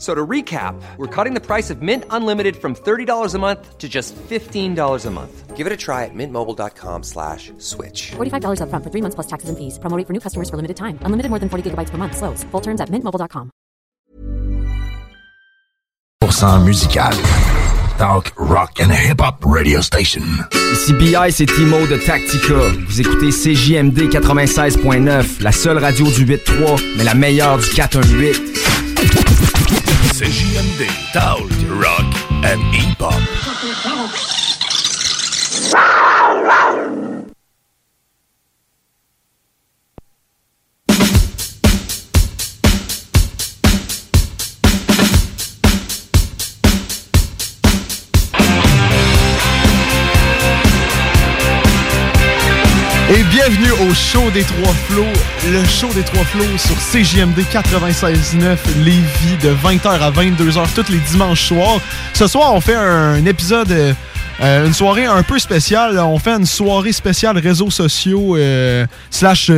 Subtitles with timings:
[0.00, 3.86] So to recap, we're cutting the price of Mint Unlimited from $30 a month to
[3.86, 5.56] just $15 a month.
[5.56, 8.12] Give it a try at mintmobile.com slash switch.
[8.16, 9.78] $45 upfront for three months plus taxes and fees.
[9.78, 10.98] Promo rate for new customers for limited time.
[11.04, 12.16] Unlimited more than 40 gigabytes per month.
[12.16, 12.44] Slows.
[12.44, 13.50] Full terms at mintmobile.com.
[16.22, 17.12] Pourcent musical.
[17.98, 20.22] Talk, rock and hip-hop radio station.
[20.72, 22.72] Ici BI, c'est Timo de Tactica.
[22.88, 28.79] Vous écoutez CJMD 96.9, la seule radio du 8-3, mais la meilleure du 418.
[30.12, 33.20] CJMD, Talk, rock and hip-hop.
[35.72, 35.99] Et
[53.46, 55.06] bienvenue au show des Trois Flots,
[55.50, 60.98] le show des Trois Flots sur CJMD 96.9 Lévis de 20h à 22h tous les
[60.98, 61.80] dimanches soirs.
[62.12, 63.94] Ce soir, on fait un épisode, euh,
[64.42, 65.98] euh, une soirée un peu spéciale.
[65.98, 69.50] On fait une soirée spéciale réseaux sociaux euh, slash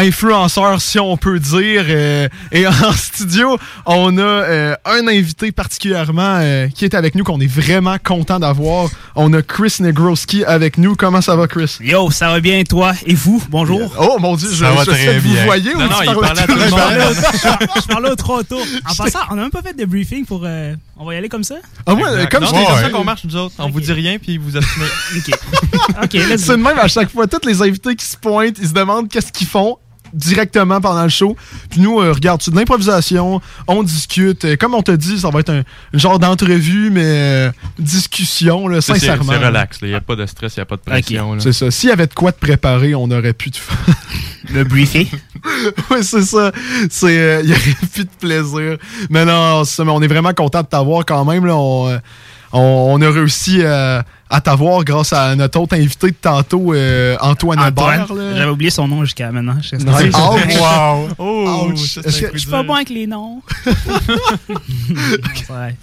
[0.00, 1.84] influenceurs, si on peut dire.
[1.88, 7.24] euh, et en studio, on a euh, un invité particulièrement euh, qui est avec nous,
[7.24, 8.88] qu'on est vraiment content d'avoir.
[9.14, 10.94] On a Chris Negroski avec nous.
[10.96, 11.78] Comment ça va, Chris?
[11.80, 12.92] Yo, ça va bien, toi?
[13.06, 13.42] Et vous?
[13.50, 13.94] Bonjour.
[13.98, 15.98] Oh mon dieu, je, Ça va je très sais que vous voyez Non, ou non,
[16.00, 17.16] tu parles à tout le monde.
[17.82, 18.62] Je parlais au trois autour.
[18.88, 20.42] En passant, on n'a même pas fait de briefing pour.
[20.44, 21.56] euh, on va y aller comme ça?
[21.86, 22.30] Ah ouais, Exact.
[22.32, 23.54] comme c'est t'ai comme ça qu'on marche, nous autres.
[23.58, 23.72] On Ok.
[23.72, 24.86] vous dit rien, puis vous assumez.
[25.16, 25.38] Ok.
[26.04, 27.26] Ok, let's C'est de même à chaque fois.
[27.26, 29.78] Tous les invités qui se pointent, ils se demandent qu'est-ce qu'ils font
[30.12, 31.36] directement pendant le show.
[31.70, 34.44] Puis nous, euh, regarde, c'est de l'improvisation, on discute.
[34.44, 38.68] Euh, Comme on te dit, ça va être un, un genre d'entrevue, mais euh, discussion,
[38.68, 39.32] là, sincèrement.
[39.32, 41.38] c'est relax, il n'y a pas de stress, il n'y a pas de pression.
[41.40, 41.70] C'est ça.
[41.70, 43.94] S'il y avait de quoi te préparer, on aurait pu te faire.
[44.52, 45.06] Le briefing?
[45.90, 46.50] oui, c'est ça.
[46.90, 48.78] C'est, euh, il y aurait plus de plaisir.
[49.08, 51.46] Mais non, c'est ça, mais on est vraiment content de t'avoir quand même.
[51.46, 51.54] Là.
[51.56, 52.00] On,
[52.52, 57.16] on, on a réussi euh, à t'avoir grâce à notre autre invité de tantôt, euh,
[57.20, 58.06] Antoine, Antoine.
[58.36, 59.56] J'avais oublié son nom jusqu'à maintenant.
[59.60, 60.14] Je sais- Nice.
[60.16, 60.56] Ouch.
[60.60, 61.08] Wow!
[61.18, 61.66] Oh!
[61.72, 62.00] Ouch.
[62.00, 63.42] que- Je suis pas bon avec les noms.
[65.50, 65.74] Ouais.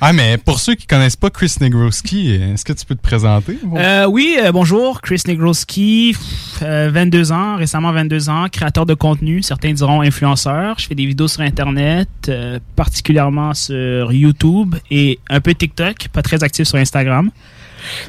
[0.00, 3.58] Ah, mais pour ceux qui connaissent pas Chris Negroski, est-ce que tu peux te présenter?
[3.76, 6.16] Euh, oui, euh, bonjour, Chris Negroski,
[6.62, 10.76] euh, 22 ans, récemment 22 ans, créateur de contenu, certains diront influenceur.
[10.78, 16.22] Je fais des vidéos sur Internet, euh, particulièrement sur YouTube et un peu TikTok, pas
[16.22, 17.30] très actif sur Instagram.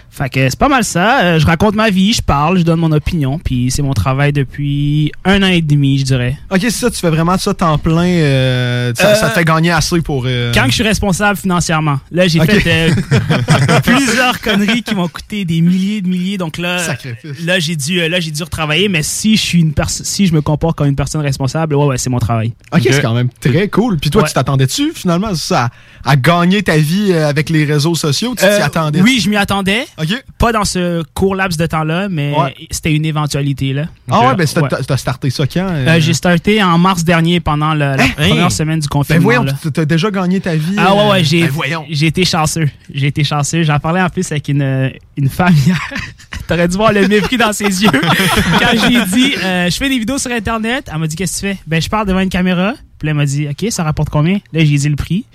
[0.09, 1.21] Fait que c'est pas mal ça.
[1.23, 4.31] Euh, je raconte ma vie, je parle, je donne mon opinion, puis c'est mon travail
[4.31, 6.37] depuis un an et demi, je dirais.
[6.49, 8.05] Ok, c'est ça, tu fais vraiment ça temps plein.
[8.05, 10.23] euh, ça, Euh, ça te fait gagner assez pour.
[10.25, 11.99] euh, Quand je suis responsable financièrement.
[12.11, 12.91] Là, j'ai fait euh,
[13.83, 16.37] plusieurs conneries qui m'ont coûté des milliers de milliers.
[16.37, 17.43] Donc là, Sacrifice.
[17.45, 18.87] là j'ai dû, euh, là j'ai dû retravailler.
[18.89, 21.85] Mais si je suis une personne, si je me comporte comme une personne responsable, ouais,
[21.85, 22.53] ouais, c'est mon travail.
[22.73, 23.97] Ok, c'est quand même très cool.
[23.97, 24.27] Puis toi, Ouais.
[24.27, 25.69] tu t'attendais-tu finalement ça,
[26.03, 28.31] à, à gagner ta vie euh, avec les réseaux sociaux?
[28.37, 29.01] Tu t'y Euh, attendais?
[29.01, 29.64] Oui, je m'y attendais.
[29.97, 30.23] Ok.
[30.37, 32.53] Pas dans ce court laps de temps-là, mais Ouais.
[32.71, 33.85] c'était une éventualité là.
[34.09, 34.45] Ah ouais, ben
[34.87, 35.67] t'as starté ça quand?
[35.67, 35.87] euh?
[35.87, 38.09] Euh, j'ai starté en mars dernier pendant le- la Hein?
[38.15, 39.21] première semaine du Ben confinement.
[39.23, 39.53] voyons, là.
[39.61, 40.75] tu- t'as déjà gagné ta vie.
[40.77, 41.85] Ah ouais, euh, ouais, j'ai, ben voyons.
[41.89, 42.69] j'ai été chanceux.
[42.93, 43.63] J'ai été chanceux.
[43.63, 45.79] J'en parlais en plus avec une, une femme hier.
[46.47, 47.89] T'aurais dû voir le mépris dans ses yeux.
[48.59, 51.47] Quand j'ai dit, euh, je fais des vidéos sur Internet, elle m'a dit, qu'est-ce que
[51.47, 51.59] tu fais?
[51.65, 52.73] Ben, je parle devant une caméra.
[52.99, 54.35] Puis là, elle m'a dit, OK, ça rapporte combien?
[54.53, 55.25] Là, j'ai dit le prix.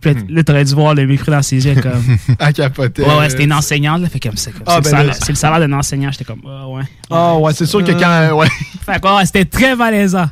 [0.00, 1.74] Puis là, là, t'aurais dû voir le mépris dans ses yeux.
[1.80, 3.02] Comme, À capoter.
[3.02, 4.00] ouais, ouais, c'était une enseignante.
[4.02, 4.50] Là, fait comme ça.
[4.50, 5.12] comme, Ah, c'est, ben le là.
[5.12, 6.10] salaire, c'est le salaire d'un enseignant.
[6.10, 6.82] J'étais comme, ah ouais.
[7.10, 8.36] Ah ouais, c'est sûr que quand.
[8.36, 8.48] Ouais.
[8.86, 10.28] Fait que, ouais, c'était très malaisant.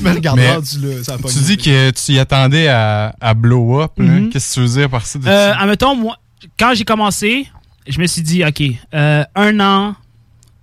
[0.00, 0.60] Mais regarde, Mais là,
[1.04, 3.92] ça a pas Tu dis que tu y attendais à, à blow up.
[3.98, 4.04] là.
[4.04, 4.30] Mhm.
[4.30, 5.18] Qu'est-ce que tu veux dire par ça?
[5.24, 6.16] Euh, admettons, moi,
[6.58, 7.46] quand j'ai commencé,
[7.86, 8.62] je me suis dit, OK,
[8.94, 9.94] euh, un an,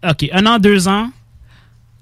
[0.07, 1.09] OK, un an, deux ans,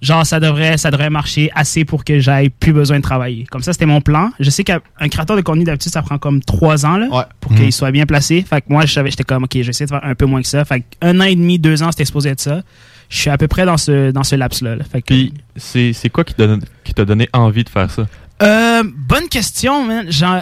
[0.04, 3.46] genre, ça devrait, ça devrait marcher assez pour que j'aille plus besoin de travailler.
[3.50, 4.32] Comme ça, c'était mon plan.
[4.40, 4.80] Je sais qu'un
[5.10, 7.24] créateur de contenu, d'habitude, ça prend comme trois ans, là, Ouais.
[7.40, 7.58] pour Mhm.
[7.58, 8.46] qu'il soit bien placé.
[8.48, 10.48] Fait que moi, je savais, j'étais comme, OK, j'essaie de faire un peu moins que
[10.48, 10.64] ça.
[10.66, 12.62] Fait que un an et demi, deux ans, c'était exposé être ça.
[13.10, 14.76] Je suis à peu près dans ce, dans ce laps-là.
[14.76, 14.84] là.
[14.84, 17.90] Fait que, Puis, c'est c'est quoi qui t'a donné- qui t'a donné envie de faire
[17.90, 18.06] ça?
[18.42, 20.12] Euh, bonne question, man.
[20.12, 20.42] Genre,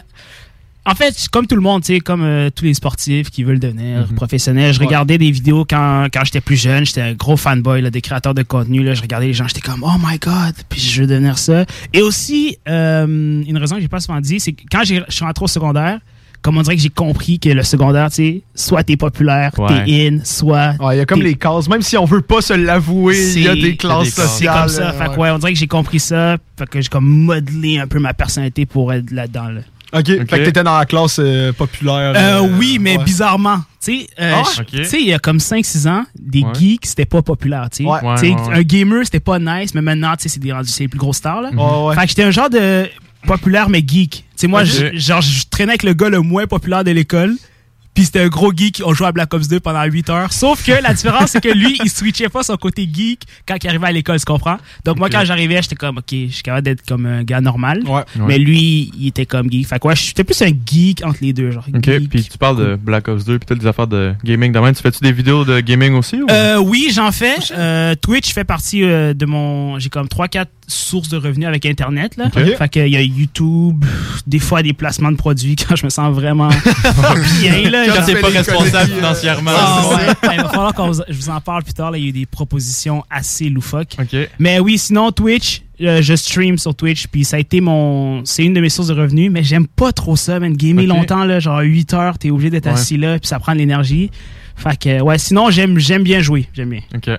[0.86, 3.60] en fait, comme tout le monde, tu sais, comme euh, tous les sportifs qui veulent
[3.60, 4.16] devenir Mhm.
[4.16, 4.86] professionnels, je Ouais.
[4.88, 6.86] regardais des vidéos quand, quand j'étais plus jeune.
[6.86, 8.84] J'étais un gros fanboy là, des créateurs de contenu.
[8.84, 8.94] Là.
[8.96, 11.66] Je regardais les gens, j'étais comme, oh my god, puis je veux devenir ça.
[11.94, 15.14] Et aussi, euh, une raison que j'ai pas souvent dit, c'est que quand j'ai- je
[15.16, 16.00] suis rentré au secondaire,
[16.42, 19.86] comme on dirait que j'ai compris que le secondaire, tu sais, soit t'es populaire, Ouais.
[19.86, 20.74] t'es in, soit.
[20.80, 23.44] Ouais, il y a comme les cases, même si on veut pas se l'avouer, il
[23.44, 24.16] y a des classes des classes.
[24.16, 24.60] C'est sociales.
[24.62, 24.90] comme ça.
[24.90, 26.38] euh, Fait que ouais, on dirait que j'ai compris ça.
[26.58, 29.50] Fait que j'ai comme modelé un peu ma personnalité pour être là-dedans.
[29.50, 29.62] Là.
[29.94, 32.14] OK, fait que t'étais dans la classe euh, populaire.
[32.16, 33.04] Euh, euh, oui, mais ouais.
[33.04, 33.58] bizarrement.
[33.84, 36.54] Tu sais, euh, Ah, tu sais, il y a comme 5-6 ans, des Ouais.
[36.54, 37.68] geeks, c'était pas populaire.
[37.80, 38.00] Ouais.
[38.54, 41.18] Un gamer, c'était pas nice, mais maintenant, tu sais, c'est des c'est les plus grosses
[41.18, 41.42] stars.
[41.42, 41.50] Là.
[41.52, 41.96] Ouais, ouais.
[41.96, 42.88] Fait que j'étais un genre de
[43.28, 44.12] populaire, mais geek.
[44.12, 47.36] Tu sais, moi, genre, je traînais avec le gars le moins populaire de l'école.
[47.94, 50.32] Puis c'était un gros geek, on jouait à Black Ops 2 pendant 8 heures.
[50.32, 53.68] Sauf que la différence, c'est que lui, il switchait pas son côté geek quand il
[53.68, 54.58] arrivait à l'école, tu comprends?
[54.86, 57.84] Donc moi, quand j'arrivais, j'étais comme, ok, je suis capable d'être comme un gars normal.
[57.86, 58.04] Ouais.
[58.16, 59.68] Mais lui, il était comme geek.
[59.68, 61.52] Fait que ouais, j'étais plus un geek entre les deux.
[61.52, 62.10] Genre, Ok, geek.
[62.10, 64.52] puis tu parles de Black Ops 2 puis toutes des affaires de gaming.
[64.54, 66.28] Demain, tu fais-tu des vidéos de gaming aussi ou?
[66.32, 67.36] Euh, oui, j'en fais.
[67.58, 69.80] Euh, Twitch fait partie euh, de mon.
[69.80, 72.18] J'ai comme 3-4 sources de revenus avec Internet.
[72.18, 72.26] Là.
[72.36, 72.58] Ok.
[72.58, 73.84] Fait qu'il y a YouTube,
[74.28, 76.50] des fois des placements de produits quand je me sens vraiment
[77.42, 77.70] bien.
[77.70, 79.52] Là, Quand t'es pas responsable euh, financièrement.
[79.56, 80.36] Ah, ouais.
[80.36, 81.92] Il va falloir que je vous en parle plus tard.
[81.92, 81.98] Là.
[81.98, 83.96] Il y a eu des propositions assez loufoques.
[84.40, 88.24] Mais oui, sinon, Twitch, euh, je stream sur Twitch, puis ça a été mon.
[88.26, 90.56] C'est une de mes sources de revenus, mais j'aime pas trop ça, man.
[90.56, 92.74] Gamer longtemps, là, genre 8 heures, t'es obligé d'être Ouais.
[92.74, 94.12] assis là, puis ça prend de l'énergie.
[94.56, 96.48] Fait que, ouais, sinon, j'aime j'aime bien jouer.
[96.54, 96.82] J'aime bien.
[96.94, 97.10] Ok.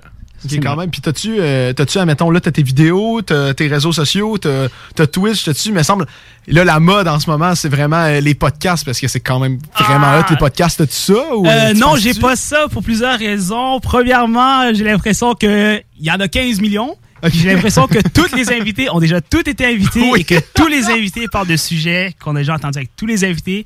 [0.44, 0.90] Ok, quand même.
[0.90, 5.06] Puis t'as-tu, euh, t'as-tu, admettons, là, t'as tes vidéos, t'as tes réseaux sociaux, t'as, t'as
[5.06, 6.06] Twitch, t'as-tu, me semble,
[6.48, 9.38] là, la mode en ce moment, c'est vraiment euh, les podcasts, parce que c'est quand
[9.38, 10.20] même vraiment Ah.
[10.20, 10.78] hot, les podcasts.
[10.78, 11.34] T'as-tu ça?
[11.36, 13.78] Ou, Euh, non, j'ai pas ça pour plusieurs raisons.
[13.80, 16.96] Premièrement, j'ai l'impression que il y en a 15 millions.
[17.32, 20.22] J'ai l'impression que tous les invités ont déjà tous été invités Oui.
[20.22, 23.24] et que tous les invités parlent de sujets qu'on a déjà entendus avec tous les
[23.24, 23.64] invités.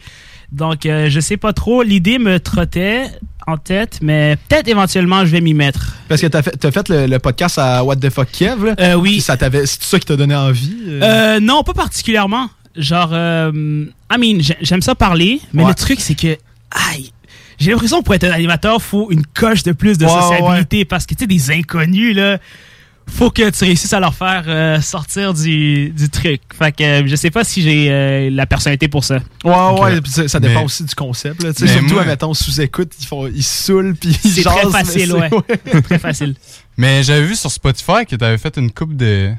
[0.53, 1.83] Donc, euh, je sais pas trop.
[1.83, 3.07] L'idée me trottait
[3.47, 5.95] en tête, mais peut-être éventuellement je vais m'y mettre.
[6.09, 8.75] Parce que t'as fait, t'as fait le, le podcast à What the Fuck Kev, là.
[8.81, 9.21] Euh, oui.
[9.21, 10.77] ça t'avait, c'est ça qui t'a donné envie?
[10.89, 11.01] euh?
[11.03, 12.49] Euh, non, pas particulièrement.
[12.77, 13.53] Genre, euh,
[14.13, 15.69] I mean, j'ai- j'aime ça parler, mais Ouais.
[15.71, 16.37] le truc, c'est que,
[16.93, 17.13] aïe,
[17.59, 20.85] j'ai l'impression que pour être un animateur, faut une coche de plus de Ouais, sociabilité
[20.85, 22.39] parce que, tu sais, des inconnus, là,
[23.09, 26.41] faut que tu réussisses à leur faire euh, sortir du, du truc.
[26.59, 29.19] Fait que euh, je sais pas si j'ai euh, la personnalité pour ça.
[29.45, 31.43] Ouais, ouais, puis ça, ça dépend Mais- aussi du concept.
[31.43, 31.55] Là.
[31.55, 35.13] Tu Surtout, admettons, sous-écoute, ils, font, ils se saoulent, puis ils C'est très facile, c'est-
[35.35, 35.83] ouais.
[35.83, 36.35] Très facile.
[36.77, 39.33] Mais j'avais vu sur Spotify que t'avais fait une coupe de,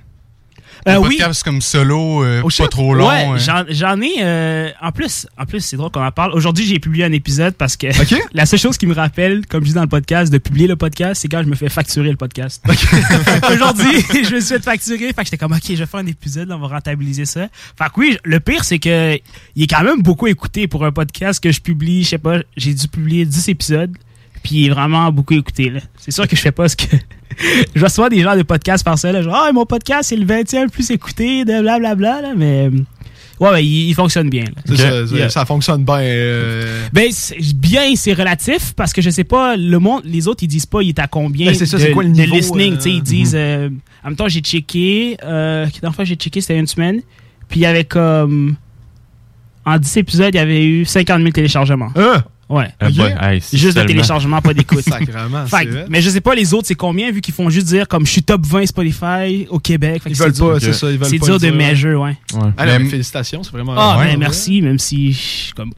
[0.85, 1.18] de Euh, oui.
[1.18, 2.69] podcasts comme solo, euh, pas shit.
[2.69, 3.07] trop long.
[3.07, 3.65] ouais, hein.
[3.69, 4.15] j'en- ai.
[4.19, 6.33] euh, en plus, en plus c'est drôle qu'on en parle.
[6.33, 8.19] Aujourd'hui, j'ai publié un épisode parce que OK?
[8.33, 10.75] la seule chose qui me rappelle, comme je dis dans le podcast, de publier le
[10.75, 12.63] podcast, c'est quand je me fais facturer le podcast.
[13.53, 15.07] Aujourd'hui, je me suis fait facturer.
[15.07, 17.47] Fait que j'étais comme, OK, je vais faire un épisode, là, on va rentabiliser ça.
[17.77, 19.18] Fait que oui, le pire, c'est que
[19.56, 22.03] il est quand même beaucoup écouté pour un podcast que je publie.
[22.03, 23.95] Je sais pas, j'ai dû publier 10 épisodes.
[24.44, 25.74] Puis il est vraiment beaucoup écouté.
[25.97, 26.95] C'est sûr que je fais pas ce que.
[27.75, 29.12] je vois souvent des gens de podcasts par ça.
[29.12, 32.22] Là, genre, ah, mon podcast, c'est le 20e le plus écouté, de blablabla.
[32.22, 32.68] Là, mais.
[32.68, 32.80] euh,
[33.39, 34.45] Ouais, ouais, il, il fonctionne bien.
[34.66, 34.75] ça,
[35.06, 35.30] ça- Yeah.
[35.30, 36.00] ça fonctionne bien.
[36.00, 36.88] euh.
[36.92, 40.48] Ben, c'est- bien, c'est relatif parce que je sais pas, le monde, les autres, ils
[40.48, 42.36] disent pas, il est à combien Ben, c'est ça, de, c'est quoi le de niveau,
[42.36, 42.74] listening.
[42.74, 43.69] euh, tu sais, ils disent, euh,
[44.04, 47.01] en même temps, j'ai checké, euh, la dernière fois que j'ai checké, c'était une semaine,
[47.48, 48.56] puis il y avait comme,
[49.68, 51.91] en 10 épisodes, il y avait eu 50 000 téléchargements.
[52.50, 52.70] Ouais.
[52.80, 54.84] Hey, c'est Juste de téléchargement, pas d'écoute.
[54.86, 58.06] C'est mais je sais pas les autres, c'est combien, vu qu'ils font juste dire, comme
[58.06, 60.01] je suis top 20 Spotify au Québec.
[60.06, 62.18] Ils veulent c'est pas, c'est ça, ils veulent C'est pas dur le de measure, ouais.
[62.34, 62.50] Ouais.
[62.58, 63.74] Ah, Mais- félicitations, c'est vraiment.
[63.75, 65.72] Ah, ouais, ben merci, même si je suis comme.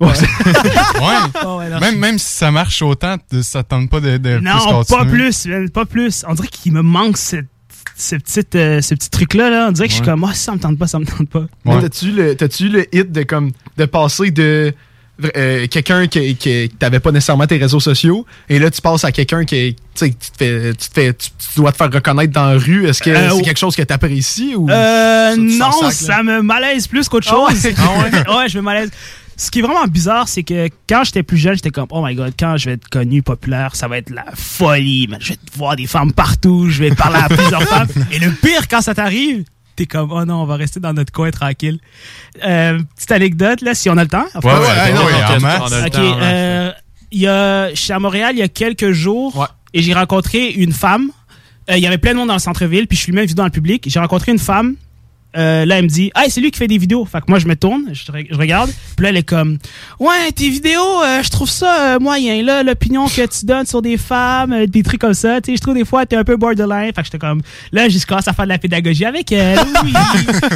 [0.00, 0.08] Ouais.
[1.80, 5.46] Même, même si ça marche autant, ça tente pas de, de plus Non, pas plus,
[5.72, 6.24] pas plus.
[6.26, 7.36] On dirait qu'il me manque ce,
[7.96, 9.48] ce petit, euh, ce petit truc-là.
[9.50, 9.66] Là.
[9.68, 11.46] On dirait que je suis comme, ah, ça me tente pas, ça me tente pas.
[11.64, 11.82] Mais Ouais.
[11.82, 14.74] T'as-tu le, t'as-tu le hit de, comme, de passer de
[15.36, 19.12] euh, quelqu'un qui, qui, t'avait pas nécessairement tes réseaux sociaux et là tu passes à
[19.12, 22.46] quelqu'un qui tu te fais tu te fais tu, tu dois te faire reconnaître dans
[22.46, 26.22] la rue est-ce que Euh, c'est quelque chose que t'apprécies ou Euh, non, sac, ça
[26.22, 27.54] me malaise plus qu'autre Ah ouais?
[27.54, 27.64] chose.
[28.36, 28.48] ouais?
[28.48, 28.90] je me malaise.
[29.34, 32.14] Ce qui est vraiment bizarre, c'est que quand j'étais plus jeune, j'étais comme, oh my
[32.14, 35.18] god, quand je vais être connu, populaire, ça va être la folie, man.
[35.22, 37.88] Je vais voir des femmes partout, je vais parler à plusieurs femmes.
[38.12, 39.42] Et le pire, quand ça t'arrive,
[39.76, 41.78] t'es comme, oh non, on va rester dans notre coin tranquille.
[42.44, 44.24] Euh, petite anecdote, là, si on a le temps.
[44.42, 45.00] Ouais, ouais, ouais, non,
[46.22, 46.72] euh,
[47.12, 49.46] y a, je suis à Montréal il y a quelques jours Ouais.
[49.74, 51.10] et j'ai rencontré une femme.
[51.70, 53.34] Euh, Il y avait plein de monde dans le centre-ville, puis je suis même venu
[53.34, 53.84] dans le public.
[53.86, 54.76] J'ai rencontré une femme
[55.36, 57.04] euh, là, elle me dit, ah, c'est lui qui fait des vidéos.
[57.04, 58.70] Fait que moi, je me tourne, je, re- je regarde.
[58.96, 59.58] Puis là, elle est comme,
[59.98, 62.42] ouais, tes vidéos, euh, je trouve ça euh, moyen.
[62.42, 65.40] Là, l'opinion que tu donnes sur des femmes, euh, des trucs comme ça.
[65.40, 66.92] Tu sais, je trouve des fois, t'es un peu borderline.
[66.94, 69.58] Fait que j'étais comme, là, je commence à faire de la pédagogie avec elle.
[69.84, 69.92] Oui,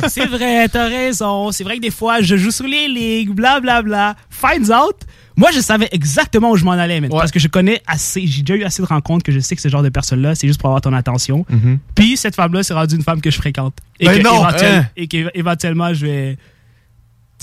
[0.08, 1.50] c'est vrai, t'as raison.
[1.52, 4.14] C'est vrai que des fois, je joue sur les ligues, bla, bla, bla.
[4.30, 4.96] Finds out.
[5.36, 8.42] Moi, je savais exactement où je m'en allais, man, parce que je connais assez, j'ai
[8.42, 10.58] déjà eu assez de rencontres que je sais que ce genre de personne-là, c'est juste
[10.58, 11.44] pour avoir ton attention.
[11.50, 11.78] Mhm.
[11.94, 13.76] Puis cette femme-là, c'est rendue une femme que je fréquente.
[14.00, 15.06] Et Ben que non, éventuellement, hein.
[15.34, 16.38] qu'éventuellement, je vais.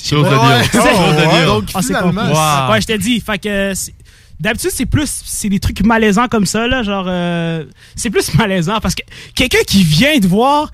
[0.04, 0.84] Chose de Ouais, dire.
[0.84, 0.92] ouais.
[0.96, 1.46] Oh, ouais.
[1.46, 2.04] Donc, c'est pas-
[2.68, 2.72] Wow.
[2.74, 3.20] Ouais, je t'ai dit.
[3.22, 3.94] Fait que c'est-
[4.40, 7.64] d'habitude, c'est plus c'est des trucs malaisants comme ça là, genre euh,
[7.96, 9.04] c'est plus malaisant parce que
[9.36, 10.72] quelqu'un qui vient te voir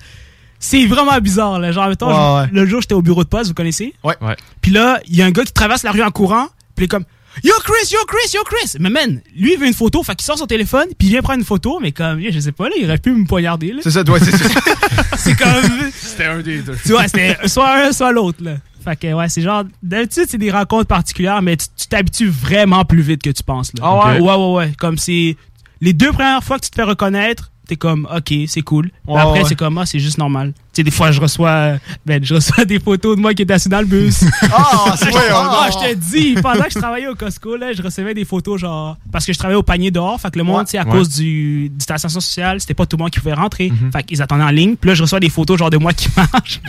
[0.58, 1.70] c'est vraiment bizarre là.
[1.70, 3.94] Genre mettons, Ouais, je- le jour j'étais au bureau de poste, vous connaissez?
[4.02, 4.16] Ouais.
[4.22, 4.36] Ouais.
[4.62, 6.46] Puis là, il y a un gars qui traverse la rue en courant,
[6.80, 7.04] puis il est comme
[7.44, 8.76] Yo Chris, yo Chris, yo Chris.
[8.80, 11.22] Mais man, lui il veut une photo, fait qu'il sort son téléphone, puis il vient
[11.22, 13.80] prendre une photo, mais comme je sais pas là, il aurait pu me poignarder là.
[13.82, 14.48] C'est ça, toi, c'est ça.
[15.16, 16.76] C'est comme C'était un des deux.
[16.82, 18.56] tu vois, c'était soit un, soit l'autre, là.
[18.82, 22.86] Fait que, ouais, c'est genre, d'habitude, c'est des rencontres particulières, mais tu tu t'habitues vraiment
[22.86, 23.82] plus vite que tu penses, là.
[23.84, 24.20] Ah ouais?
[24.20, 24.72] Ouais, ouais, ouais.
[24.78, 25.36] Comme c'est.
[25.82, 28.90] Les deux premières fois que tu te fais reconnaître, t'es comme, ok, c'est cool.
[29.08, 29.44] Après, ouais.
[29.48, 30.52] c'est comme, ah, c'est juste normal.
[30.72, 33.50] Tu sais, des fois, je reçois, ben, je reçois des photos de moi qui est
[33.50, 34.24] assis dans le bus.
[34.52, 37.80] Ah, c'est vrai, Ah, je te dis, pendant que je travaillais au Costco, là, je
[37.82, 40.58] recevais des photos, genre, parce que je travaillais au panier dehors, fait que le monde,
[40.58, 40.64] Ouais.
[40.64, 40.90] tu sais, à Ouais.
[40.90, 43.70] cause du, distanciation sociale, c'était pas tout le monde qui pouvait rentrer.
[43.70, 43.92] Mhm.
[43.92, 46.08] Fait qu'ils attendaient en ligne, puis là, je reçois des photos, genre, de moi qui
[46.16, 46.60] marche.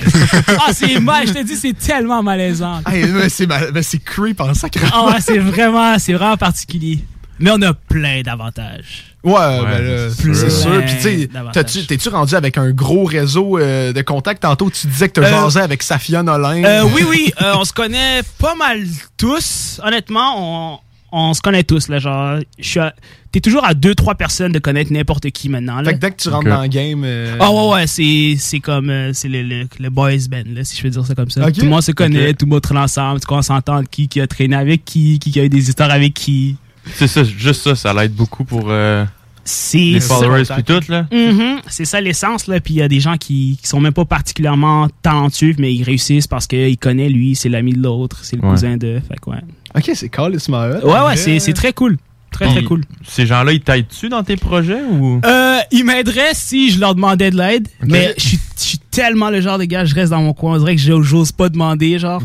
[0.47, 2.81] ah, c'est mal, je te dis, c'est tellement malaisant.
[2.89, 4.85] Hey, c'est creep en sacré.
[4.93, 6.99] Ah, c'est vraiment, c'est vraiment particulier.
[7.39, 9.10] Mais on a plein d'avantages.
[9.23, 10.49] Ouais, ben là, c'est sûr.
[10.49, 10.83] sûr.
[10.83, 14.41] Puis tu t'es-tu rendu avec un gros réseau euh, de contacts?
[14.41, 16.63] Tantôt, tu disais que t'as Euh, jasé avec Safia Nolin.
[16.63, 18.79] Euh, oui, oui, euh, on se connaît pas mal
[19.17, 19.79] tous.
[19.83, 20.79] Honnêtement, on,
[21.11, 21.87] on se connaît tous.
[21.87, 22.95] Là, genre, je suis à-
[23.31, 25.77] t'es toujours à deux, trois personnes de connaître n'importe qui maintenant.
[25.81, 25.89] Là.
[25.91, 27.03] Fait que dès que tu rentres dans le game...
[27.05, 30.63] euh, Ah ouais, ouais, c'est, c'est comme euh, c'est le, le, le boys band, là,
[30.63, 31.51] si je peux dire ça comme ça.
[31.51, 34.07] Tout le monde se connaît, tout le monde traîne ensemble, tu commences à entendre qui,
[34.07, 36.55] qui a traîné avec qui, qui a eu des histoires avec qui.
[36.95, 39.05] C'est ça, juste ça, ça l'aide beaucoup pour euh,
[39.43, 40.15] C'est les ça.
[40.15, 41.05] followers puis tout, là.
[41.11, 43.93] Mhm, c'est ça l'essence là puis il y a des gens qui, qui sont même
[43.93, 48.35] pas particulièrement talentueux mais ils réussissent parce qu'ils connaissent lui c'est l'ami de l'autre c'est
[48.35, 48.49] le Ouais.
[48.51, 49.37] cousin de fait que ouais
[49.75, 50.81] Ok, c'est Carl Ismaël.
[50.83, 51.97] ouais ouais c'est, c'est très cool
[52.31, 55.19] très très cool Ces gens-là, ils t'aident-tu dans tes projets ou?
[55.25, 59.29] euh, ils m'aideraient si je leur demandais de l'aide mais je suis je suis tellement
[59.29, 61.49] le genre de gars je reste dans mon coin on dirait que j'ose- j'ose pas
[61.49, 62.21] demander genre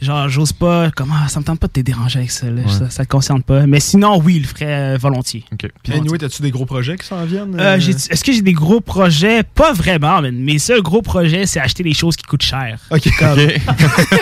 [0.00, 2.62] genre j'ose pas comment ça me tente pas de te déranger avec ça là.
[2.62, 2.68] Ouais.
[2.68, 5.70] ça, ça te concerne pas mais sinon oui il le ferait euh, volontiers Ok.
[5.82, 7.58] Puis anyway, t'as-tu des gros projets qui s'en viennent?
[7.58, 9.42] Euh, j'ai- Est-ce que j'ai des gros projets?
[9.42, 10.34] Pas vraiment, man.
[10.36, 12.78] Mes seuls gros projets, c'est acheter des choses qui coûtent cher.
[12.90, 13.08] Ok.
[13.18, 13.60] Comme- Ok.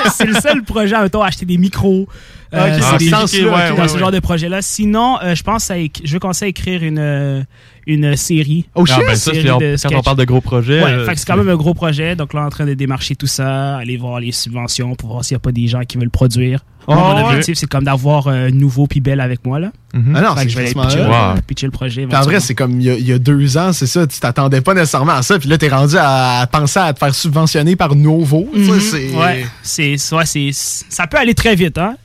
[0.15, 2.09] c'est le seul projet, mettons, acheter des micros.
[2.55, 4.15] Euh, Ok, c'est ah, des- dans ce sens-là, dans ouais, ce ouais, genre ouais.
[4.15, 4.63] de projet-là.
[4.63, 7.43] Sinon, euh, je pense à je veux commencer à écrire une, euh,
[7.89, 8.67] une série.
[8.77, 9.05] Oh Ah, shit!
[9.07, 10.83] ben ça, série de quand on parle de gros projets.
[10.85, 12.15] Ouais, euh, fait que c'est quand même un gros projet.
[12.15, 15.35] Donc là, en train de démarcher tout ça, aller voir les subventions pour voir s'il
[15.35, 16.61] n'y a pas des gens qui veulent produire.
[16.91, 17.23] Oh, mon ouais.
[17.25, 19.59] objectif, c'est comme d'avoir euh, nouveau puis belle avec moi.
[19.59, 19.73] Là.
[19.93, 20.15] mhm.
[20.17, 21.01] Ah non, Fait c'est que je vais pitcher.
[21.03, 21.35] Wow.
[21.47, 22.07] pitcher le projet.
[22.11, 24.07] En vrai, c'est comme il y, a, il y a deux ans, c'est ça.
[24.07, 25.39] Tu t'attendais pas nécessairement à ça.
[25.39, 28.49] Puis là, t'es rendu à penser à te faire subventionner par Novo.
[28.55, 28.81] tu sais, Mhm.
[28.81, 31.97] c'est- Ouais, c'est, ouais, c'est, ça peut aller très vite, hein?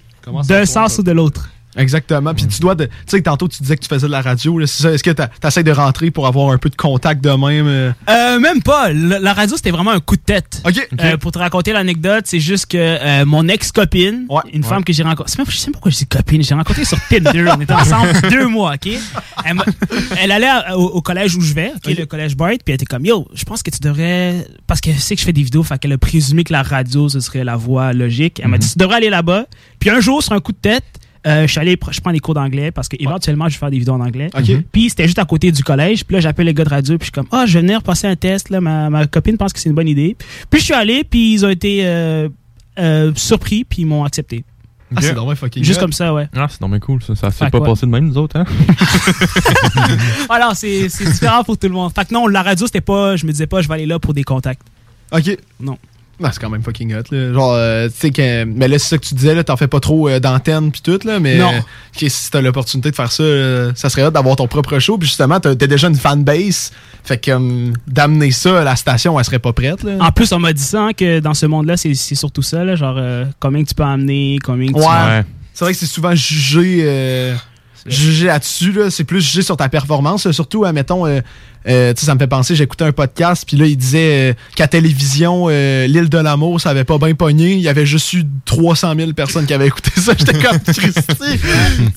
[0.48, 1.50] D'un sens ou de l'autre.
[1.76, 2.34] Exactement.
[2.34, 2.76] Puis tu dois.
[2.76, 4.60] de- Tu sais, que tantôt, tu disais que tu faisais de la radio.
[4.62, 7.68] Est-ce que t'a- t'essayes de rentrer pour avoir un peu de contact de même?
[7.68, 7.92] euh?
[8.10, 8.92] Euh, même pas.
[8.94, 10.62] La, la radio, c'était vraiment un coup de tête.
[10.66, 10.88] Ok.
[11.02, 14.42] Euh, pour te raconter l'anecdote, c'est juste que euh, mon ex-copine, Ouais.
[14.54, 16.98] une femme que j'ai rencontrée, je sais même pourquoi je dis copine, j'ai rencontré sur
[17.10, 18.88] Tinder, on était ensemble deux mois, ok?
[19.46, 19.58] Elle,
[20.22, 21.98] elle allait à- au, au collège où je vais, ok, Ok.
[21.98, 24.98] le collège Bart, puis elle était comme, yo, je pense que tu devrais, parce qu'elle
[25.00, 27.44] sait que je fais des vidéos, fait qu'elle a présumé que la radio, ce serait
[27.44, 28.40] la voie logique.
[28.44, 29.46] Elle m'a dit, tu devrais aller là-bas.
[29.80, 30.84] Puis un jour, sur un coup de tête,
[31.26, 33.72] euh, je suis allé, je prends des cours d'anglais, parce que éventuellement, je vais faire
[33.72, 34.30] des vidéos en anglais.
[34.38, 34.64] Ok.
[34.72, 36.06] Puis c'était juste à côté du collège.
[36.06, 36.98] Puis là, j'appelle les gars de radio.
[36.98, 38.50] Puis je suis comme, ah, je vais venir passer un test.
[38.50, 40.18] Là, ma, ma copine pense que c'est une bonne idée.
[40.50, 41.04] Puis je suis allé.
[41.04, 42.30] Puis ils ont été euh,
[42.80, 43.64] euh, surpris.
[43.64, 44.44] Puis ils m'ont accepté.
[44.96, 46.28] Ah, c'est fucking Juste comme ça, ouais.
[46.36, 47.16] Ah, c'est normal cool, ça.
[47.16, 48.46] Ça Fait s'est pas passé de même, nous autres, hein?
[50.30, 51.92] Alors, c'est c'est différent pour tout le monde.
[51.96, 53.98] Fait que non, la radio, c'était pas, je me disais pas, je vais aller là
[53.98, 54.62] pour des contacts.
[55.12, 55.36] Ok.
[55.60, 55.78] Non.
[56.24, 57.04] Ah, c'est quand même fucking hot.
[57.12, 57.34] Là.
[57.34, 58.44] Genre, euh, tu sais que.
[58.46, 60.82] Mais là, c'est ça que tu disais, là, t'en fais pas trop euh, d'antenne pis
[60.82, 61.20] tout, là.
[61.20, 61.52] Mais Non.
[61.54, 64.80] euh, ok, si t'as l'opportunité de faire ça, euh, ça serait hot d'avoir ton propre
[64.80, 64.98] show.
[64.98, 66.72] Puis justement, t'as t'as déjà une fanbase.
[67.04, 69.94] Fait que comme, d'amener ça à la station, elle serait pas prête, là.
[70.00, 72.64] En plus, on m'a dit ça, hein, que dans ce monde-là, c'est c'est surtout ça,
[72.64, 74.80] là, genre euh, combien que tu peux amener, combien que tu...
[74.80, 75.24] Ouais.
[75.54, 77.36] C'est vrai que c'est souvent jugé, euh,
[77.86, 78.72] jugé là-dessus.
[78.72, 78.90] Là.
[78.90, 80.32] C'est plus jugé sur ta performance.
[80.32, 81.06] Surtout, admettons,
[81.68, 84.34] euh, tu sais, ça me fait penser, j'écoutais un podcast, puis là, il disait euh,
[84.56, 87.54] qu'à télévision, euh, l'île de l'amour, ça avait pas bien pogné.
[87.54, 90.14] Il y avait juste eu 300 000 personnes qui avaient écouté ça.
[90.18, 91.04] J'étais comme Christy.
[91.20, 91.38] Tu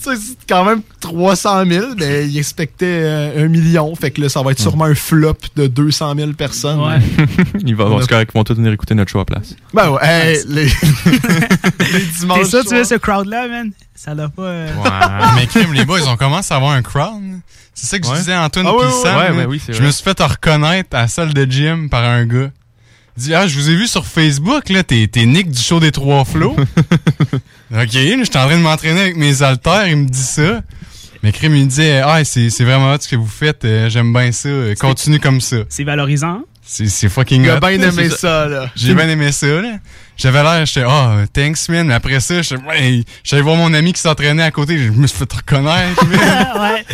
[0.01, 3.95] sais, c'est quand même 300 000, mais il expectait euh, un million.
[3.95, 6.81] Fait que là, ça va être sûrement un flop de 200 000 personnes.
[6.81, 6.99] Ouais.
[7.65, 9.55] Il va avoir ce correct, vont tous venir écouter notre show à place.
[9.75, 10.65] Ben ouais, hey, les,
[11.93, 12.39] les dimanches.
[12.39, 13.71] T'es ça, tu veux ce crowd-là, man?
[13.95, 14.43] Ça l'a pas.
[14.43, 14.69] euh,
[15.37, 17.23] mais crime, les boys, ils ont commencé à avoir un crowd.
[17.79, 19.33] C'est ça que je disais à Antoine Ah ouais, pis ouais, Sam, ouais, là.
[19.35, 19.87] mais oui, Je vrai.
[19.87, 22.51] me suis fait reconnaître à la salle de gym par un gars.
[23.19, 25.79] Il dit Ah, je vous ai vu sur Facebook, là, t'es t'es Nick du show
[25.79, 26.57] des trois flots.
[26.59, 27.39] ok,
[27.71, 30.63] là, j'étais en train de m'entraîner avec mes haltères, il me dit ça.
[31.23, 33.89] Mais crime, il me disait Ah, c'est c'est vraiment hot ce que vous faites, euh,
[33.91, 35.57] j'aime bien ça, euh, continue comme ça.
[35.69, 36.41] C'est valorisant.
[36.69, 37.61] C'est c'est fucking hot.
[37.61, 38.71] bien aimé ça, là.
[38.75, 39.79] J'ai bien aimé ça, là.
[40.17, 41.87] J'avais l'air, j'étais, ah, thanks, man.
[41.87, 45.07] Mais après ça, j'étais, ouais, j'allais voir mon ami qui s'entraînait à côté, je me
[45.07, 46.03] suis fait reconnaître,
[46.61, 46.85] ouais.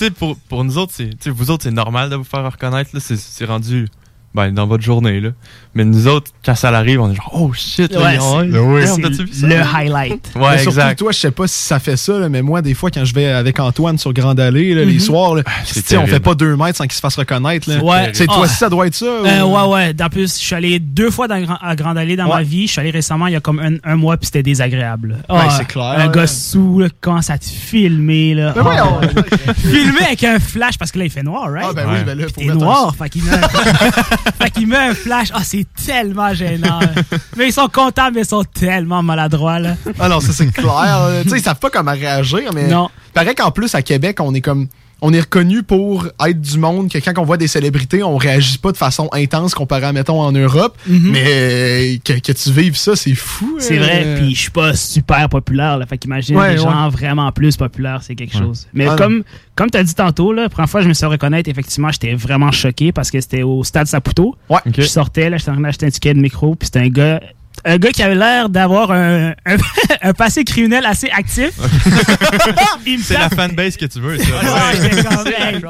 [0.00, 3.00] Sais, pour, pour nous autres, c'est, vous autres, c'est normal de vous faire reconnaître, là.
[3.00, 3.86] C'est rendu,
[4.34, 5.30] ben, dans votre journée, là.
[5.74, 9.32] Mais nous autres, quand ça arrive, on est genre, oh shit, là, Ouais, a-tu vu
[9.32, 9.46] ça?
[9.46, 10.30] le highlight.
[10.34, 10.98] Ouais, Mais surtout, exact.
[10.98, 13.14] toi, je sais pas si ça fait ça, là, mais moi, des fois, quand je
[13.14, 15.00] vais avec Antoine sur Grande Allée, là, les Mhm.
[15.00, 17.68] soirs, là, sais, on fait pas deux mètres sans qu'il se fasse reconnaître.
[17.70, 17.82] Là.
[17.82, 18.10] Ouais.
[18.12, 18.44] C'est toi Ah.
[18.44, 19.04] aussi, ça doit être ça?
[19.06, 20.02] Euh, ou- ouais, ouais.
[20.02, 22.36] En plus, je suis allé deux fois dans, à Grande Allée dans Ouais.
[22.36, 22.66] ma vie.
[22.66, 25.18] Je suis allé récemment, il y a comme un, un mois, puis c'était désagréable.
[25.28, 26.08] Ben, Ah, c'est clair, Un là.
[26.08, 28.34] gars sous, là, commence à te filmer.
[28.34, 28.52] Là?
[28.54, 28.62] Ben Ah.
[28.64, 29.00] voyons.
[29.56, 31.66] filmer avec un flash, parce que là, il fait noir, right?
[31.70, 33.22] Ah, ben oui, ben là, faut noir, fait qu'il.
[34.38, 35.28] fait qu'il met un flash.
[35.32, 36.80] Ah, c'est tellement gênant.
[37.36, 39.76] mais ils sont contents, mais ils sont tellement maladroits, là.
[39.98, 41.08] Ah non, ça c'est clair.
[41.22, 42.68] tu sais, ils savent pas comment réagir, mais.
[42.68, 42.90] Non.
[43.14, 44.68] Paraît qu'en plus, à Québec, on est comme.
[45.02, 48.58] On est reconnu pour être du monde que quand on voit des célébrités, on réagit
[48.58, 50.76] pas de façon intense comparé à, mettons, en Europe.
[50.86, 53.56] Mais euh, que, que tu vives ça, c'est fou.
[53.58, 53.82] C'est euh.
[53.82, 56.64] vrai, puis je suis pas super populaire, là, fait qu'imagine Ouais, des ouais.
[56.64, 58.66] gens vraiment plus populaires, c'est quelque chose.
[58.74, 59.22] Mais Ah, comme
[59.54, 61.90] comme tu as dit tantôt, là, la première fois que je me suis reconnaître, effectivement,
[61.90, 64.34] j'étais vraiment choqué parce que c'était au stade Saputo.
[64.48, 64.60] Ouais.
[64.74, 67.20] Je sortais, là, j'étais en train d'acheter un ticket de micro, puis c'était un gars
[67.64, 69.56] un gars qui avait l'air d'avoir un, un,
[70.02, 71.50] un passé criminel assez actif.
[72.86, 74.24] Il me C'est la tape- fanbase que tu veux, ça.
[74.24, 75.60] Ouais, hey.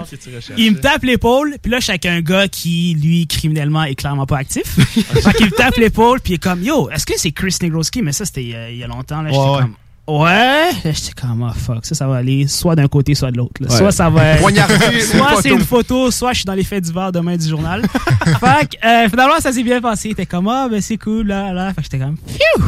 [0.57, 3.95] Il me tape l'épaule, puis là, je suis avec un gars qui, lui, criminellement, est
[3.97, 4.65] clairement pas actif.
[4.67, 8.03] fait qu'il me tape l'épaule, puis il est comme, yo, est-ce que c'est Chris Negroski?
[8.03, 9.31] Mais ça, c'était euh, il y a longtemps, là.
[9.31, 9.61] J'étais Ouais, ouais.
[9.63, 9.75] comme,
[10.07, 10.71] ouais.
[10.85, 13.53] Là, J'étais comme, oh fuck, ça, ça va aller soit d'un côté, soit de l'autre.
[13.61, 13.69] Ouais.
[13.77, 14.41] Soit ça va être.
[15.11, 17.83] Soit c'est une photo, soit je suis dans les faits divers demain du journal.
[18.25, 20.09] fait que, euh, finalement, ça s'est bien passé.
[20.09, 21.69] Il était comme, ah, ben c'est cool, là, là.
[21.75, 22.65] Fait que j'étais comme, phew!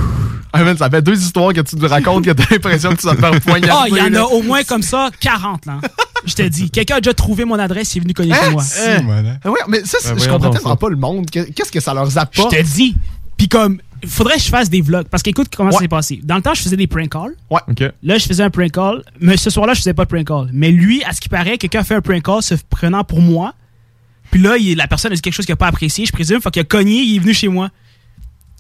[0.55, 3.07] Ah, man, ça fait deux histoires que tu te racontes que t'as l'impression que tu
[3.07, 3.91] vas faire poignarder.
[3.95, 5.79] Ah, il y en a au moins comme ça 40, là.
[6.27, 6.71] Je te dis.
[6.71, 8.51] Quelqu'un a déjà trouvé mon adresse, il est venu cogner chez Hein?
[8.51, 8.63] moi.
[9.45, 11.31] Euh, ouais, mais ça, c'est- Ben, je comprends tellement pas le monde.
[11.31, 12.55] Que- Qu'est-ce que ça leur Je apporte?
[12.55, 12.95] te dis.
[13.39, 15.07] Puis comme, faudrait que je fasse des vlogs.
[15.09, 15.85] Parce qu'écoute comment ça Ouais.
[15.85, 16.21] s'est passé.
[16.23, 17.35] Dans le temps, je faisais des prank calls.
[17.51, 17.83] OK.
[18.03, 19.03] Là, je faisais un prank call.
[19.21, 20.49] Mais ce soir-là, je faisais pas de prank call.
[20.53, 23.21] Mais lui, à ce qui paraît, quelqu'un a fait un prank call se prenant pour
[23.21, 23.55] moi.
[24.31, 26.41] Puis là, il- la personne a dit quelque chose qu'il a pas apprécié, je présume.
[26.41, 27.71] Fait qu'il a cogné, il est venu chez moi.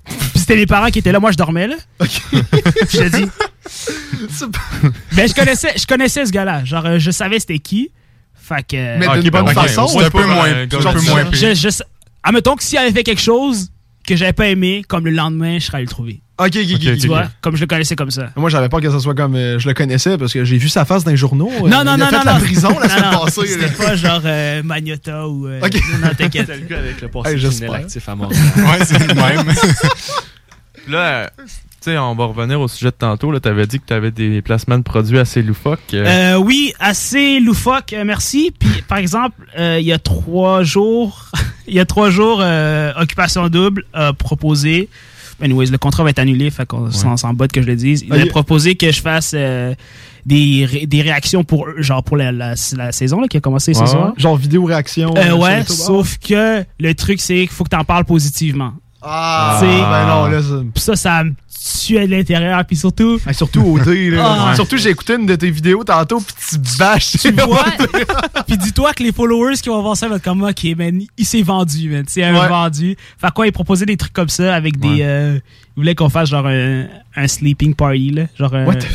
[0.05, 1.21] Puis c'était mes parents qui étaient là.
[1.21, 1.77] Moi, je dormais, là.
[2.01, 3.27] je te dis.
[3.67, 4.59] C'est pas-
[5.17, 6.65] Mais je connaissais, je connaissais ce gars-là.
[6.65, 7.91] Genre, euh, je savais c'était qui.
[8.35, 8.99] Fait que.
[8.99, 9.83] Mais Ah, d'une ok, bonne ben, ok, façon.
[9.83, 11.55] on C'est un peu moins, euh, un peu moins pire.
[11.55, 11.83] je, je,
[12.25, 13.71] admettons que s'il avait fait quelque chose
[14.07, 16.21] que j'avais pas aimé, comme le lendemain, je serais allé le trouver.
[16.39, 17.29] Ok, ok, Tu vois?
[17.41, 18.31] Comme je le connaissais comme ça.
[18.37, 20.69] Moi, j'avais peur que ça soit comme euh, je le connaissais parce que j'ai vu
[20.69, 21.51] sa face dans les journaux.
[21.53, 22.23] Euh, Non, non, il a non, fait non.
[22.25, 22.41] la non.
[22.41, 23.47] prison la Non, semaine non, passée.
[23.47, 25.47] C'était pas genre euh, Magnota ou.
[25.47, 25.75] euh, Ok.
[26.03, 26.49] Non, t'inquiète.
[26.49, 27.69] le gars avec le Hey, passé j'espère.
[27.69, 28.43] criminel actif à Montréal.
[28.57, 29.55] Ouais, c'est le même.
[30.89, 31.27] Là, euh,
[31.91, 33.31] sais, on va revenir au sujet de tantôt.
[33.33, 35.81] Là, t'avais dit que t'avais des placements de produits assez loufoques.
[35.95, 38.53] euh, Euh, oui, assez loufoque, euh, merci.
[38.59, 41.31] Puis, par exemple, euh, il y a trois jours,
[41.69, 44.89] il y a trois jours, euh, Occupation Double a proposé.
[45.41, 48.05] Anyways, le contrat va être annulé, fait qu'on s'en s'en botte que je le dise.
[48.07, 49.75] Il Ah, a proposé que je fasse euh,
[50.25, 53.41] des, ré- des réactions pour eux, genre pour la, la, la saison là, qui a
[53.41, 54.13] commencé ce Ouais, soir.
[54.17, 55.13] Genre vidéo réaction.
[55.17, 58.75] Euh, ouais, sauf que le truc, c'est qu'il faut que t'en parles positivement.
[59.03, 60.41] Ah, C'est- ben non, là,
[60.77, 62.65] ça, ça me tuait de l'intérieur.
[62.65, 64.49] Puis surtout, Hey, surtout au dé, là.
[64.51, 64.55] Ah.
[64.55, 67.13] Surtout, j'ai écouté une de tes vidéos tantôt, pis tu bâches.
[67.21, 67.65] tu vois,
[68.47, 71.25] puis dis-toi que les followers qui vont voir ça vont être comme, ok, man, il
[71.27, 72.05] s'est vendu, man.
[72.07, 72.49] C'est un Ouais.
[72.49, 72.97] vendu.
[73.19, 74.89] Fait quoi, il proposait des trucs comme ça avec des.
[74.89, 74.99] Ouais.
[75.03, 75.39] euh,
[75.75, 76.85] il voulait qu'on fasse genre un,
[77.17, 78.25] un sleeping party, là.
[78.39, 78.87] Genre un- What the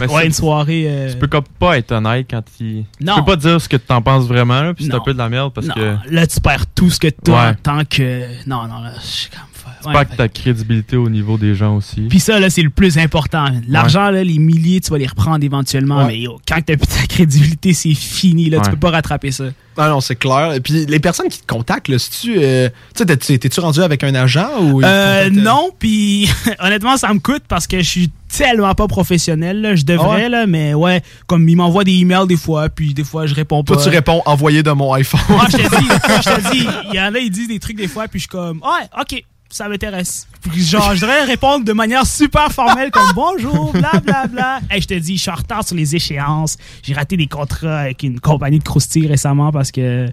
[0.00, 0.84] mais ouais, une soirée.
[0.86, 2.84] euh, Tu peux comme pas être honnête quand il.
[3.00, 3.14] Non.
[3.14, 5.18] Tu peux pas dire ce que t'en penses vraiment, là, puis c'est un peu de
[5.18, 5.96] la merde parce non, que.
[6.10, 7.48] là, tu perds tout ce que t'as Ouais.
[7.50, 8.26] en tant que.
[8.46, 9.40] Non, non, là, je suis comme.
[9.84, 9.94] Fuck.
[9.94, 12.02] impactes ta crédibilité au niveau des gens aussi.
[12.02, 13.46] Puis ça, là, c'est le plus important.
[13.68, 15.98] L'argent, là, les milliers, tu vas les reprendre éventuellement.
[15.98, 16.06] Ouais.
[16.06, 18.50] Mais yo, quand t'as plus ta crédibilité, c'est fini.
[18.50, 18.70] Là, Tu Ouais.
[18.72, 19.44] peux pas rattraper ça.
[19.76, 20.52] Ah non, c'est clair.
[20.52, 22.34] Et puis les personnes qui te contactent, là, si tu.
[22.38, 24.80] euh, tu sais, t'es- t'es-tu rendu avec un agent ou.
[24.84, 26.28] Euh, contactent, non, puis
[26.60, 29.60] honnêtement, ça me coûte parce que je suis tellement pas professionnel.
[29.60, 29.74] là.
[29.74, 30.28] Je devrais, Ah ouais?
[30.28, 33.64] là, mais ouais, comme ils m'envoient des emails des fois, puis des fois, je réponds
[33.64, 33.74] pas.
[33.74, 35.20] Toi, tu réponds envoyé de mon iPhone.
[35.28, 35.88] Ah, je te dis,
[36.24, 38.22] je te dis, il y en a, ils disent des trucs des fois, puis je
[38.24, 40.26] suis comme, ouais, ok, ça m'intéresse.
[40.50, 44.60] Puis Genre, je devrais répondre de manière super formelle, comme bonjour, bla bla bla.
[44.68, 46.56] Hey, je te dis, je suis en retard sur les échéances.
[46.82, 50.08] J'ai raté des contrats avec une compagnie de croustilles récemment parce que,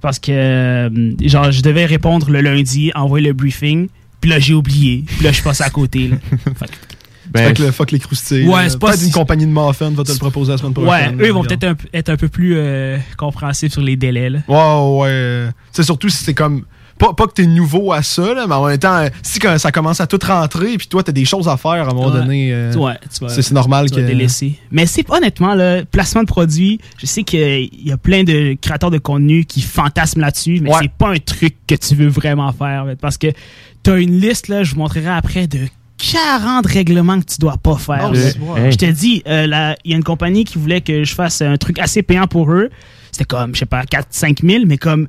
[0.00, 3.86] parce que, euh, genre, je devais répondre le lundi, envoyer le briefing,
[4.20, 5.04] puis là, j'ai oublié.
[5.06, 6.08] Puis là, je passe à côté.
[6.08, 6.16] Là.
[6.58, 6.72] Fait que-
[7.30, 8.46] Ben, Fait que le fuck les croustilles.
[8.46, 10.72] Ouais, c'est pas Peut-être si- une compagnie de muffins va te le proposer la semaine
[10.76, 11.20] Ouais, prochaine.
[11.22, 14.30] eux, ils vont peut-être un- être un peu plus euh, compréhensifs sur les délais.
[14.30, 14.40] Là.
[14.48, 15.08] Ouais, ouais,
[15.46, 15.48] ouais.
[15.72, 16.64] C'est surtout si c'est comme.
[17.06, 19.70] Pas, pas que t'es nouveau à ça, là, mais en même temps, si quand ça
[19.72, 22.20] commence à tout rentrer, puis toi, t'as des choses à faire à un moment Ouais.
[22.20, 22.50] donné.
[22.52, 22.94] euh, Ouais,
[23.28, 24.00] c'est normal tu que.
[24.00, 24.54] vas délaisser.
[24.70, 28.90] Mais c'est honnêtement, le placement de produits, je sais qu'il y a plein de créateurs
[28.90, 30.78] de contenu qui fantasment là-dessus, mais Ouais.
[30.82, 32.86] c'est pas un truc que tu veux vraiment faire.
[33.00, 33.26] Parce que
[33.82, 35.60] tu as une liste, là, je vous montrerai après, de
[35.98, 38.12] 40 règlements que tu dois pas faire.
[38.14, 41.56] Je te dis, euh, il y a une compagnie qui voulait que je fasse un
[41.56, 42.70] truc assez payant pour eux.
[43.12, 45.06] C'était comme, je sais pas, 4-5 000, mais comme,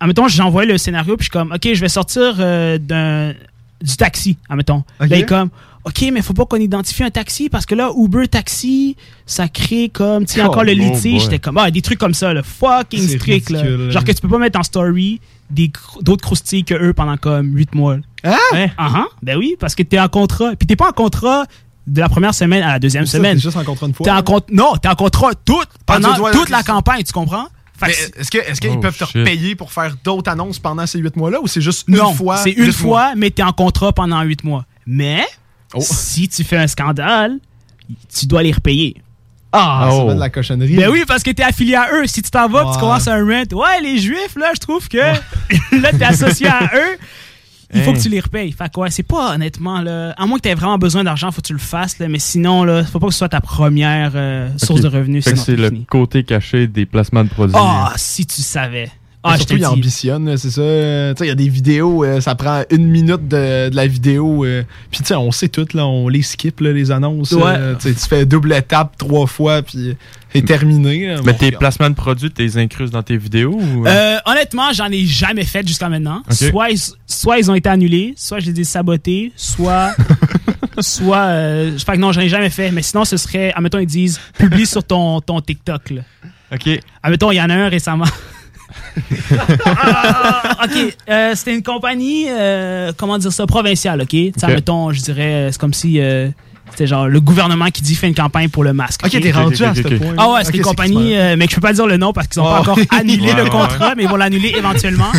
[0.00, 3.34] admettons, j'envoie le scénario, puis je suis comme, OK, je vais sortir euh, d'un
[3.82, 4.82] du taxi, admettons.
[5.00, 5.08] Ok.
[5.08, 5.48] Là, il est comme,
[5.84, 9.88] OK, mais faut pas qu'on identifie un taxi, parce que là, Uber Taxi, ça crée
[9.88, 11.22] comme, tu sais, Oh, encore le oh litige.
[11.22, 13.90] J'étais comme, ah, des trucs comme ça, là, fucking strict, là.
[13.90, 15.20] Genre que tu peux pas mettre en story
[16.02, 17.96] d'autres croustilles que eux pendant comme 8 mois.
[18.24, 18.36] Hein?
[18.52, 20.54] Ouais, ah, ah, ben oui, parce que t'es en contrat.
[20.56, 21.44] Puis t'es pas en contrat
[21.86, 23.36] de la première semaine à la deuxième Ça, semaine.
[23.36, 24.04] T'es juste rencontré une fois.
[24.04, 24.46] T'es en contrat.
[24.52, 27.46] Non, t'es en contrat toute, Ah, pendant tu dois- toute la campagne, tu comprends?
[27.88, 31.16] Est-ce que- est-ce qu'ils Oh, peuvent te payer pour faire d'autres annonces pendant ces huit
[31.16, 32.36] mois-là ou c'est juste une non, fois?
[32.38, 32.72] c'est une mois?
[32.72, 34.64] fois, mais t'es en contrat pendant huit mois.
[34.86, 35.24] Mais
[35.74, 35.78] Oh.
[35.80, 37.38] si tu fais un scandale,
[38.14, 38.96] tu dois les repayer.
[39.52, 40.06] Ah, ça Oh.
[40.06, 40.76] va de la cochonnerie.
[40.76, 42.06] Ben oui, parce que t'es affilié à eux.
[42.06, 44.96] Si tu t'en vas, tu commences un rent, ouais, les juifs, là, je trouve que
[45.72, 46.98] là, t'es associé à eux.
[47.72, 47.94] Il faut Hein?
[47.94, 48.52] que tu les repayes.
[48.52, 50.12] Fait que ouais, c'est pas honnêtement, là.
[50.16, 52.08] À moins que t'aies vraiment besoin d'argent, faut que tu le fasses, là.
[52.08, 55.24] Mais sinon, là, faut pas que ce soit ta première euh, source de revenus.
[55.24, 55.86] C'est le fini.
[55.86, 57.54] côté caché des placements de produits.
[57.58, 58.90] Ah, si tu savais.
[59.22, 60.62] Ah, je surtout, il ambitionne, c'est ça.
[60.62, 63.86] Tu sais, il y a des vidéos, euh, ça prend une minute de, de la
[63.86, 64.46] vidéo.
[64.46, 67.32] euh, Puis, tu sais, on sait tout, là, on les skip, là, les annonces.
[67.32, 67.42] Ouais.
[67.44, 69.94] euh, tu tu fais double étape trois fois, puis
[70.32, 71.06] c'est terminé.
[71.08, 71.16] là.
[71.22, 71.60] Mais Bon, tes regarde.
[71.60, 73.86] placements de produits, t'es incrustes dans tes vidéos ou...
[73.86, 76.22] Euh, honnêtement, j'en ai jamais fait jusqu'à maintenant.
[76.30, 79.92] Soit, ils- soit ils ont été annulés, soit je les ai sabotés, soit.
[80.80, 81.18] soit.
[81.18, 82.70] Euh, fait que non, j'en ai jamais fait.
[82.70, 83.52] Mais sinon, ce serait.
[83.54, 85.90] Admettons, ils disent publie sur ton, ton TikTok.
[85.90, 86.02] Là.
[86.52, 86.68] Ok.
[87.02, 88.06] Admettons, il y en a un récemment.
[89.66, 94.08] Ah, ok, euh, c'était une compagnie, euh, comment dire ça, provinciale, ok?
[94.08, 94.44] Tu sais, Ok.
[94.44, 96.28] admettons, je dirais, c'est comme si euh,
[96.70, 99.00] c'était genre le gouvernement qui dit fait une campagne pour le masque.
[99.04, 100.14] Ok, t'es rendu à ce point.
[100.16, 102.28] Ah ouais, c'est une compagnie, euh, mais que je peux pas dire le nom parce
[102.28, 102.70] qu'ils ont pas Oh.
[102.70, 105.10] encore annulé Ouais, le ouais, contrat, mais ils vont l'annuler éventuellement.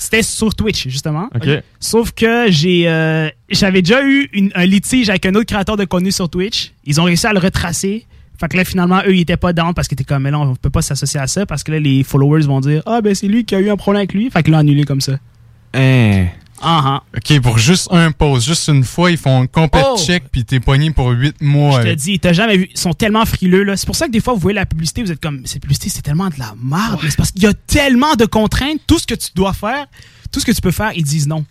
[0.00, 1.28] C'était sur Twitch, justement.
[1.34, 1.48] Ok.
[1.80, 5.84] Sauf que j'ai, euh, j'avais déjà eu une- un litige avec un autre créateur de
[5.84, 6.72] contenu sur Twitch.
[6.84, 8.06] Ils ont réussi à le retracer.
[8.40, 10.38] Fait que là, finalement, eux, ils étaient pas down parce qu'ils étaient comme, mais là,
[10.38, 13.14] on peut pas s'associer à ça parce que là, les followers vont dire, ah, ben,
[13.14, 14.30] c'est lui qui a eu un problème avec lui.
[14.30, 15.14] Fait que l'ont annulé comme ça.
[15.74, 16.26] Hein.
[16.60, 17.02] Ah, ah.
[17.16, 19.96] OK, pour juste un pause, juste une fois, ils font un complet Oh!
[19.96, 21.72] check puis t'es pogné pour 8 mois.
[21.72, 22.68] Je te avec- dis, t'as jamais vu.
[22.72, 23.76] Ils sont tellement frileux, là.
[23.76, 25.88] C'est pour ça que des fois, vous voyez la publicité, vous êtes comme, cette publicité,
[25.88, 26.98] c'est tellement de la merde.
[27.02, 28.80] Mais c'est parce qu'il y a tellement de contraintes.
[28.88, 29.86] Tout ce que tu dois faire,
[30.32, 31.44] tout ce que tu peux faire, ils disent non.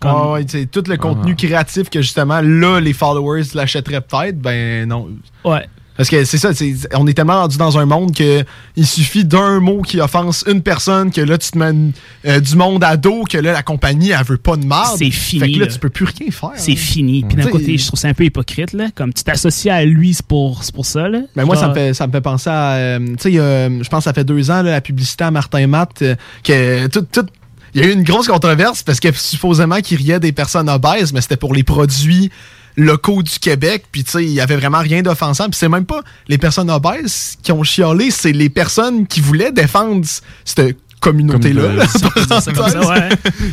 [0.00, 4.00] Comme- Ah ouais, tu sais, tout le contenu créatif que justement, là, les followers l'achèteraient
[4.00, 5.08] peut-être, ben non.
[5.44, 5.68] Ouais.
[5.96, 8.44] Parce que c'est ça, c'est- on est tellement rendu dans un monde que
[8.76, 11.92] il suffit d'un mot qui offense une personne que là tu te mets
[12.26, 14.96] euh, du monde à dos que là la compagnie elle veut pas de marde.
[14.98, 15.72] C'est fini, Fait que là, là.
[15.72, 16.50] tu peux plus rien faire.
[16.56, 17.24] C'est fini.
[17.28, 18.86] Puis d'un côté, je trouve ça un peu hypocrite, là.
[18.94, 21.20] Comme tu t'associes à lui, c'est pour, c'est pour ça, là.
[21.36, 22.72] Mais moi, ça me, fait, ça me fait penser à.
[22.74, 25.66] euh, tu sais, je pense que ça fait deux ans, là, la publicité à Martin
[25.66, 27.06] Matt, euh, que tout.
[27.12, 27.26] tout
[27.74, 31.14] il y a eu une grosse controverse parce que supposément qu'il riait des personnes obèses,
[31.14, 32.30] mais c'était pour les produits
[32.76, 33.84] locaux du Québec.
[33.90, 35.44] Puis, tu sais, il y avait vraiment rien d'offensant.
[35.44, 39.52] Puis, c'est même pas les personnes obèses qui ont chialé, c'est les personnes qui voulaient
[39.52, 40.04] défendre
[40.44, 41.62] cette communauté-là.
[41.92, 42.38] Tu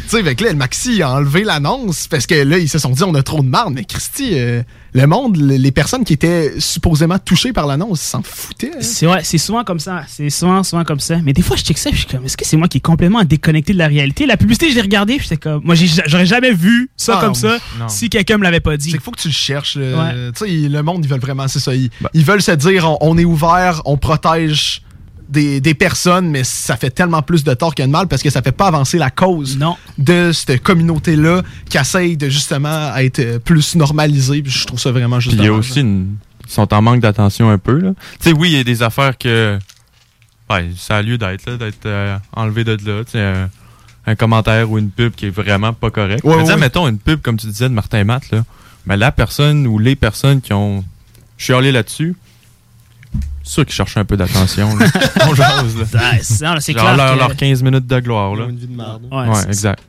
[0.07, 3.03] sais, que là, le Maxi a enlevé l'annonce parce que là, ils se sont dit,
[3.03, 3.73] on a trop de marde.
[3.73, 4.61] Mais Christy, euh,
[4.93, 8.71] le monde, le- les personnes qui étaient supposément touchées par l'annonce s'en foutaient.
[8.75, 8.79] hein.
[8.81, 10.03] C'est ouais, c'est souvent comme ça.
[10.07, 11.17] C'est souvent, souvent comme ça.
[11.23, 12.77] Mais des fois, je check ça, puis je suis comme, est-ce que c'est moi qui
[12.77, 14.25] est complètement déconnecté de la réalité?
[14.25, 17.21] La publicité, je l'ai regardée, puis j'étais comme, moi, j'ai- j'aurais jamais vu ça Ah,
[17.25, 17.87] comme ça non.
[17.89, 18.91] si quelqu'un me l'avait pas C'est dit.
[18.91, 19.75] qu'il faut que tu le cherches.
[19.77, 20.31] Ouais.
[20.37, 21.73] Tu sais, le monde, ils veulent vraiment, c'est ça.
[21.75, 22.09] Ils, Bah.
[22.13, 24.81] ils veulent se dire, on, on est ouvert, on protège
[25.29, 28.29] des, des personnes, mais ça fait tellement plus de tort que de mal parce que
[28.29, 29.59] ça fait pas avancer la cause
[29.97, 34.41] de cette communauté-là qui essaye de justement être euh, plus normalisée.
[34.41, 36.15] Puis je trouve ça vraiment juste Puis il y a aussi une.
[36.45, 37.91] Ils sont en manque d'attention un peu, là.
[38.19, 39.59] Tu sais, oui, il y a des affaires que.
[40.49, 43.03] Ouais, ça a lieu d'être, là, d'être euh, enlevé de là.
[43.03, 43.33] Tu sais,
[44.07, 46.23] un, commentaire ou une pub qui est vraiment pas correct.
[46.23, 46.57] Ouais, Mais ouais.
[46.57, 48.43] mettons une pub, comme tu disais, de Martin Matt, là.
[48.87, 50.83] Mais la personne ou les personnes qui ont
[51.37, 52.28] chialé là-dessus, c'est
[53.49, 54.85] sûr qu'ils cherchent un peu d'attention, là.
[55.27, 55.83] On jase, là.
[56.11, 58.45] Ouais, c'est- non, c'est Genre clair leur, que- leur 15 minutes de gloire, là.
[58.49, 59.01] une vie de merde.
[59.11, 59.83] Ouais, Ouais, c'est- exact.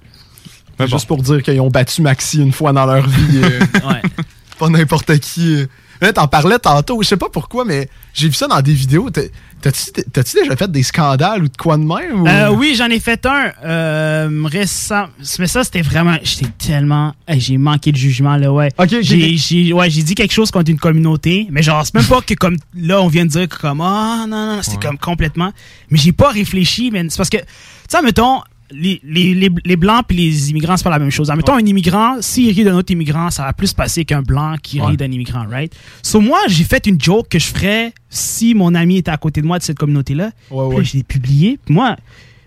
[0.79, 3.41] C'est Juste pour dire qu'ils ont battu Maxi une fois dans leur vie.
[3.45, 4.01] euh, Ouais.
[4.59, 5.55] pas n'importe qui.
[5.57, 5.67] euh.
[6.01, 9.11] Là, t'en parlais tantôt, je sais pas pourquoi, mais j'ai vu ça dans des vidéos.
[9.11, 9.23] T'as-
[9.63, 12.23] T'as-tu déjà fait des scandales ou de quoi de même?
[12.23, 15.05] ou- Euh, oui, j'en ai fait un euh, récent.
[15.39, 16.17] Mais ça, c'était vraiment.
[16.23, 17.13] J'étais tellement.
[17.29, 18.71] j'ai manqué de jugement, là, ouais.
[18.79, 22.05] Ok, J'ai j'ai- ouais, j'ai dit quelque chose contre une communauté, mais genre, c'est même
[22.07, 23.83] pas que comme là, on vient de dire que comme.
[23.83, 25.53] Ah, non, non, non, c'était comme complètement.
[25.91, 27.37] Mais j'ai pas réfléchi, mais c'est parce que.
[27.37, 27.45] Tu
[27.91, 28.41] sais, mettons.
[28.73, 31.31] Les, les, les, les blancs puis les immigrants, c'est pas la même chose.
[31.35, 34.81] Mettons, un immigrant, s'il rit d'un autre immigrant, ça va plus passer qu'un blanc qui
[34.81, 34.97] rit Ouais.
[34.97, 35.75] d'un immigrant, right?
[36.03, 39.41] So, moi, j'ai fait une joke que je ferais si mon ami était à côté
[39.43, 40.31] de moi de cette communauté-là.
[40.51, 40.85] Ouais, Puis ouais.
[40.85, 41.59] je l'ai publié.
[41.65, 41.97] Puis moi,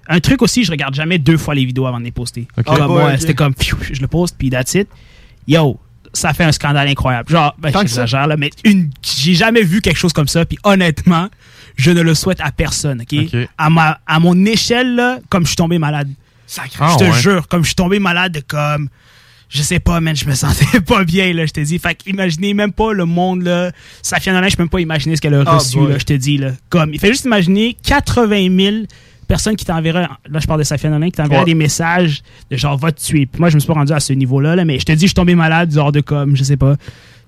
[0.07, 2.47] un truc aussi, je regarde jamais deux fois les vidéos avant de les poster.
[2.57, 2.65] Ok.
[2.65, 4.87] Comme Ah, moi, ouais, c'était comme, pfiou, je le poste, puis that's it.
[5.47, 5.77] Yo,
[6.13, 7.29] ça fait un scandale incroyable.
[7.29, 10.45] Genre, ben, j'exagère, là, mais une, j'ai jamais vu quelque chose comme ça.
[10.45, 11.27] Puis honnêtement,
[11.75, 13.19] je ne le souhaite à personne, OK?
[13.57, 16.09] À, ma, à mon échelle, là, comme je suis tombé malade.
[16.47, 16.77] Sacré.
[16.79, 17.19] Ah, je te ouais.
[17.21, 18.89] jure, comme je suis tombé malade, comme...
[19.49, 21.77] Je sais pas, man, je me sentais pas bien, là, je te dis.
[21.77, 23.71] Fait imaginez même pas le monde, là.
[24.01, 25.91] Safia Nolin, je peux même pas imaginer ce qu'elle a Ah, reçu, boy.
[25.91, 26.53] là, je te dis, là.
[26.69, 28.75] Comme, il fait juste imaginer 80 000
[29.27, 31.45] personnes qui t'enverraient, là, je parle de Safia Nolin, qui t'enverraient Ouais.
[31.45, 33.27] des messages de genre, va te tuer.
[33.27, 35.01] Puis moi, je me suis pas rendu à ce niveau-là, là, mais je te dis,
[35.01, 36.75] je suis tombé malade, genre de comme, je sais pas,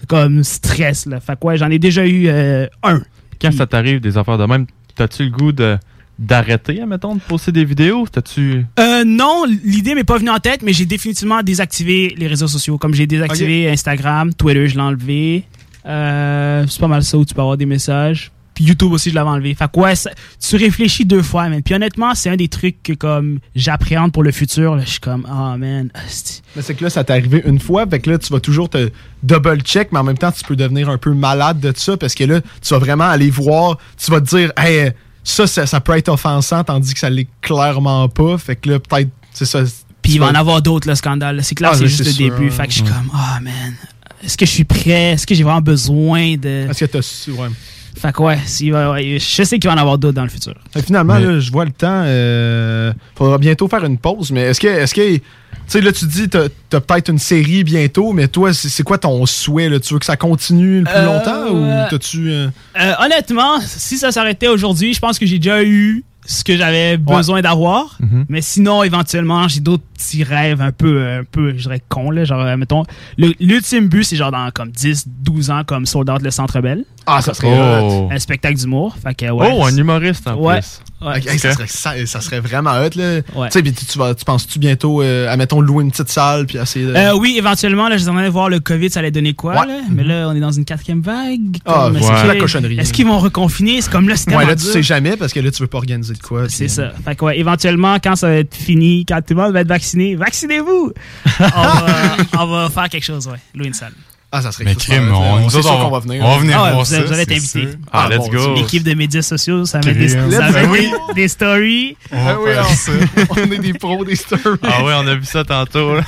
[0.08, 1.20] comme stress, là.
[1.20, 3.04] Fait que ouais, j'en ai déjà eu euh, un.
[3.42, 5.78] Quand ça t'arrive des affaires de même, t'as-tu le goût de
[6.18, 8.08] d'arrêter, admettons, de poster des vidéos?
[8.10, 8.66] T'as-tu.
[8.80, 12.78] Euh, non, l'idée m'est pas venue en tête, mais j'ai définitivement désactivé les réseaux sociaux.
[12.78, 15.44] Comme j'ai désactivé Instagram, Twitter, je l'ai enlevé.
[15.86, 18.32] Euh, c'est pas mal ça où tu peux avoir des messages.
[18.56, 19.54] Puis YouTube aussi, je l'avais enlevé.
[19.54, 21.62] Fait que ouais, ça- tu réfléchis deux fois, man.
[21.62, 24.76] Puis honnêtement, c'est un des trucs que comme j'appréhende pour le futur.
[24.76, 24.84] là.
[24.86, 26.42] Je suis comme, oh man, asti.
[26.56, 28.70] Mais c'est que là, ça t'est arrivé une fois, fait que là, tu vas toujours
[28.70, 28.90] te
[29.24, 32.24] double-check, mais en même temps, tu peux devenir un peu malade de ça parce que
[32.24, 34.92] là, tu vas vraiment aller voir, tu vas te dire, hey,
[35.24, 38.38] ça, ça, ça peut être offensant, tandis que ça l'est clairement pas.
[38.38, 39.64] Fait que là, peut-être, c'est ça.
[40.02, 41.44] Puis il va en avoir d'autres, le scandale.
[41.44, 42.48] C'est clair, Ah, c'est juste le sûr, début.
[42.48, 42.52] hein.
[42.52, 43.74] Fait que je suis comme, oh man,
[44.24, 45.14] est-ce que je suis prêt?
[45.14, 46.68] Est-ce que j'ai vraiment besoin de.
[46.70, 47.48] Est-ce que t'as su, ouais.
[47.96, 50.54] Fait que ouais, je sais qu'il va en avoir d'autres dans le futur.
[50.74, 52.04] Fait que finalement, Mais- là, je vois le temps.
[52.06, 54.68] Euh, faudra bientôt faire une pause, mais est-ce que.
[54.68, 55.22] Est-ce que tu
[55.68, 58.98] sais, là, tu dis, t'as as, peut-être une série bientôt, mais toi, c'est c'est quoi
[58.98, 59.70] ton souhait?
[59.70, 59.80] Là?
[59.80, 62.30] Tu veux que ça continue le plus Euh, longtemps ou t'as-tu.
[62.30, 62.48] euh,
[62.80, 66.98] Euh, honnêtement, si ça s'arrêtait aujourd'hui, je pense que j'ai déjà eu ce que j'avais
[66.98, 67.98] besoin d'avoir.
[68.00, 68.26] Mhm.
[68.30, 72.26] Mais sinon, éventuellement, j'ai d'autres petits rêves un peu, un peu, je dirais, cons, là.
[72.26, 72.84] Genre, euh, mettons,
[73.18, 76.86] l'ultime but, c'est genre dans comme 10, 12 ans, comme Sold Out le Centre Bell.
[77.08, 77.48] Ah, ça serait.
[77.56, 78.96] Oh, Un spectacle d'humour.
[79.06, 79.30] Ouais.
[79.32, 80.60] oh un humoriste en Ouais.
[80.60, 80.82] plus.
[81.06, 81.18] Ouais.
[81.20, 83.20] Ok, hey, ça, serait, ça, ça serait vraiment hot, là.
[83.36, 83.48] Ouais.
[83.50, 86.10] Tu sais, puis tu, tu vas- tu penses-tu bientôt, euh, à, mettons, louer une petite
[86.10, 86.96] salle, puis essayer de.
[86.96, 89.34] Euh, oui, éventuellement, là, je suis en train de voir le COVID, ça allait donner
[89.36, 89.68] quoi, Ouais.
[89.68, 89.80] là?
[89.92, 91.58] Mais là, on est dans une quatrième vague.
[91.66, 92.80] Ah, est-ce que- la cochonnerie.
[92.80, 93.82] Est-ce qu'ils vont reconfiner?
[93.82, 94.72] C'est comme là, c'est ouais, là, tu dur.
[94.74, 96.46] sais jamais, parce que là, tu veux pas organiser de quoi.
[96.50, 96.92] C'est ça.
[97.04, 99.68] Fait que, ouais, éventuellement, quand ça va être fini, quand tout le monde va être
[99.68, 99.85] vacciné,
[100.16, 100.94] vaccinez-vous!
[101.40, 103.38] on, va, on va faire quelque chose, ouais.
[103.54, 103.94] Louer une salle.
[104.32, 106.22] Ah, ça serait Mais crime, on, nous autres, on, qu'on va venir.
[106.26, 107.02] on va venir Ah ouais, voir vous- ça.
[107.02, 107.70] vous allez être invités.
[107.94, 108.56] Ah, Ah, let's bon, go.
[108.56, 110.92] L'équipe de médias sociaux, ça met des, ça met Oui.
[111.14, 111.96] des, stories.
[112.12, 112.92] On Ah oui, on- ça.
[113.30, 114.60] on est des pros des stories.
[114.64, 115.96] Ah ouais, on a vu ça tantôt.
[115.96, 116.02] là.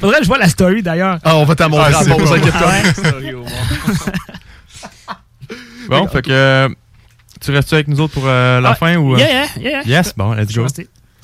[0.00, 1.18] Faudrait que je vois la story d'ailleurs.
[1.22, 2.72] Ah, on va t'en montrer Ah, pas inquiète-toi.
[2.72, 3.34] Ah ouais?
[5.88, 6.30] Bon, fait que.
[6.30, 6.68] euh,
[7.40, 9.14] Tu restes avec nous autres pour euh, la Ah, fin ou.
[9.14, 9.18] euh?
[9.18, 9.28] Yeah,
[9.60, 9.82] yeah, yeah.
[9.84, 10.66] Yes, bon, let's go.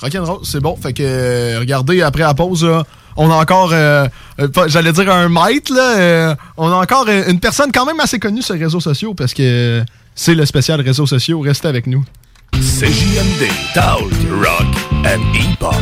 [0.00, 0.76] Rock'n'roll, c'est bon.
[0.76, 2.84] Fait que, euh, regardez, après la pause, là,
[3.16, 4.06] on a encore, euh,
[4.40, 8.18] euh, j'allais dire un maître, là, euh, on a encore une personne quand même assez
[8.18, 9.82] connue sur les réseaux sociaux parce que
[10.14, 11.40] c'est le spécial réseaux sociaux.
[11.40, 12.04] Restez avec nous.
[12.52, 14.66] CJMD, Talk, Rock
[15.04, 15.74] and Hip-Hop.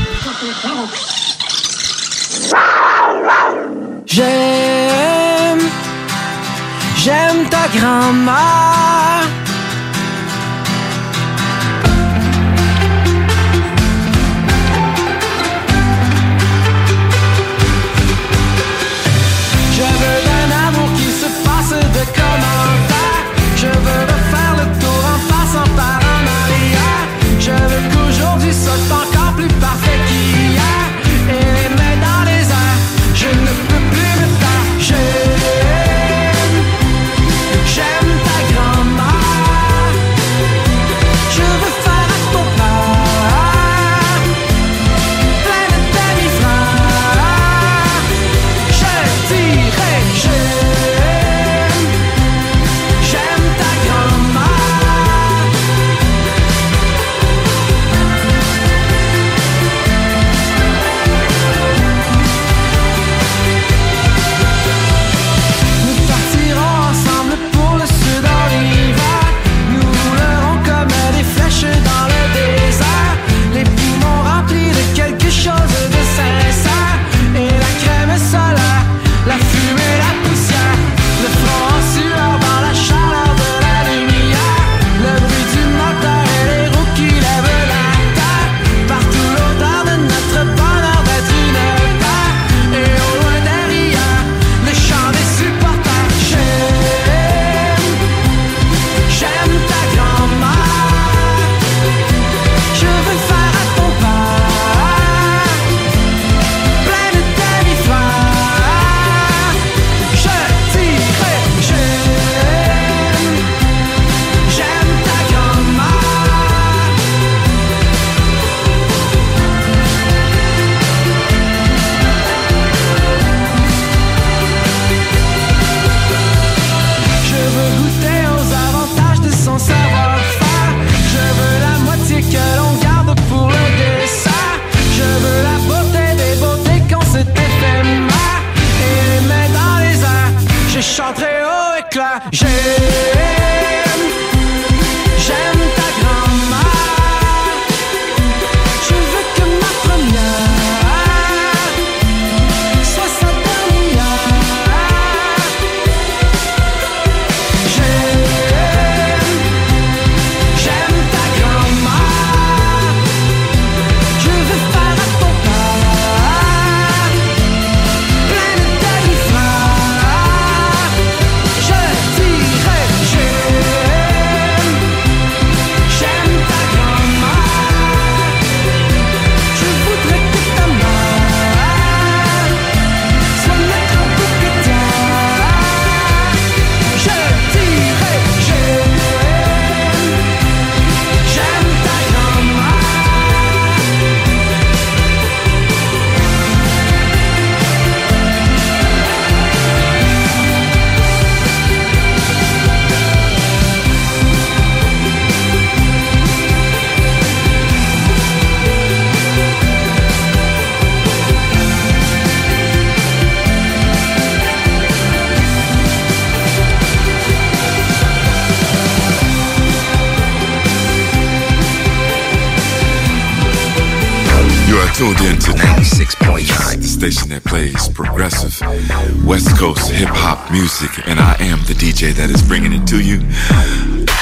[4.07, 5.61] J'aime,
[6.96, 9.43] j'aime ta grand-mère.
[27.44, 29.13] Je veux qu'aujourd'hui soit encore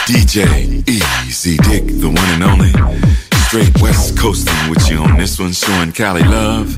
[0.07, 2.73] DJ Easy Dick, the one and only.
[3.47, 6.75] Straight West Coasting with you on this one, showing Cali love.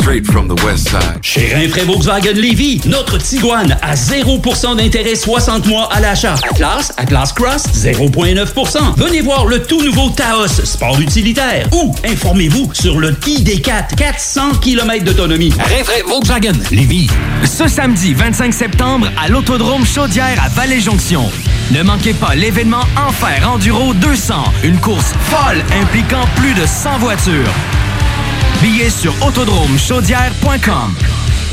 [0.00, 1.20] Straight from the West Side.
[1.22, 6.34] Chez Rinfraie Volkswagen Lévy, notre Tiguan à 0% d'intérêt 60 mois à l'achat.
[6.50, 8.94] Atlas, Atlas Cross, 0,9%.
[8.96, 11.68] Venez voir le tout nouveau Taos, sport utilitaire.
[11.72, 15.52] Ou informez-vous sur le ID4, 400 km d'autonomie.
[15.52, 17.08] Rinfraie Volkswagen Lévy.
[17.44, 21.30] Ce samedi 25 septembre à l'Autodrome Chaudière à Vallée-Jonction.
[21.72, 27.52] Ne manquez pas l'événement Enfer Enduro 200, une course folle impliquant plus de 100 voitures.
[28.62, 30.94] Billets sur autodromechaudière.com.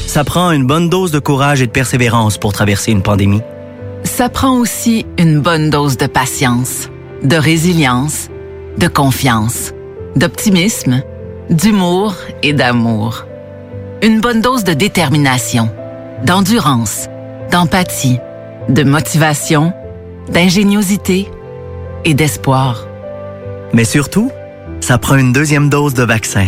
[0.06, 3.41] Ça prend une bonne dose de courage et de persévérance pour traverser une pandémie.
[4.04, 6.89] Ça prend aussi une bonne dose de patience,
[7.23, 8.30] de résilience,
[8.78, 9.73] de confiance,
[10.15, 11.02] d'optimisme,
[11.49, 13.26] d'humour et d'amour.
[14.04, 15.71] Une bonne dose de détermination,
[16.23, 17.08] d'endurance,
[17.52, 18.19] d'empathie,
[18.69, 19.73] de motivation,
[20.29, 21.29] d'ingéniosité
[22.05, 22.88] et d'espoir.
[23.73, 24.31] Mais surtout,
[24.79, 26.47] ça prend une deuxième dose de vaccin.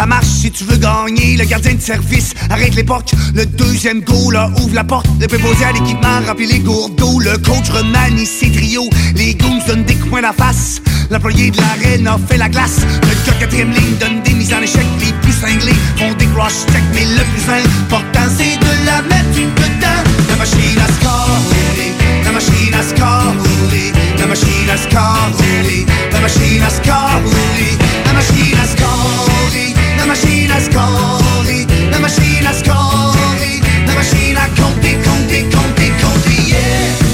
[0.00, 1.36] Ça marche si tu veux gagner.
[1.36, 3.10] Le gardien de service arrête l'époque.
[3.34, 5.06] Le deuxième goal là, ouvre la porte.
[5.20, 6.98] Le préposé à l'équipement remplit les gourdes.
[6.98, 8.88] Le coach remanie ses trios.
[9.14, 10.80] Les goons donnent des coups la face.
[11.10, 12.80] L'employé de l'arène a fait la glace.
[13.02, 14.86] Le gars quatrième ligne donne des mises en échec.
[15.00, 16.82] Les plus cinglés font des cross-check.
[16.94, 20.00] Mais le plus important, c'est de la mettre dedans.
[20.30, 21.92] La machine à score, roulé.
[22.24, 23.92] La machine à score, roulé.
[24.18, 25.84] La machine à score, roulé.
[26.10, 27.76] La machine à score, roulé.
[28.06, 29.79] La machine à score, roulé.
[30.00, 31.66] La machine à score, roulé.
[31.90, 33.60] La machine à score, roulé.
[33.86, 37.10] La machine à compter, compter, compter, compter, yeah.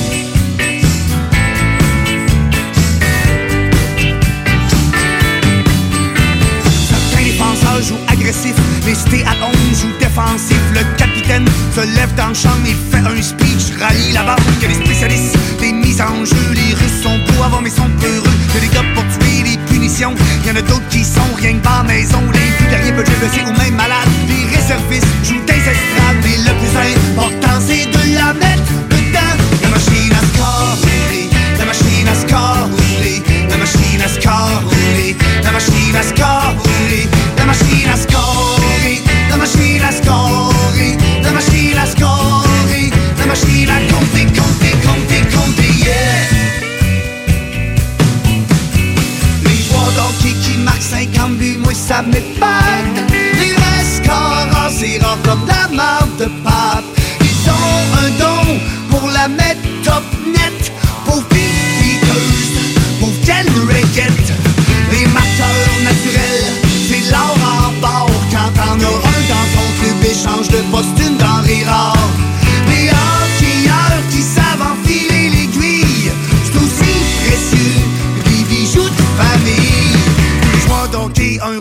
[7.82, 8.54] Jouent agressif,
[8.86, 10.56] les cités à 11 jouent défensif.
[10.72, 14.36] Le capitaine se lève dans le champ et fait un speech, rallie là-bas.
[14.56, 16.36] Il y a des spécialistes, des mises en jeu.
[16.54, 18.32] Les Russes sont beaux avant, mais sont peureux.
[18.54, 19.35] Il a des gars pour tuer,
[19.86, 22.18] Il y a d'autres qui sont rien que par maison.
[22.32, 24.08] Plus derrière peuvent être blessés ou même malades.
[24.26, 29.36] Les réservistes jouent des estrades, mais le plus important, c'est de la mettre dedans.
[29.62, 31.30] La machine à score, roulé.
[31.56, 33.22] La machine à score, roulé.
[33.48, 35.16] La machine à score, roulé.
[35.44, 37.08] La machine à score, roulé.
[37.38, 38.15] La machine à score,
[51.76, 53.12] ça m'épate.
[53.38, 53.54] Les
[54.70, 56.84] c'est rare comme la marque de pape.
[57.20, 58.58] Ils ont un don
[58.90, 60.72] pour la mettre top net.
[61.04, 64.32] Pauvre beaters, pauvre Ken Rickett.
[64.90, 66.46] Les marqueurs naturels,
[66.88, 68.10] c'est l'or en bord.
[68.30, 71.95] Quand t'en as un dans ton club, échange de poste une denrée rare.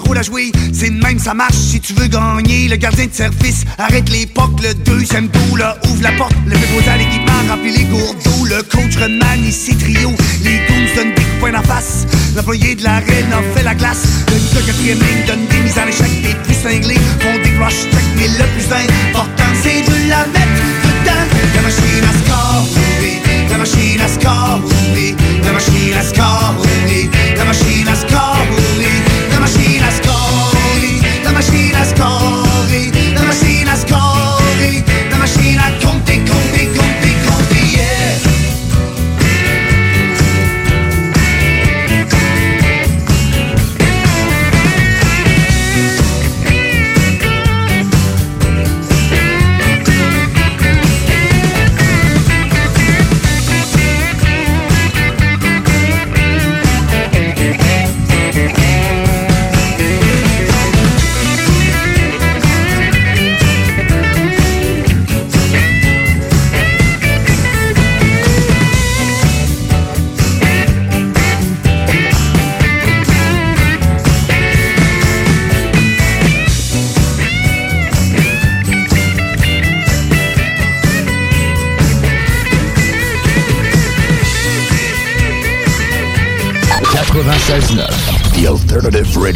[0.05, 2.67] Rôle à jouer, c'est de même, ça marche si tu veux gagner.
[2.67, 6.33] Le gardien de service arrête l'époque, le deuxième goal là, ouvre la porte.
[6.45, 8.45] Le préposé à l'équipement remplit les gourdes d'eau.
[8.45, 12.05] Le coach remanie ses trios, les goons donnent des poing en face.
[12.35, 14.03] L'employé de l'arène a fait la glace.
[14.27, 16.11] Le quatrième ligne donne des mises en échec.
[16.23, 17.85] Les plus cinglés font des rush
[18.17, 21.25] mais le plus important, c'est de la mettre dedans.
[21.55, 23.21] La machine à score, roulé.
[23.49, 25.15] La machine à score, roulé.
[25.43, 27.09] La machine à score, roulé.
[27.37, 28.34] La machine à score,
[31.97, 32.34] machine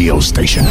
[0.10, 0.66] Radio Station.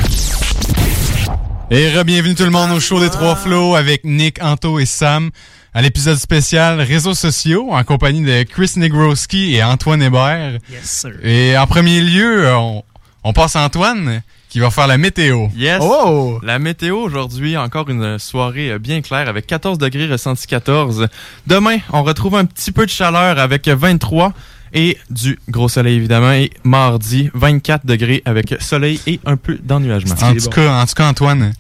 [1.71, 5.31] Et re-bienvenue tout le monde au show des Trois Flots avec Nick, Anto et Sam
[5.73, 10.59] à l'épisode spécial Réseaux sociaux en compagnie de Chris Negroski et Antoine Hébert.
[10.73, 11.13] Yes, sir.
[11.23, 12.83] Et en premier lieu, on,
[13.23, 15.47] on passe à Antoine qui va faire la météo.
[15.55, 15.79] Yes.
[15.83, 16.41] Oh!
[16.43, 21.07] La météo aujourd'hui, encore une soirée bien claire avec 14 degrés ressenti 14.
[21.47, 24.33] Demain, on retrouve un petit peu de chaleur avec 23
[24.73, 26.33] et du gros soleil évidemment.
[26.33, 30.15] Et mardi, 24 degrés avec soleil et un peu d'ennuagement.
[30.23, 31.53] En tout, cas, en tout cas, Antoine,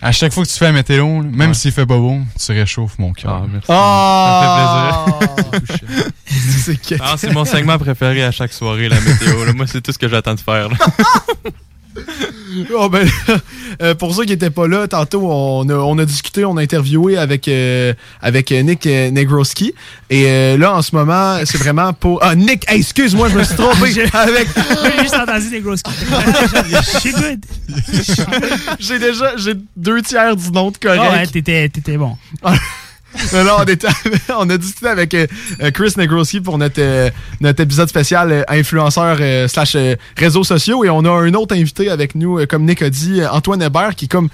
[0.00, 2.98] à chaque fois que tu fais la météo, même s'il fait pas beau, tu réchauffes
[2.98, 3.42] mon cœur.
[3.42, 3.66] Ah, merci.
[3.68, 5.06] Ah!
[5.36, 6.06] Ça fait plaisir.
[6.86, 9.44] c'est Ah, c'est mon segment préféré à chaque soirée, la météo.
[9.44, 9.52] là.
[9.52, 10.68] Moi, c'est tout ce que j'attends de faire.
[12.74, 13.08] Oh, ben,
[13.82, 16.62] euh, pour ceux qui n'étaient pas là, tantôt, on a, on a discuté, on a
[16.62, 19.74] interviewé avec, euh, avec euh, Nick Negroski.
[20.10, 22.22] Et euh, là, en ce moment, c'est vraiment pour.
[22.22, 24.04] Ah, Nick, hey, excuse-moi, je me suis trompé.
[24.12, 24.48] avec.
[24.84, 27.44] J'ai juste entendu good.
[28.78, 31.02] j'ai déjà j'ai deux tiers du nom de correct.
[31.02, 32.16] Ah ouais, t'étais bon.
[34.38, 35.26] On, a discuté avec euh,
[35.72, 37.10] Chris Negroski pour notre, euh,
[37.40, 39.76] notre épisode spécial euh, influenceur slash
[40.16, 43.62] réseaux sociaux et on a un autre invité avec nous, comme Nick a dit, Antoine
[43.62, 44.28] Hébert, qui est comme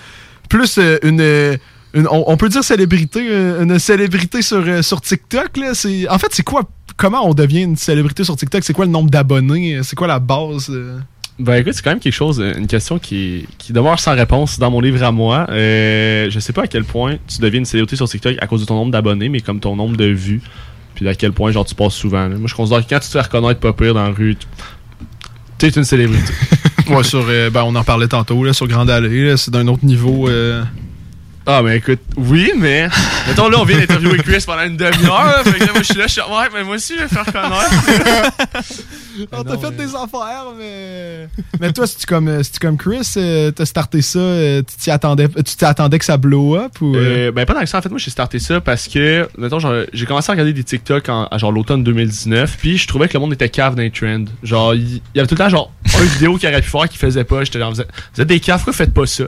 [0.49, 1.59] plus une...
[1.95, 5.57] on, peut dire célébrité, une célébrité sur, sur TikTok.
[5.57, 5.73] Là.
[6.11, 6.63] En fait, c'est quoi,
[6.97, 8.65] comment on devient une célébrité sur TikTok?
[8.65, 9.81] C'est quoi le nombre d'abonnés?
[9.83, 10.71] C'est quoi la base?
[11.41, 11.45] Euh?
[11.45, 14.71] Ben écoute, c'est quand même quelque chose, une question qui, qui demeure sans réponse dans
[14.71, 15.47] mon livre à moi.
[15.51, 18.61] Euh, je sais pas à quel point tu deviens une célébrité sur TikTok à cause
[18.61, 20.41] de ton nombre d'abonnés, mais comme ton nombre de vues.
[20.95, 22.29] Puis à quel point genre tu passes souvent.
[22.29, 24.47] Moi je considère que quand tu te fais reconnaître pas pire dans la rue, tu
[25.59, 26.33] tu es une célébrité.
[26.89, 29.67] Ouais, sur, euh, ben, on en parlait tantôt, là, sur Grande Allée, là, c'est d'un
[29.69, 30.27] autre niveau.
[30.27, 30.63] euh.
[31.51, 32.91] Ah, mais écoute, oui, mais.
[33.27, 35.43] Mettons, là, on vient d'interviewer Chris pendant une demi-heure.
[35.45, 37.09] fait que là, moi, je suis là, je suis ouais, mais moi aussi, je vais
[37.09, 38.75] faire connaître.
[39.33, 41.27] On t'a fait des affaires, mais.
[41.59, 44.91] mais toi, si tu comme, euh, comme Chris, euh, t'as starté ça, euh, tu t'y
[44.91, 46.95] attendais, tu t'y attendais que ça blow up ou.
[46.95, 47.33] euh?
[47.33, 47.79] Ben, pas dans ça.
[47.79, 49.59] En fait, moi, j'ai starté ça parce que, mettons,
[49.93, 52.59] j'ai commencé à regarder des TikTok en, à genre l'automne 2019.
[52.59, 54.25] Puis, je trouvais que le monde était cave dans les trends.
[54.43, 56.89] Genre, il il y avait tout le temps, genre, une vidéo qui aurait pu faire
[56.89, 57.43] qui faisait pas.
[57.43, 59.25] J'étais genre, vous êtes, vous êtes des caves, pourquoi faites pas ça?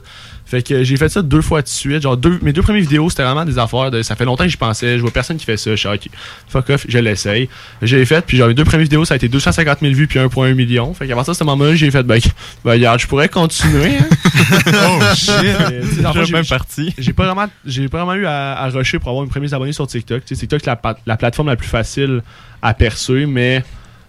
[0.51, 2.03] Fait que j'ai fait ça deux fois de suite.
[2.03, 4.03] Genre, deux, mes deux premières vidéos, c'était vraiment des affaires de.
[4.03, 4.97] Ça fait longtemps que j'y pensais.
[4.97, 5.71] Je vois personne qui fait ça.
[5.71, 6.09] Je suis ok,
[6.49, 7.49] fuck off, je l'essaye.
[7.83, 10.19] J'ai fait, puis genre, mes deux premières vidéos, ça a été 250 000 vues puis
[10.19, 10.93] 1,1 million.
[10.93, 12.19] Fait partir de ce moment-là, j'ai fait, ben,
[12.65, 13.99] ben, regarde, je pourrais continuer.
[13.99, 14.09] hein.
[14.73, 15.27] Oh, shit.
[16.27, 16.95] J'ai- même parti.
[16.99, 19.73] J'ai pas vraiment, j'ai pas vraiment eu à, à rusher pour avoir mes premiers abonnés
[19.73, 20.25] sur TikTok.
[20.25, 22.23] TikTok, c'est la, la plateforme la plus facile
[22.63, 23.63] à percer, mais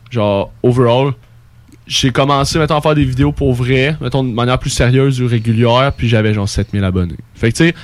[0.10, 1.14] genre, overall,
[1.94, 5.28] j'ai commencé, mettons, à faire des vidéos pour vrai, mettons, de manière plus sérieuse ou
[5.28, 7.18] régulière, puis j'avais genre 7000 abonnés.
[7.36, 7.76] Fait que, tu sais,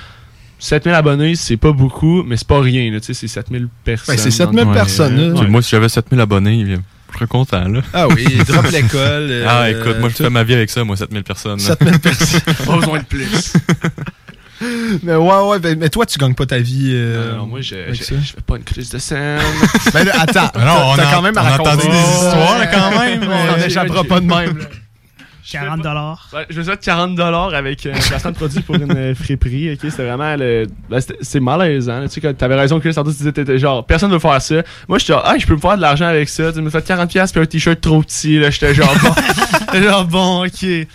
[0.60, 4.18] 7000 abonnés, c'est pas beaucoup, mais c'est pas rien, là, tu sais, c'est 7000 personnes.
[4.18, 4.74] C'est 7000 Ouais.
[4.74, 5.42] personnes, là.
[5.42, 5.48] Ouais.
[5.48, 7.82] Moi, si j'avais 7000 abonnés, je serais content, là.
[7.94, 9.28] Ah oui, drop l'école.
[9.30, 11.58] euh, ah, écoute, moi, je fais ma vie avec ça, moi, 7000 personnes.
[11.60, 11.66] là.
[11.66, 12.42] 7000 personnes.
[12.66, 13.54] Pas besoin de plus.
[15.04, 16.92] mais ouais, ouais, ben, mais toi, tu gagnes pas ta vie.
[16.94, 19.40] euh, Non, non, moi, je, je, fais pas une crise de scène.
[19.94, 21.98] Ben là, attends, Mais non, on a- quand même à on a raconter entendu des
[21.98, 23.24] histoires, là, quand même.
[23.54, 24.58] on n'échappera pas de même.
[24.58, 24.66] là.
[25.50, 26.28] 40 dollars.
[26.34, 29.72] Ouais, je me fait 40 dollars avec un placement de produit pour une euh, friperie.
[29.72, 30.68] Ok, c'était vraiment le.
[31.22, 32.02] c'est malaisant.
[32.02, 32.08] là.
[32.10, 34.56] Tu sais, quand t'avais raison, Chris, tantôt, tu disais, t'étais genre, personne veut faire ça.
[34.90, 36.52] Moi, j'étais genre, ah, je peux me faire de l'argent avec ça.
[36.52, 38.40] Tu me fais 40$ piastres puis un t-shirt trop petit.
[38.40, 39.10] Là, j'étais genre, bon.
[39.72, 40.64] J'étais genre, bon, ok.
[40.64, 40.88] Mais,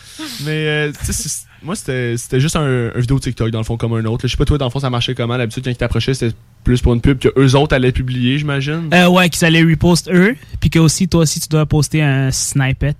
[0.48, 4.04] euh, tu sais, c'est- moi, c'était juste un, vidéo TikTok, dans le fond, comme un
[4.04, 4.26] autre.
[4.26, 5.36] Je sais pas, toi, dans le fond, ça marchait comment?
[5.36, 6.34] D'habitude, quand ils t'approchaient, c'était
[6.64, 8.90] plus pour une pub que eux autres allaient publier, j'imagine.
[8.92, 12.30] Euh, ouais, qu'ils allaient repost eux, puis que aussi, toi aussi, tu dois poster un
[12.30, 12.96] snippet,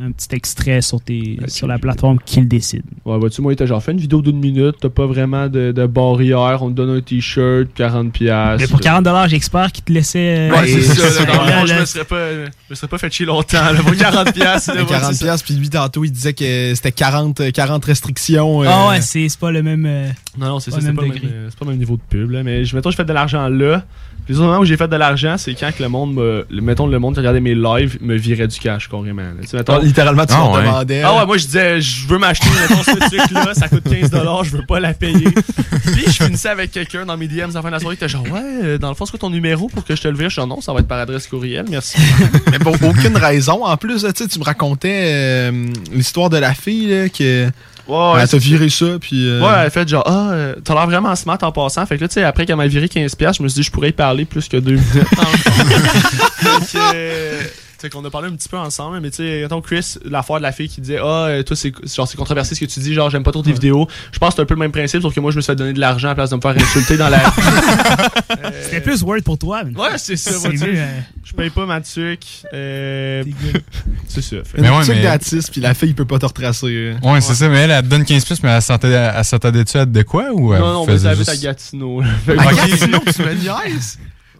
[0.00, 2.84] un petit extrait sur, tes, sur la plateforme qu'ils décident.
[3.04, 5.72] Ouais, vois-tu, moi, il était genre, fait une vidéo d'une minute, t'as pas vraiment de,
[5.72, 8.10] de barrière, on te donne un t-shirt, 40$.
[8.10, 8.60] piastres.
[8.60, 10.50] Mais pour 40 dollars, j'espère qu'ils te laissaient.
[10.50, 11.24] Ouais, c'est ça.
[11.26, 13.72] là, là, le je me serais pas, je me serais pas fait chier longtemps.
[13.72, 14.74] Là, pour 40 piastres.
[14.74, 15.24] là, Mais 40 ouais, c'est ça.
[15.24, 18.62] piastres, puis lui, tantôt, il disait que c'était 40, euh, 40 restrictions.
[18.62, 19.84] euh, Ah ouais, c'est c'est pas le même.
[19.86, 20.80] euh, Non, non, c'est pas ça.
[20.80, 21.26] le C'est même pas, le degré.
[21.26, 22.30] même, euh, c'est pas le même niveau de pub.
[22.30, 23.84] Là, mais je, mettons, j'ai fait de l'argent là.
[24.28, 26.46] Les autres moments où j'ai fait de l'argent, c'est quand que le monde me.
[26.50, 29.22] le- Mettons, le monde qui regardait mes lives me virait du cash, carrément.
[29.22, 29.28] là.
[29.42, 30.62] Tu sais, mettons- Ah, littéralement, tu Ah, leur ouais.
[30.62, 31.02] demandais.
[31.02, 34.50] Ah ouais, moi je disais, je veux m'acheter, mettons, ce truc-là, ça coûte 15$, je
[34.56, 35.28] veux pas la payer.
[35.30, 38.08] Puis je finissais avec quelqu'un dans mes DMs en fin de la soirée, qui était
[38.12, 40.14] genre, ouais, euh, dans le fond, c'est quoi ton numéro pour que je te le
[40.16, 40.28] vire?
[40.28, 41.96] Je suis genre, non, ça va être par adresse courriel, merci.
[42.50, 43.64] Mais pour aucune raison.
[43.64, 47.48] En plus, tu sais, tu me racontais euh, l'histoire de la fille là, que.
[47.88, 49.26] Ouais, elle t'a viré ça, puis.
[49.28, 51.84] euh, Ouais, elle a fait genre, ah, euh, t'as l'air vraiment smart en passant.
[51.86, 53.70] Fait que là, tu sais, après qu'elle m'a viré 15$, je me suis dit, je
[53.70, 54.92] pourrais y parler plus que deux minutes.
[54.92, 57.42] fait que, euh,
[57.82, 60.42] sais, qu'on a parlé un petit peu ensemble, mais tu sais, mettons, Chris, l'affaire de
[60.42, 62.94] la fille qui disait, ah, euh, toi, c'est genre, c'est controversé ce que tu dis,
[62.94, 63.86] genre, j'aime pas trop tes vidéos.
[64.12, 65.46] Je pense que c'est un peu le même principe, sauf que moi, je me suis
[65.52, 67.20] fait donner de l'argent à la place de me faire insulter dans la.
[68.62, 69.62] C'était plus Word pour toi.
[69.64, 70.88] mais- Ouais, c'est ça, moi, tu sais, mieux, hein.
[71.24, 72.26] Je paye pas ma tuque.
[72.52, 73.22] Euh,
[74.08, 74.36] c'est ça.
[74.44, 76.66] Fait- Mais ouais, petite mais- gratis, puis la fille, il peut pas te retracer.
[76.66, 76.94] euh.
[77.02, 79.76] Ouais, c'est ça, mais elle, elle te donne 15 plus, mais elle s'attendait elle s'attendait-tu
[79.78, 82.00] à de quoi ou elle Non, non, mais habite juste- à Gatineau.
[82.00, 82.08] là.
[82.26, 83.98] Fait que- À Gatineau, tu me niaises?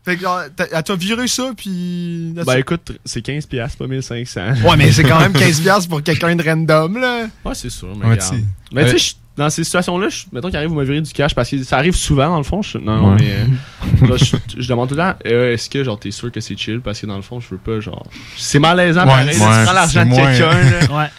[0.08, 2.32] Fait que, genre, t'as- viré ça, puis.
[2.46, 4.40] Ben écoute, c'est 15$, piastres, pas 1500.
[4.64, 7.26] Ouais, mais c'est quand même 15$ piastres pour quelqu'un de random, là.
[7.44, 7.88] Ouais, c'est sûr.
[7.96, 8.34] Mais, Ouais, regarde.
[8.72, 11.12] mais tu sais, je- dans ces situations-là, je- mettons qu'il arrive, vous me virez du
[11.12, 12.62] cash parce que ça arrive souvent, dans le fond.
[12.62, 13.16] je- non, non, Ouais.
[13.20, 14.10] mais.
[14.12, 16.56] euh, je, je demande tout le temps, euh, est-ce que, genre, t'es sûr que c'est
[16.58, 16.80] chill?
[16.80, 18.06] Parce que dans le fond, je veux pas, genre.
[18.36, 19.30] C'est malaisant, Ouais, pareil.
[19.32, 20.50] tu prends l'argent de quelqu'un,
[20.88, 20.98] là.
[21.02, 21.10] Ouais.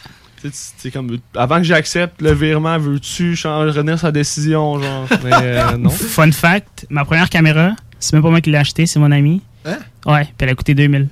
[0.41, 1.17] Tu sais, tu- c'est comme.
[1.35, 5.05] Avant que j'accepte le virement, veux-tu changer, revenir sa décision, genre?
[5.23, 5.89] Mais euh, non.
[5.89, 9.41] Fun fact, ma première caméra, c'est même pas moi qui l'ai acheté, c'est mon ami.
[9.65, 9.77] Hein?
[10.05, 11.07] Ouais, puis elle a coûté 2000.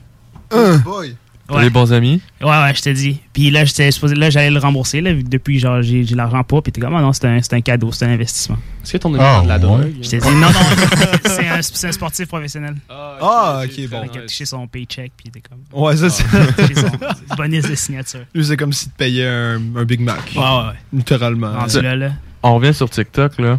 [0.51, 1.15] Un boy.
[1.49, 1.63] T'as Ouais.
[1.63, 2.21] des bons amis?
[2.41, 3.21] Ouais, ouais, je te dis.
[3.31, 6.13] Puis là, j'étais supposé, là, j'allais le rembourser, là, vu que depuis, genre, j'ai j'ai
[6.13, 6.61] l'argent pas.
[6.61, 8.57] Puis t'es comme, ah non, c'est un, c'est un cadeau, c'est un investissement.
[8.83, 9.59] Est-ce que ton ami Ah, a de la ouais.
[9.61, 9.93] drogue?
[10.01, 10.49] Je t'ai dit, non, non,
[11.25, 12.75] c'est un, c'est un sportif professionnel.
[12.89, 14.01] Ah, ok, bon.
[14.13, 15.59] Il a touché son paycheck, puis t'es comme.
[15.71, 16.23] Ouais, ça, c'est.
[16.25, 18.25] touché son bonus de signature.
[18.35, 20.17] Lui, c'est comme si tu payais un, un Big Mac.
[20.35, 20.73] Ouais, ouais, ouais.
[20.91, 21.53] Littéralement.
[21.53, 22.11] Rendu là, là.
[22.43, 23.57] On revient sur TikTok, là.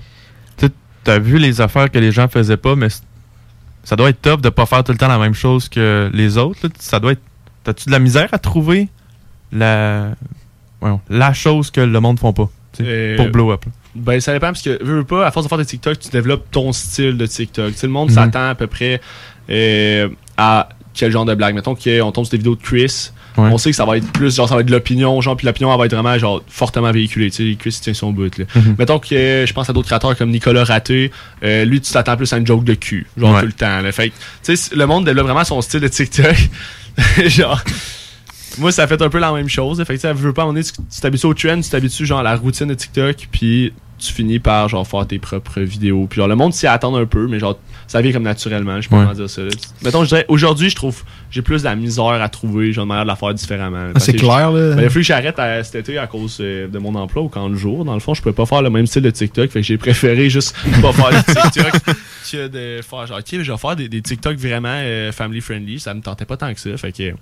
[0.58, 0.72] Tu sais,
[1.04, 2.88] t'as vu les affaires que les gens faisaient pas, mais
[3.88, 6.36] ça doit être top de pas faire tout le temps la même chose que les
[6.36, 6.58] autres.
[6.64, 6.68] là.
[6.78, 7.22] Ça doit être.
[7.64, 8.88] T'as-tu de la misère à trouver
[9.50, 10.10] la.
[10.80, 13.64] voyons, la chose que le monde font pas Euh, pour blow up?
[13.64, 13.72] là?
[13.94, 16.10] Ben, ça dépend, parce que, veux, veux pas, à force de faire des TikTok, tu
[16.10, 17.72] développes ton style de TikTok.
[17.72, 18.14] Tu sais, le monde Mhm.
[18.14, 19.00] s'attend à peu près
[19.50, 21.54] euh, à quel genre de blague.
[21.54, 24.34] Mettons qu'on tombe sur des vidéos de Chris, On sait que ça va être plus,
[24.36, 26.90] genre, ça va être de l'opinion, genre, puis l'opinion, elle va être vraiment, genre, fortement
[26.90, 28.44] véhiculée, tu sais, Chris tient son bout, là.
[28.54, 28.76] Mhm.
[28.78, 31.10] Mettons que je pense à d'autres créateurs comme Nicolas Raté,
[31.44, 33.40] euh, lui, tu t'attends plus à une joke de cul, genre, Ouais.
[33.40, 33.92] tout le temps, là.
[33.92, 34.12] Fait
[34.42, 36.36] tu sais, le monde développe vraiment son style de TikTok.
[37.26, 37.62] genre,
[38.58, 39.78] moi, ça fait un peu la même chose.
[39.78, 42.18] Fait que, tu sais, veux pas, donné, tu tu t'habitues au trend, tu t'habitues, genre,
[42.20, 46.06] à la routine de TikTok, puis tu finis par, genre, faire tes propres vidéos.
[46.08, 48.76] Puis, genre, le monde s'y attend un peu, mais, genre, ça vient comme naturellement.
[48.76, 49.14] Je sais pas Ouais.
[49.14, 49.42] dire ça.
[49.42, 49.50] là.
[49.82, 52.88] Mettons, je dirais, aujourd'hui, je trouve, j'ai plus de la misère à trouver, genre, une
[52.88, 53.90] manière de la faire différemment.
[53.92, 54.74] Parce c'est clair, là.
[54.74, 57.28] Ben, il a fallu que j'arrête cet été à cause euh, de mon emploi au
[57.28, 57.84] camp de jour.
[57.84, 59.50] Dans le fond, je pouvais pas faire le même style de TikTok.
[59.50, 61.72] Fait que j'ai préféré juste pas faire de TikTok
[62.30, 65.80] que de faire, genre, ok, je vais faire des, des TikTok vraiment euh, family friendly.
[65.80, 66.76] Ça me tentait pas tant que ça.
[66.76, 67.14] Fait que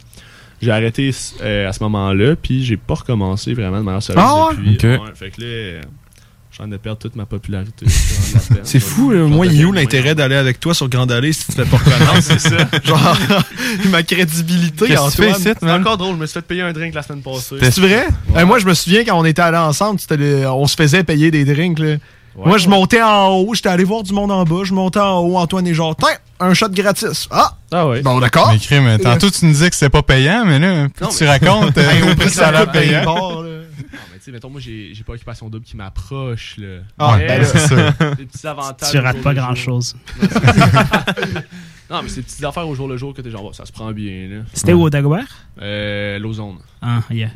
[0.63, 1.11] j'ai arrêté
[1.43, 4.87] euh, à ce moment-là, puis j'ai pas recommencé vraiment de manière sérieuse Ah depuis.
[4.89, 5.81] Ouais, fait que là,
[6.59, 7.85] je viens de perdre toute ma popularité.
[8.63, 9.25] C'est fou, là.
[9.25, 11.69] moi, il est où l'intérêt d'aller avec toi sur Grande Allée si tu te fais
[11.71, 12.23] pas reconnaître?
[12.23, 12.57] c'est ça.
[12.83, 13.19] Genre,
[13.91, 17.57] ma crédibilité, C'est encore drôle, je me suis fait payer un drink la semaine passée.
[17.61, 18.07] C'est vrai?
[18.37, 21.45] Euh, moi, je me souviens quand on était allés ensemble, on se faisait payer des
[21.45, 21.79] drinks.
[21.79, 21.97] Là.
[22.35, 25.19] moi, je montais en haut, j'étais allé voir du monde en bas, je montais en
[25.21, 26.09] haut, Antoine est genre, tiens,
[26.41, 27.29] un shot gratis.
[27.31, 27.53] Ah!
[27.71, 28.01] Ah ouais.
[28.01, 28.51] Bon, d'accord.
[28.53, 31.29] Mais crime, tantôt tu nous disais que c'était pas payant, mais là, Non, tu mais-
[31.31, 33.05] racontes, euh, au prix ça a payant.
[33.79, 36.79] Non, mais tu sais, mettons, moi, j'ai j'ai pas occupation double qui m'approche, là.
[36.99, 37.77] Ah, ben là, c'est sûr.
[38.17, 38.91] Des petits avantages.
[38.91, 39.47] Tu au rates jour pas le jour.
[39.47, 39.97] grand-chose.
[40.21, 41.47] Non, c'est-
[41.91, 43.65] non, mais c'est des petites affaires au jour le jour que t'es genre, bah, ça
[43.67, 44.37] se prend bien, là.
[44.53, 45.27] C'était où, au Dagobert?
[45.61, 46.57] Euh, l'ozone.
[46.83, 47.29] Ah, yeah.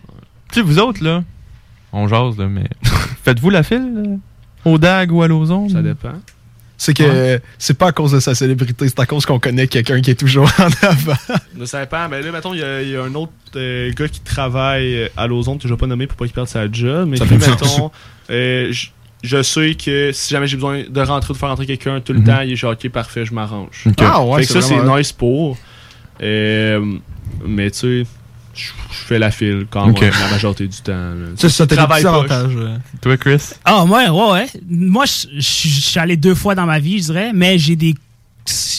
[0.50, 1.22] Tu sais, vous autres, là,
[1.92, 2.68] on jase, là, mais
[3.24, 4.10] faites-vous la file là,
[4.70, 5.68] au DAG ou à l'ozone?
[5.68, 6.14] Ça dépend.
[6.82, 10.00] C'est que c'est pas à cause de sa célébrité, c'est à cause qu'on connaît quelqu'un
[10.00, 11.66] qui est toujours en avant.
[11.66, 14.08] Ça dépend, mais là, mettons, il y, a- il y a un autre euh, gars
[14.08, 16.72] qui travaille euh, à l'ozone que je vais pas nommer pour pas qu'il perde sa
[16.72, 17.90] job, mais Ça lui, mettons,
[18.30, 18.86] euh, je-
[19.22, 22.14] je sais que si jamais j'ai besoin de rentrer ou de faire rentrer quelqu'un tout
[22.14, 22.24] le Mhm.
[22.24, 23.84] temps, il est genre, ok, parfait, je m'arrange.
[24.00, 25.58] Ah ouais, Fait que c'est ça, c'est nice pour.
[26.22, 26.82] Euh,
[27.46, 28.06] mais tu sais,
[28.54, 30.92] je je fais la file quand même la majorité du temps.
[30.92, 31.26] là.
[31.36, 32.80] C'est ça, t'as des Travaille petits pas, avantages.
[33.00, 33.42] Toi, Chris?
[33.64, 34.46] Ah, ouais, ouais, ouais.
[34.68, 37.76] Moi, je je- je suis allé deux fois dans ma vie, je dirais, mais j'ai
[37.76, 37.94] des,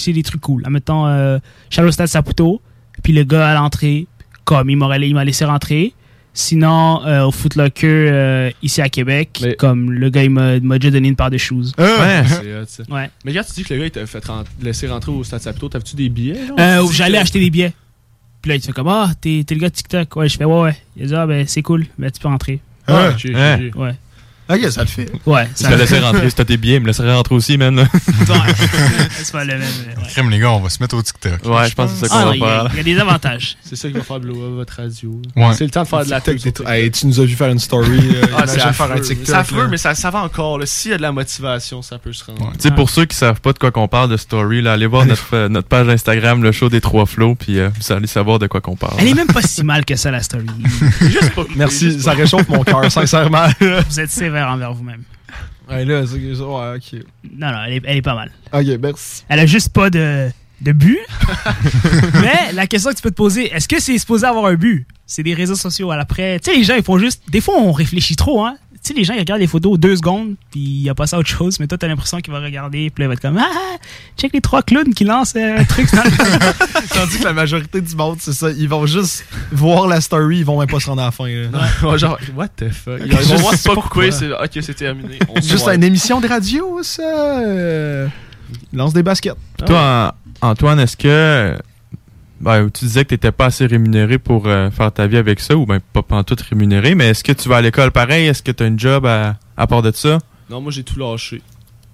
[0.03, 0.63] j'ai des trucs cool.
[0.65, 1.37] Admettons, euh,
[1.69, 2.61] je suis allé au stade Saputo,
[3.03, 4.07] puis le gars à l'entrée,
[4.45, 5.93] comme il m'a il m'a laissé rentrer.
[6.33, 11.09] Sinon, euh, au Footlocker, euh, ici à Québec, comme le gars, il m'a déjà donné
[11.09, 11.73] une paire de shoes.
[11.77, 11.83] Ouais,
[12.61, 12.83] hot, ça.
[12.89, 13.09] Ouais.
[13.25, 15.41] Mais quand tu dis que le gars il t'a fait rent- laisser rentrer au Stade
[15.41, 16.37] Saputo, t'avais-tu des billets?
[16.57, 17.73] Euh, j'allais acheter des billets.
[18.41, 20.15] Puis là, il fait comme Ah, t'es t'es le gars de TikTok.
[20.15, 20.77] Ouais, je fais Ouais, ouais.
[20.97, 21.85] Il a dit Ah, ben, c'est cool.
[21.97, 22.59] Ben, tu peux rentrer.
[22.87, 23.69] Ah, ok, Hein?
[23.75, 23.95] Ouais.
[24.53, 25.11] Ok, ça le fait.
[25.25, 25.47] Ouais.
[25.55, 27.75] Si t'as laissé rentrer, si t'as tes billets, me laisserais rentrer aussi, man.
[27.75, 27.85] là.
[29.13, 29.61] c'est pas le même.
[29.61, 30.03] ouais.
[30.09, 31.45] Crime, les gars, on va se mettre au TikTok.
[31.45, 32.71] Ouais, je pense que c'est ça Ah, qu'on non, va il y a- faire.
[32.73, 33.57] il y a des avantages.
[33.63, 35.21] C'est ça qui va faire blow up votre radio.
[35.35, 35.53] Ouais.
[35.53, 36.67] C'est le temps de faire de la TikTok.
[36.67, 37.99] Hey, tu nous as vu faire une story.
[38.15, 38.91] euh, Ah, c'est faire affreux.
[38.91, 39.25] un TikTok.
[39.27, 39.67] C'est affreux, là.
[39.69, 40.59] mais ça, ça va encore.
[40.65, 42.51] S'il y a de la motivation, ça peut se rendre.
[42.53, 44.87] Tu sais, pour ceux qui savent pas de quoi qu'on parle de story, là, allez
[44.87, 48.07] voir notre, euh, notre page Instagram, le show des trois flots, puis euh, vous allez
[48.07, 48.95] savoir de quoi qu'on parle.
[48.99, 50.45] Elle est même pas si mal que ça, la story.
[51.01, 53.47] Juste pas Merci, ça réchauffe mon cœur, sincèrement.
[53.89, 55.03] Vous êtes sévère envers vous-même.
[55.69, 57.05] Ouais, là, c'est ouais, ok.
[57.37, 58.31] Non, non, elle est, elle est pas mal.
[58.53, 59.23] Ok, merci.
[59.29, 60.29] Elle a juste pas de,
[60.61, 60.99] de but.
[62.21, 64.85] Mais la question que tu peux te poser, est-ce que c'est supposé avoir un but?
[65.05, 65.91] C'est des réseaux sociaux.
[65.91, 67.23] Après, tu sais, les gens, ils font juste.
[67.29, 68.57] Des fois, on réfléchit trop, hein.
[68.83, 71.05] Tu sais, les gens, ils regardent les photos deux secondes, puis il y a pas
[71.05, 73.19] ça autre chose, mais toi, t'as l'impression qu'il va regarder, puis là, il va être
[73.21, 73.77] comme Ah,
[74.17, 75.87] check les trois clowns qui lancent euh, un truc.
[75.93, 78.49] dans le- Tandis que la majorité du monde, c'est ça.
[78.49, 81.27] Ils vont juste voir la story, ils vont même pas se rendre à la fin.
[81.27, 81.47] là.
[81.83, 82.99] Ouais, genre, what the fuck?
[83.05, 84.11] Ils Juste vont voir c'est pas pourquoi.
[84.11, 85.19] c'est ok, c'est terminé.
[85.29, 87.03] On Juste une émission de radio, ça.
[87.03, 88.07] euh,
[88.73, 89.35] Lance des baskets.
[89.63, 91.55] Toi, An- Antoine, est-ce que
[92.41, 95.39] ben, tu disais que tu n'étais pas assez rémunéré pour euh, faire ta vie avec
[95.39, 98.27] ça, ou ben pas en tout rémunéré, mais est-ce que tu vas à l'école pareil?
[98.27, 100.19] Est-ce que tu as une job à, à part de ça?
[100.49, 101.41] Non, moi j'ai tout lâché.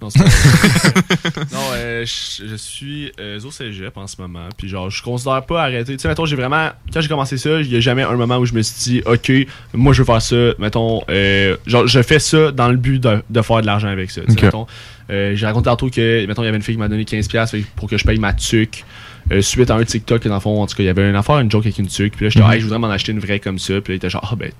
[0.00, 4.48] Non, pas euh, je, je suis euh, au cégep en ce moment.
[4.56, 5.96] Puis genre, je considère pas arrêter.
[5.96, 6.70] Tu sais, mettons, j'ai vraiment.
[6.92, 9.02] Quand j'ai commencé ça, il y a jamais un moment où je me suis dit,
[9.06, 9.32] OK,
[9.74, 10.36] moi je veux faire ça.
[10.58, 14.10] Mettons, euh, genre, je fais ça dans le but de, de faire de l'argent avec
[14.10, 14.20] ça.
[14.28, 14.66] Mettons,
[15.10, 17.48] euh, j'ai raconté tantôt que, mettons, il y avait une fille qui m'a donné 15$
[17.48, 18.84] fait que pour que je paye ma tuque.
[19.32, 21.16] Euh, suite à un TikTok, dans le fond, en tout cas, il y avait une
[21.16, 22.14] affaire, une joke avec une tuque.
[22.16, 22.52] Puis là, j'étais, Mhm.
[22.52, 23.80] hey, je voudrais m'en acheter une vraie comme ça.
[23.80, 24.50] Puis là, il était genre, ah ben,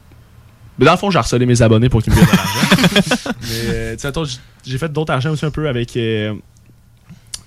[0.78, 3.30] mais dans le fond, j'ai harcelé mes abonnés pour qu'ils me donnent de l'argent.
[3.42, 5.96] Mais euh, tu sais, j'ai fait d'autres argent aussi un peu avec.
[5.96, 6.34] euh,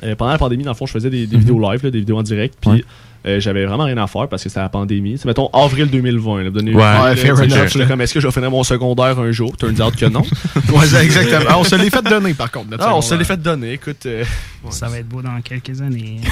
[0.04, 1.42] euh, pendant la pandémie, dans le fond, je faisais des, des Mhm.
[1.42, 2.56] vidéos live, là, des vidéos en direct.
[2.60, 2.84] Puis Ouais.
[3.26, 5.18] Euh, j'avais vraiment rien à faire parce que c'était la pandémie.
[5.18, 6.44] C'est mettons avril 2020.
[6.44, 7.86] Là, donner Ouais, J'étais là.
[7.86, 9.56] comme, est-ce que je vais finir mon secondaire un jour?
[9.58, 10.22] Turns out que non.
[10.72, 11.46] Ouais, exactement.
[11.50, 12.70] Ah, on se l'est fait donner, par contre.
[12.70, 13.74] notre Ah, on se l'est fait donner.
[13.74, 14.06] Écoute.
[14.06, 14.24] euh,
[14.64, 16.20] ouais, Ça va être beau dans quelques années.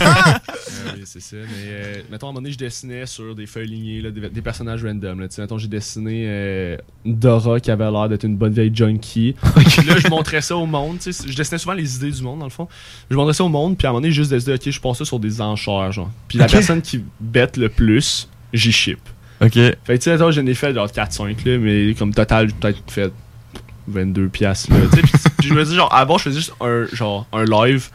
[0.00, 1.36] Ah oui, c'est ça.
[1.36, 4.28] Mais euh, mettons, à un moment donné, je dessinais sur des feuilles lignées, là, des,
[4.28, 5.20] des personnages random.
[5.20, 5.28] Là.
[5.28, 9.34] Tu sais, Mettons, j'ai dessiné euh, Dora qui avait l'air d'être une bonne vieille junkie.
[9.56, 10.98] Puis là, je montrais ça au monde.
[11.00, 12.68] tu sais, Je dessinais souvent les idées du monde, dans le fond.
[13.10, 14.70] Je montrais ça au monde, puis à un moment donné, juste de se dire, OK,
[14.70, 15.90] je passe ça sur des enchères.
[15.92, 16.07] Genre.
[16.28, 18.98] Puis la personne qui bête le plus, j'y ship.
[19.40, 19.52] Ok.
[19.54, 22.54] Fait que, tu sais, attends, j'en ai fait genre 4-5, là, mais comme total, j'ai
[22.54, 23.12] peut-être fait
[23.86, 24.78] 22 piastres, là.
[24.92, 27.88] Tu sais, puis- je me dis, genre, avant, je faisais juste un, genre, un live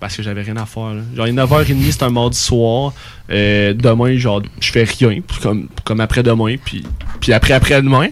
[0.00, 1.02] parce que j'avais rien à faire, là.
[1.16, 2.92] Genre, il est 9h30, c'est un mardi soir.
[3.30, 6.84] Euh, demain, genre, je fais rien, comme, comme après-demain, puis,
[7.20, 8.08] puis après-après-demain.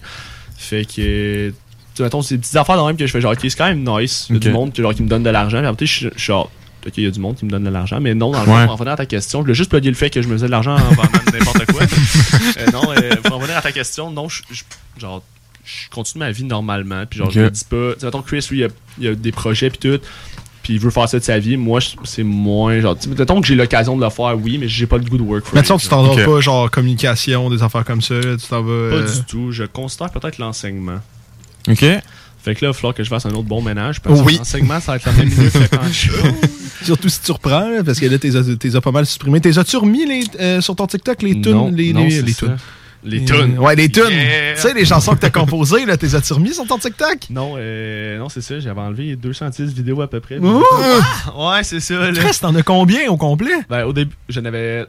[0.56, 1.54] Fait que, tu
[1.94, 3.66] sais, mettons, c'est des petites affaires de même que je fais, genre, ok, c'est quand
[3.66, 4.26] même nice.
[4.30, 4.42] Il y a Ok.
[4.42, 5.58] du monde qui, genre, qui me donne de l'argent.
[5.58, 6.50] Puis après, je suis je suis genre,
[6.86, 8.44] ok, il y a du monde qui me donne de l'argent, mais non, dans le
[8.46, 8.62] fond, Ouais.
[8.64, 10.34] pour en revenir à ta question, je voulais juste plugger le fait que je me
[10.34, 11.02] faisais de l'argent en vendant
[11.32, 11.82] n'importe quoi.
[11.82, 14.62] Euh, non, euh, pour en revenir à ta question, non, je, je-
[15.00, 15.22] genre,
[15.64, 17.44] je continue ma vie normalement, puis genre, je Ok.
[17.46, 18.68] me dis pas, tu sais, mettons, Chris, lui, il a,
[18.98, 19.98] il a des projets, puis tout,
[20.62, 21.56] puis il veut faire ça de sa vie.
[21.56, 24.58] Moi, je- c'est moins, genre, tu sais, mettons que j'ai l'occasion de le faire, oui,
[24.58, 26.70] mais j'ai pas le goût de work for Mais it, tu t'en vas pas, genre,
[26.70, 28.14] communication, des affaires comme ça.
[28.20, 28.90] Tu t'en vas.
[28.90, 29.50] Pas euh, du tout.
[29.52, 31.00] Je considère peut-être l'enseignement.
[31.68, 31.84] Ok.
[32.42, 34.00] Fait que là, il va falloir que je fasse un autre bon ménage.
[34.00, 34.34] Parce Oui.
[34.34, 36.10] que l'enseignement, ça va être la même minute que quand je
[36.84, 39.40] Surtout si tu reprends, parce que là, t'es as, pas mal supprimé.
[39.40, 41.76] T'es as-tu remis les, euh, sur ton TikTok les Non, tunes?
[41.76, 42.56] Les, non, les, c'est les tunes?
[43.04, 43.58] Les tunes.
[43.58, 44.04] Ouais, les tunes.
[44.10, 44.54] Yeah.
[44.54, 47.30] Tu sais, les chansons que t'as composées, là, t'es as-tu remis sur ton TikTok?
[47.30, 48.58] Non, euh, non c'est ça.
[48.60, 50.38] J'avais enlevé 210 vidéos à peu près.
[50.38, 50.62] Ouh!
[51.26, 51.94] Ah, ouais, c'est ça.
[51.94, 52.12] Là.
[52.12, 53.54] Chris, t'en as combien au complet?
[53.68, 54.86] Ben, au début, j'en avais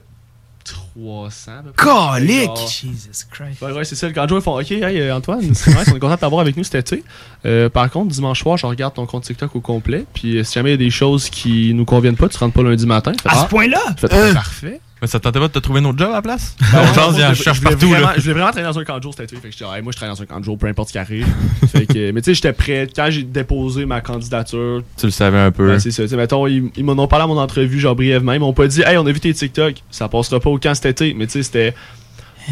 [0.96, 1.52] 300.
[1.52, 1.86] à peu près.
[1.86, 2.46] Calique!
[2.46, 3.62] Genre- Jesus Christ.
[3.62, 4.12] Ouais, ouais, c'est ça.
[4.12, 6.56] Quand ils font OK, hey euh, Antoine, c'est nice, on est content de t'avoir avec
[6.58, 7.04] nous cet été.
[7.46, 10.06] Euh, par contre, dimanche soir, je regarde ton compte TikTok au complet.
[10.14, 12.54] Puis euh, si jamais il y a des choses qui nous conviennent pas, tu rentres
[12.54, 13.12] pas lundi matin.
[13.22, 13.80] Fait, À ce point-là?
[13.98, 14.34] Fait, Euh.
[14.34, 14.80] parfait.
[15.04, 16.56] Mais ça te tentait pas de te trouver un autre job à la place?
[16.62, 18.14] Ben, On moi, genre, moi, je cherche partout, vraiment, là.
[18.16, 19.36] Je voulais vraiment travailler dans un camp de jour cet été.
[19.36, 20.94] Fait que j'étais, hey, moi, je travaille dans un camp de jour, peu importe ce
[20.94, 21.28] qui arrive.
[21.68, 22.88] fait que, mais tu sais, j'étais prêt.
[22.96, 25.68] Quand j'ai déposé ma candidature, Tu le savais un peu.
[25.68, 26.04] ben, c'est ça.
[26.04, 28.32] Tu sais, mettons, ils, ils m'en ont parlé à mon entrevue, genre brièvement.
[28.32, 29.76] Ils m'ont pas dit, hey, on a vu tes TikTok.
[29.92, 31.14] Ça passera pas au camp cet été.
[31.14, 31.74] Mais tu sais, c'était.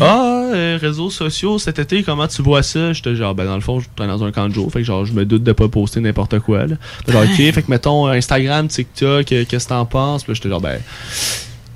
[0.02, 2.92] Ah, euh, réseaux sociaux cet été, comment tu vois ça?
[2.92, 4.86] J'étais genre, ben dans le fond, je travaille dans un camp de jour, fait que
[4.86, 6.66] genre, je me doute de pas poster n'importe quoi.
[6.66, 6.76] Là.
[7.08, 10.24] Genre, ok, fait que mettons Instagram, TikTok, euh, qu'est-ce que t'en penses?
[10.26, 10.80] Puis j'étais genre, ben.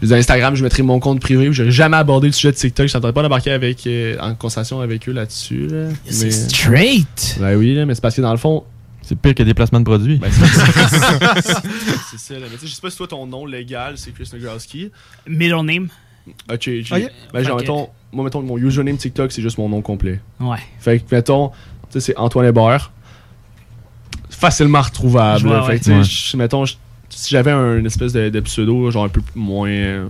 [0.02, 1.52] Je disais Instagram, je mettrais mon compte privé.
[1.52, 2.88] J'aurais jamais abordé le sujet de TikTok.
[2.88, 5.68] Je t'entendais pas d'embarquer avec, euh, en conversation avec eux là-dessus.
[5.68, 5.88] Là.
[6.10, 7.38] C'est Mais- straight.
[7.40, 8.64] Ben oui, là, mais c'est parce que dans le fond,
[9.02, 10.18] C'est pire que des placements de produits.
[10.18, 10.46] ben, c'est
[12.12, 12.34] c'est ça.
[12.34, 12.48] Là.
[12.52, 14.92] Mais tu sais, je sais pas si toi, ton nom légal, c'est Chris Negrowski.
[15.28, 15.88] Middle name.
[16.52, 17.12] Ok, j'ai- Ok.
[17.32, 20.20] Ben, genre, mettons, moi, mettons, mon username TikTok, c'est juste mon nom complet.
[20.40, 20.58] Ouais.
[20.80, 21.54] Fait que, mettons, tu
[21.92, 22.92] sais, c'est Antoine Hébert.
[24.30, 25.40] Facilement retrouvable.
[25.40, 25.64] Je vois, là.
[25.64, 25.80] Fait ouais.
[25.80, 26.04] que, tu sais, Ouais.
[26.04, 26.76] je- mettons, je-
[27.16, 30.06] si j'avais un espèce de, de pseudo, genre un peu moins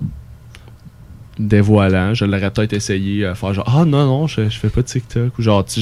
[1.38, 4.82] dévoilant, je l'aurais peut-être essayé à faire genre, ah non, non, je, je fais pas
[4.82, 5.38] de TikTok.
[5.38, 5.82] Ou genre, tu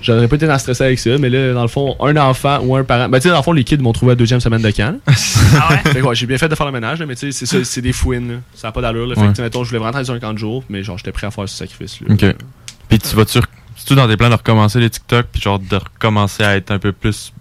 [0.00, 2.74] j'aurais pas été dans stressé avec ça, mais là, dans le fond, un enfant ou
[2.74, 3.10] un parent.
[3.10, 4.70] Ben, tu sais, dans le fond, les kids m'ont trouvé à la deuxième semaine de
[4.70, 4.98] camp.
[5.06, 6.00] Ah ouais?
[6.00, 8.28] Ouais, j'ai bien fait de faire le ménage, là, mais tu sais, c'est des fouines.
[8.32, 8.38] là.
[8.54, 9.06] Ça n'a pas d'allure.
[9.06, 9.14] là.
[9.14, 10.96] Fait que, tu mettons, je voulais vraiment travailler sur un camp de jour, mais genre,
[10.96, 12.14] j'étais prêt à faire ce sacrifice-là.
[12.14, 12.34] Ok.
[12.88, 13.40] Puis tu vas-tu.
[13.76, 16.78] C'est-tu dans tes plans de recommencer les TikTok, puis genre de recommencer à être un
[16.78, 17.32] peu plus.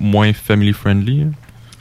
[0.00, 1.22] moins family friendly?
[1.24, 1.30] hein?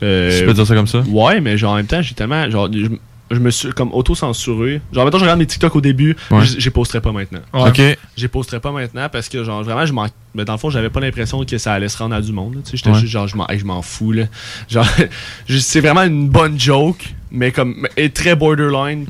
[0.04, 1.00] Euh, je peux dire ça comme ça?
[1.08, 2.50] Ouais, mais genre en même temps, j'ai tellement.
[2.50, 2.88] Genre, je,
[3.32, 4.82] je me suis comme auto-censuré.
[4.92, 6.46] Genre, mettons, je regarde mes TikTok au début, Ouais.
[6.46, 7.40] j- j'y posterai pas maintenant.
[7.54, 7.70] Ouais.
[7.70, 7.82] Ok.
[8.16, 10.06] J'y posterai pas maintenant parce que, genre, vraiment, je m'en.
[10.36, 12.58] Mais dans le fond, j'avais pas l'impression que ça allait se rendre à du monde.
[12.64, 13.00] Tu sais, j'étais Ouais.
[13.00, 14.26] juste genre, je m'en, hey, je m'en fous, là.
[14.70, 14.86] Genre,
[15.50, 17.88] c'est vraiment une bonne joke, mais comme.
[17.98, 19.06] est très borderline.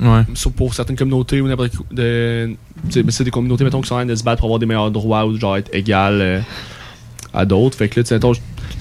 [0.55, 1.85] Pour certaines communautés ou n'importe quoi.
[1.91, 4.39] De, tu sais, mais c'est des communautés, mettons, qui sont en train de se battre
[4.39, 6.39] pour avoir des meilleurs droits ou genre être égal euh,
[7.33, 7.77] à d'autres.
[7.77, 8.33] Fait que là, tu sais, mettons,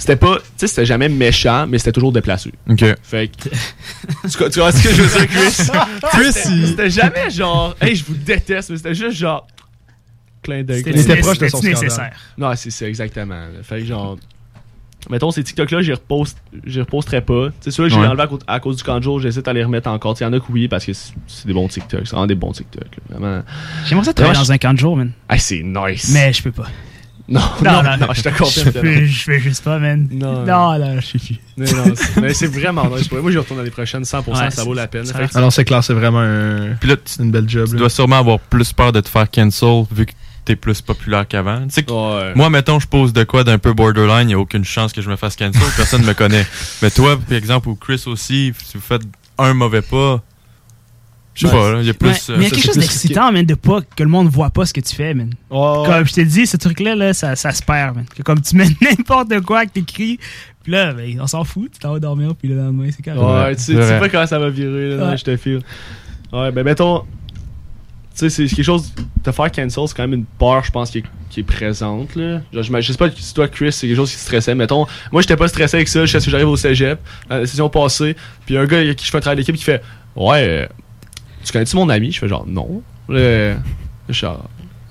[0.02, 0.36] c'était pas.
[0.38, 2.52] Tu sais, c'était jamais méchant, mais c'était toujours déplacé.
[2.68, 2.84] Ok.
[3.04, 3.48] Fait que.
[4.48, 5.68] tu, vois ce que je veux dire, Chris?
[6.10, 9.46] Chris, C'était- jamais genre, hey, je vous déteste, mais c'était juste genre.
[10.42, 10.82] Clin d'œil.
[10.82, 12.10] C'était- proche de son nécessaire.
[12.36, 13.34] Non, c'est ça, exactement.
[13.34, 13.62] là.
[13.62, 14.18] Fait que genre.
[15.10, 16.38] Mettons, ces TikTok-là, j'y reposte,
[16.76, 17.48] reposterai pas.
[17.60, 18.06] C'est sûr que j'ai Ouais.
[18.06, 20.16] enlevé à, cause- à cause du camp de jour, j'essaie de les remettre encore.
[20.20, 22.00] Il y en a que oui, parce que c'est des bons TikTok.
[22.04, 22.86] C'est vraiment des bons TikTok.
[23.88, 25.10] J'aimerais ça travailler dans un camp de jour, man.
[25.28, 26.10] Ah, c'est nice.
[26.12, 26.66] Mais je peux pas.
[27.28, 30.08] Non, non, non, je te confirme Je je fais juste pas, man.
[30.10, 30.44] Non.
[30.44, 31.38] non, non, je suis plus.
[31.56, 33.10] Mais c'est- c'est vraiment nice.
[33.12, 35.06] Moi, j'y retourne l'année prochaine, 100%, Ouais, ça vaut la peine.
[35.34, 37.66] Alors, c'est clair, c'est vraiment un- Puis là, une belle job.
[37.68, 37.78] Tu là.
[37.80, 40.12] dois sûrement avoir plus peur de te faire cancel vu que
[40.44, 41.62] t'es plus populaire qu'avant.
[41.68, 42.32] Tu sais Ouais.
[42.34, 45.08] moi, mettons, je pose de quoi d'un peu borderline, il a aucune chance que je
[45.08, 46.46] me fasse cancel, personne me connaît.
[46.82, 49.02] Mais toi, par exemple, ou Chris aussi, si vous faites
[49.38, 50.20] un mauvais pas,
[51.34, 51.60] je sais Ouais.
[51.72, 52.08] pas, il y a plus.
[52.08, 54.28] Ouais, euh, mais il y a quelque chose d'excitant, man, de pas que le monde
[54.28, 55.30] voit pas ce que tu fais, man.
[55.50, 55.82] Ouais.
[55.86, 58.04] Comme je te dis, ce truc-là, là, ça, ça se perd, man.
[58.14, 60.18] Que comme tu mets n'importe quoi que t'écris,
[60.62, 63.18] puis là, ben, on s'en fout, tu t'en vas dormir, puis le lendemain, c'est carré.
[63.18, 65.60] Ouais, tu sais, tu pas comment ça va virer, là, non, je te file.
[66.32, 67.00] Ouais, ben mettons.
[68.14, 68.92] Tu sais, c'est quelque chose.
[69.22, 72.14] Te faire cancel, c'est quand même une peur, je pense, qui est, qui est présente,
[72.14, 72.42] là.
[72.52, 74.54] Genre, je, je sais pas si toi, Chris, c'est quelque chose qui te stressait.
[74.54, 76.04] Mettons, moi, j'étais pas stressé avec ça.
[76.04, 78.14] Je sais que j'arrive au cégep, la session passée,
[78.44, 79.82] puis un gars avec qui je fais un travail d'équipe qui fait
[80.14, 80.68] Ouais,
[81.44, 82.12] tu connais-tu mon ami?
[82.12, 82.82] Je fais genre Non.
[84.08, 84.44] Genre.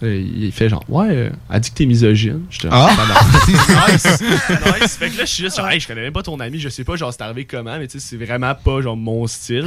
[0.04, 2.42] euh, Il fait genre, ouais, euh, elle dit que t'es misogyne.
[2.50, 3.88] J'étais genre, Ah!
[3.92, 4.98] nice, nice.
[4.98, 6.70] Fait que là, je suis juste genre, hey, je connais même pas ton ami, je
[6.70, 9.66] sais pas, genre, c'est arrivé comment, mais tu sais, c'est vraiment pas, genre, mon style.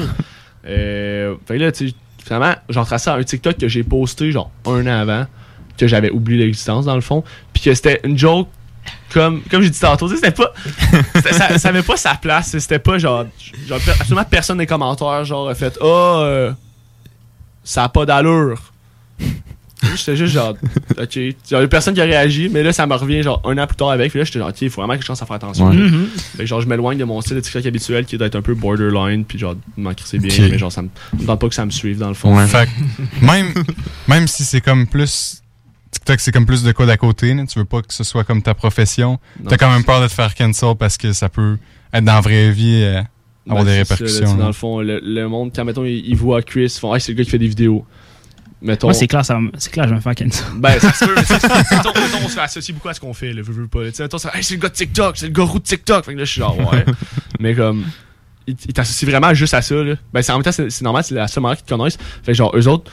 [0.67, 4.51] Euh, fait que là, tu sais, finalement, j'en traçais un TikTok que j'ai posté genre
[4.67, 5.27] un an avant,
[5.77, 7.23] que j'avais oublié l'existence dans le fond,
[7.53, 8.49] puis que c'était une joke
[9.13, 10.53] comme, comme j'ai dit tantôt, tu sais, c'était pas.
[11.15, 12.57] c'était- ça, ça avait pas sa place.
[12.59, 13.27] C'était pas genre.
[13.69, 16.53] genre absolument personne les commentaires, genre, a fait Ah, euh,
[17.65, 18.73] ça a pas d'allure.
[19.97, 20.55] J'étais juste genre,
[20.99, 21.17] ok.
[21.17, 23.67] Il y avait personne qui a réagi, mais là, ça me revient genre un an
[23.67, 24.11] plus tard avec.
[24.11, 25.69] Puis là, j'étais genre, ok, il faut vraiment que je chance à faire attention.
[25.69, 25.77] Ouais.
[26.37, 28.41] Fait que genre, je m'éloigne de mon style de TikTok habituel qui doit être un
[28.43, 30.51] peu borderline, puis genre, m'en c'est bien, Ok.
[30.53, 30.89] mais genre, ça me
[31.19, 32.35] me tente pas que ça me suive dans le fond.
[32.47, 33.53] Fait que même,
[34.09, 35.43] même si c'est comme plus.
[35.91, 38.25] TikTok, c'est comme plus de code à côté, là, tu veux pas que ce soit
[38.25, 39.21] comme ta profession.
[39.41, 41.57] Non, T'as quand même peur de te faire cancel parce que ça peut
[41.93, 43.03] être dans la vraie vie, euh,
[43.53, 44.37] avoir Ben, des c'est ça, là, répercussions.
[44.37, 47.01] dans le fond, le, le monde, quand mettons, ils, ils voient Chris, ils font, hey,
[47.01, 47.85] c'est le gars qui fait des vidéos.
[48.63, 48.87] Mettons.
[48.87, 50.45] Moi, c'est clair, ça c'est clair, je vais me faire cancel.
[50.57, 53.33] Ben, ça se peut, mettons, mettons, on se fait associer beaucoup à ce qu'on fait,
[53.35, 53.83] là, veux, veux pas.
[53.83, 53.91] là.
[53.91, 55.65] Tu sais, mettons, fait, hey, c'est le gars de TikTok, c'est le gars roux de
[55.65, 56.05] TikTok.
[56.07, 56.85] Fait que là, je suis genre, ouais.
[57.41, 57.85] mais comme,
[58.47, 59.95] ils ils t'associent vraiment juste à ça, là.
[60.15, 61.99] Ben, c'est en même temps, c'est c'est normal, c'est la seule manière qu'ils te connaissent.
[62.23, 62.91] Fait que genre, eux autres,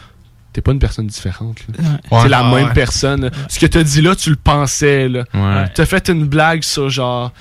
[0.52, 1.86] t'es pas une personne différente, là.
[2.12, 2.20] Ouais.
[2.24, 2.74] C'est la Ah, même ouais.
[2.74, 3.22] personne.
[3.22, 3.30] là.
[3.48, 5.24] Ce que t'as dit là, tu le pensais, là.
[5.34, 5.70] Ouais.
[5.74, 7.32] T'as fait une blague sur genre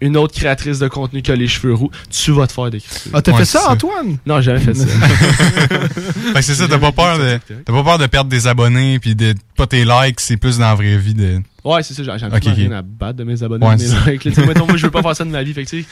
[0.00, 1.90] une autre créatrice de contenu qui a les cheveux roux.
[2.10, 3.12] Tu vas te faire des critiques.
[3.12, 3.70] Ah, t'as Ouais, fait ça, ça.
[3.72, 4.16] Antoine?
[4.26, 4.86] Non, j'ai jamais fait ça.
[5.66, 8.98] Fait que c'est ça, t'as pas peur de, t'as pas peur de perdre des abonnés
[8.98, 11.40] puis de pas tes likes, c'est plus dans la vraie vie de.
[11.64, 12.68] Ouais, c'est ça, j'ai j'ai Ok, absolument ok.
[12.68, 13.66] rien à battre de mes abonnés.
[13.66, 14.46] Ouais, de mes likes, là.
[14.46, 15.52] Mettons, moi, je veux pas faire ça de ma vie.
[15.52, 15.88] Fait que, tu sais,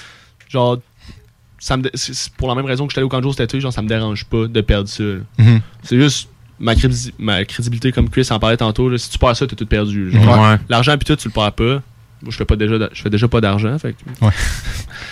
[0.49, 0.79] genre,
[1.59, 1.91] ça me
[2.37, 4.47] pour la même raison que j'étais allé au cet été, genre, ça me dérange pas
[4.47, 5.03] de perdre ça.
[5.39, 5.61] Mhm.
[5.83, 6.29] C'est juste
[6.59, 9.57] ma, crédisi- ma crédibilité, comme Chris en parlait tantôt, là, si tu perds ça, t'as
[9.57, 10.11] tout perdu.
[10.11, 10.23] là.
[10.23, 10.57] Genre, Ouais.
[10.69, 11.83] L'argent, puis tout, tu le perds pas.
[12.23, 13.79] Moi, je fais pas déjà, je fais déjà pas d'argent.
[13.79, 14.27] Fait que-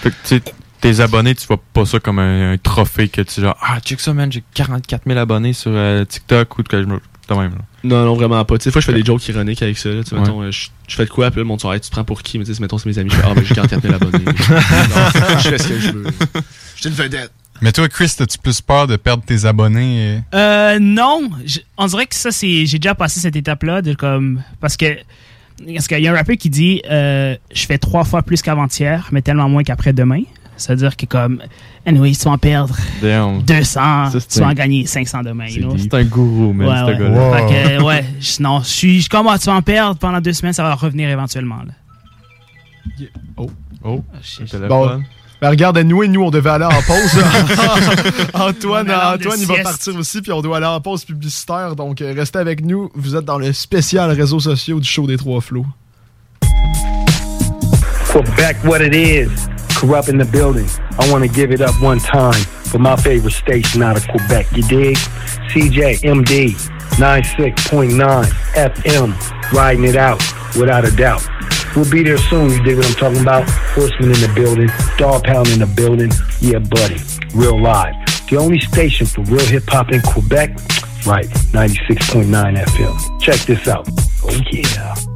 [0.03, 0.43] Fait que, tu sais,
[0.81, 4.01] tes abonnés, tu vois pas ça comme un, un trophée que tu genre, ah, check
[4.01, 7.01] ça, man, j'ai 44 000 abonnés sur euh, TikTok ou que je me.
[7.29, 7.59] De même, là.
[7.83, 8.57] Non, non, vraiment pas.
[8.57, 9.89] Tu sais, des fois, je fais des jokes ironiques avec ça.
[9.89, 10.05] Là.
[10.05, 10.21] Tu sais, Ouais.
[10.21, 12.39] mettons, euh, je, je fais de quoi, puis là, mon tu te prends pour qui?
[12.39, 13.11] Mais tu sais, mettons, c'est mes amis.
[13.11, 14.25] Je fais, ah, ben, j'ai 44 000 abonnés.
[14.25, 16.05] Non, je fais ce que je veux.
[16.77, 17.33] Je suis une vedette.
[17.63, 20.21] Mais toi, Chris, as-tu plus peur de perdre tes abonnés?
[20.35, 20.75] euh?
[20.75, 21.31] Euh, non.
[21.45, 22.65] Je- on dirait que ça, c'est.
[22.67, 24.43] J'ai déjà passé cette étape-là de comme.
[24.61, 24.97] Parce que.
[25.75, 29.09] Parce qu'il y a un rappeur qui dit euh, Je fais trois fois plus qu'avant-hier,
[29.13, 30.23] mais tellement moins qu'après-demain.
[30.59, 31.43] C'est-à-dire que, comme.
[31.85, 33.43] Anyway, tu vas en perdre Damn.
[33.43, 35.47] 200, Ça, c'est tu vas un- en gagner 500 demain.
[35.49, 36.99] C'est un gourou, man, Ouais, ouais.
[36.99, 37.37] gars-là.
[37.49, 39.01] Fait que, ouais, je- non, je suis.
[39.03, 41.59] je- Comment tu vas en perdre pendant deux semaines, ça va revenir éventuellement.
[41.59, 43.07] Là.
[43.37, 43.51] Oh.
[43.85, 44.03] Oh.
[44.69, 45.03] Bon.
[45.41, 47.23] Ben regarde, nous et nous, on devait aller en pause.
[48.35, 48.91] Antoine,
[49.39, 51.77] il va partir aussi, puis on doit aller en pause publicitaire.
[51.77, 52.91] Donc, euh, restez avec nous.
[52.95, 55.67] Vous êtes dans le spécial réseaux sociaux du show des Trois Flots.
[58.11, 59.29] Quebec, what it is.
[59.79, 60.67] Corrupt in the building.
[60.99, 62.33] I want to give it up one time
[62.65, 64.47] for my favorite station out of Quebec.
[64.53, 64.97] You dig?
[65.53, 66.57] CJMD
[66.97, 68.25] 96.9
[68.55, 69.53] FM.
[69.53, 70.23] Riding it out
[70.57, 71.36] without a doubt.
[71.77, 72.51] We'll be there soon.
[72.51, 73.49] You dig what I'm talking about?
[73.75, 74.69] Horseman in the building.
[74.97, 76.11] Dog pound in the building.
[76.41, 76.97] Yeah, buddy.
[77.35, 77.95] Real live.
[78.31, 80.57] The only station for real hip hop in Quebec?
[81.07, 81.27] Right.
[81.53, 83.21] 96.9 FM.
[83.21, 83.87] Check this out.
[84.25, 85.16] Oh, yeah.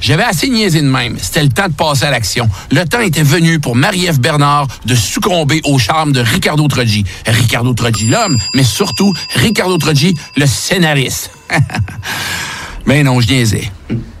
[0.00, 1.16] J'avais assez niaisé de même.
[1.20, 2.48] C'était le temps de passer à l'action.
[2.70, 7.04] Le temps était venu pour Marie-Ève Bernard de succomber au charme de Ricardo Troggi.
[7.26, 11.30] Ricardo Troggi, l'homme, mais surtout Ricardo Troggi, le scénariste.
[12.86, 13.70] ben non, je niaisais.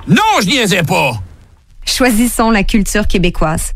[0.08, 1.20] Non, je niaisais pas!
[1.86, 3.72] Choisissons la culture québécoise.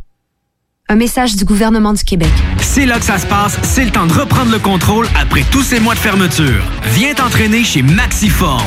[0.89, 2.31] Un message du gouvernement du Québec.
[2.63, 5.63] C'est là que ça se passe, c'est le temps de reprendre le contrôle après tous
[5.63, 6.63] ces mois de fermeture.
[6.95, 8.67] Viens t'entraîner chez Maxiform.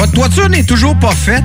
[0.00, 1.44] Votre toiture n'est toujours pas faite?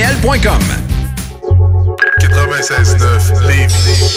[0.00, 0.60] groupedbl.com.
[2.20, 4.10] 96.9 Lévis.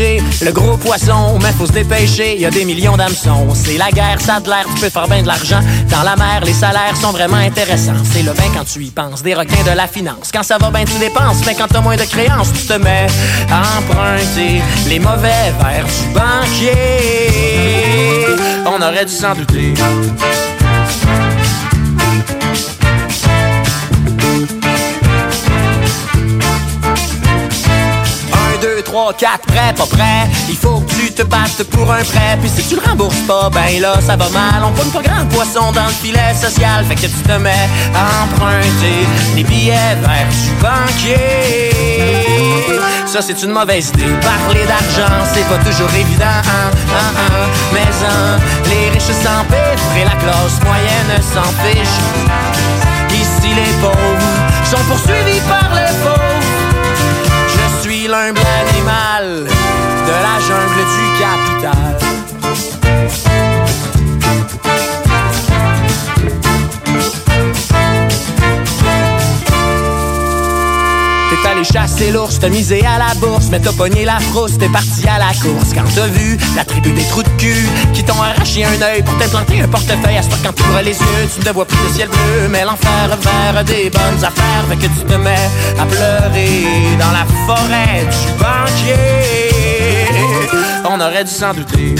[0.00, 3.48] Le gros poisson, mais faut se dépêcher, y a des millions d'hameçons.
[3.54, 5.60] C'est la guerre, ça de l'air, tu peux faire bien de l'argent.
[5.90, 8.02] Dans la mer, les salaires sont vraiment intéressants.
[8.10, 10.30] C'est le bain quand tu y penses, des requins de la finance.
[10.32, 13.08] Quand ça va bien, tu dépenses, mais quand t'as moins de créances, tu te mets
[13.50, 16.70] à emprunter les mauvais vers du banquier.
[18.66, 19.74] On aurait dû s'en douter.
[28.60, 30.28] 2, 3, 4, prêt, pas prêt.
[30.48, 32.38] Il faut que tu te battes pour un prêt.
[32.40, 34.62] Puis si tu le rembourses pas, ben là, ça va mal.
[34.64, 36.84] On pogne pas grand poisson dans le filet social.
[36.84, 41.70] Fait que tu te mets à emprunter des billets vers du banquier.
[43.06, 44.14] Ça, c'est une mauvaise idée.
[44.20, 46.24] Parler d'argent, c'est pas toujours évident.
[46.26, 47.48] hein, hein, hein.
[47.72, 51.98] Mais hein, les riches s'empiffrent et la classe moyenne s'en fiche.
[53.12, 53.96] Ici, les pauvres
[54.64, 56.29] sont poursuivis par les pauvres.
[59.00, 62.09] De la jungle du capital.
[71.60, 75.06] Allé chasser l'ours, t'as misé à la bourse, mais t'as pogné la frousse, t'es parti
[75.06, 75.72] à la course.
[75.74, 79.16] Quand t'as vu la tribu des trous de cul qui t'ont arraché un œil pour
[79.18, 81.94] t'implanter un portefeuille, à ce quand tu ouvres les yeux, tu ne vois plus le
[81.94, 83.18] ciel bleu, mais l'enfer
[83.52, 86.66] vers des bonnes affaires, fait que tu te mets à pleurer
[86.98, 89.70] dans la forêt du banquier.
[90.84, 91.94] On aurait dû s'en douter.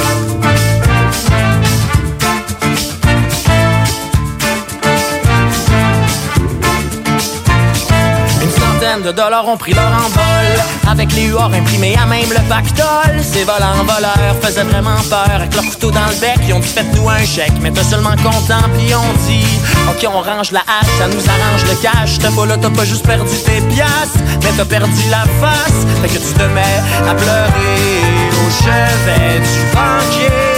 [8.99, 10.91] De dollars ont pris leur envol.
[10.91, 15.31] Avec les huards imprimés à même le pactole Ces volants voleurs faisaient vraiment peur.
[15.33, 17.53] Avec leur couteau dans le bec, ils ont dit faites-nous un chèque.
[17.61, 19.47] Mais t'es seulement content, puis on dit
[19.89, 22.19] Ok, on range la hache, ça nous arrange le cash.
[22.19, 25.87] T'as pas là, t'as pas juste perdu tes piastres Mais t'as perdu la face.
[26.03, 28.11] Fait que tu te mets à pleurer
[28.45, 30.50] au chevet du banquier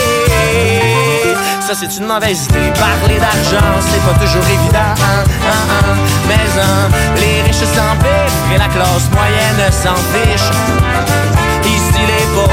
[1.74, 2.73] c'est une mauvaise idée.
[2.74, 5.97] Parler d'argent c'est pas toujours évident hein, hein, hein.
[6.28, 10.51] Mais les riches s'empiffrent Et la classe moyenne s'en fiche.
[11.65, 12.51] Ici les pauvres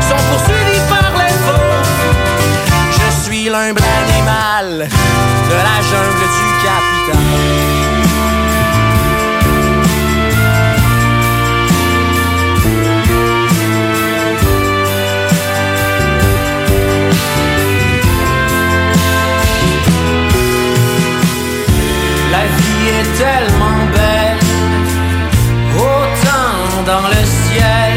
[0.00, 1.62] sont poursuivis par les faux.
[2.92, 4.88] Je suis l'humble animal
[5.48, 7.69] De la jungle du capital
[23.24, 24.46] tellement belle,
[25.90, 26.60] autant
[26.90, 27.92] dans le ciel,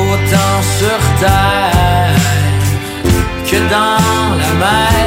[0.00, 2.20] autant sur terre
[3.48, 5.04] que dans la mer.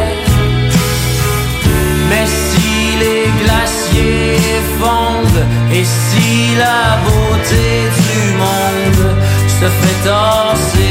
[2.10, 2.74] Mais si
[3.04, 5.46] les glaciers fondent
[5.78, 7.68] et si la beauté
[8.08, 9.06] du monde
[9.58, 10.83] se fait tasser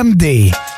[0.00, 0.69] CJMD.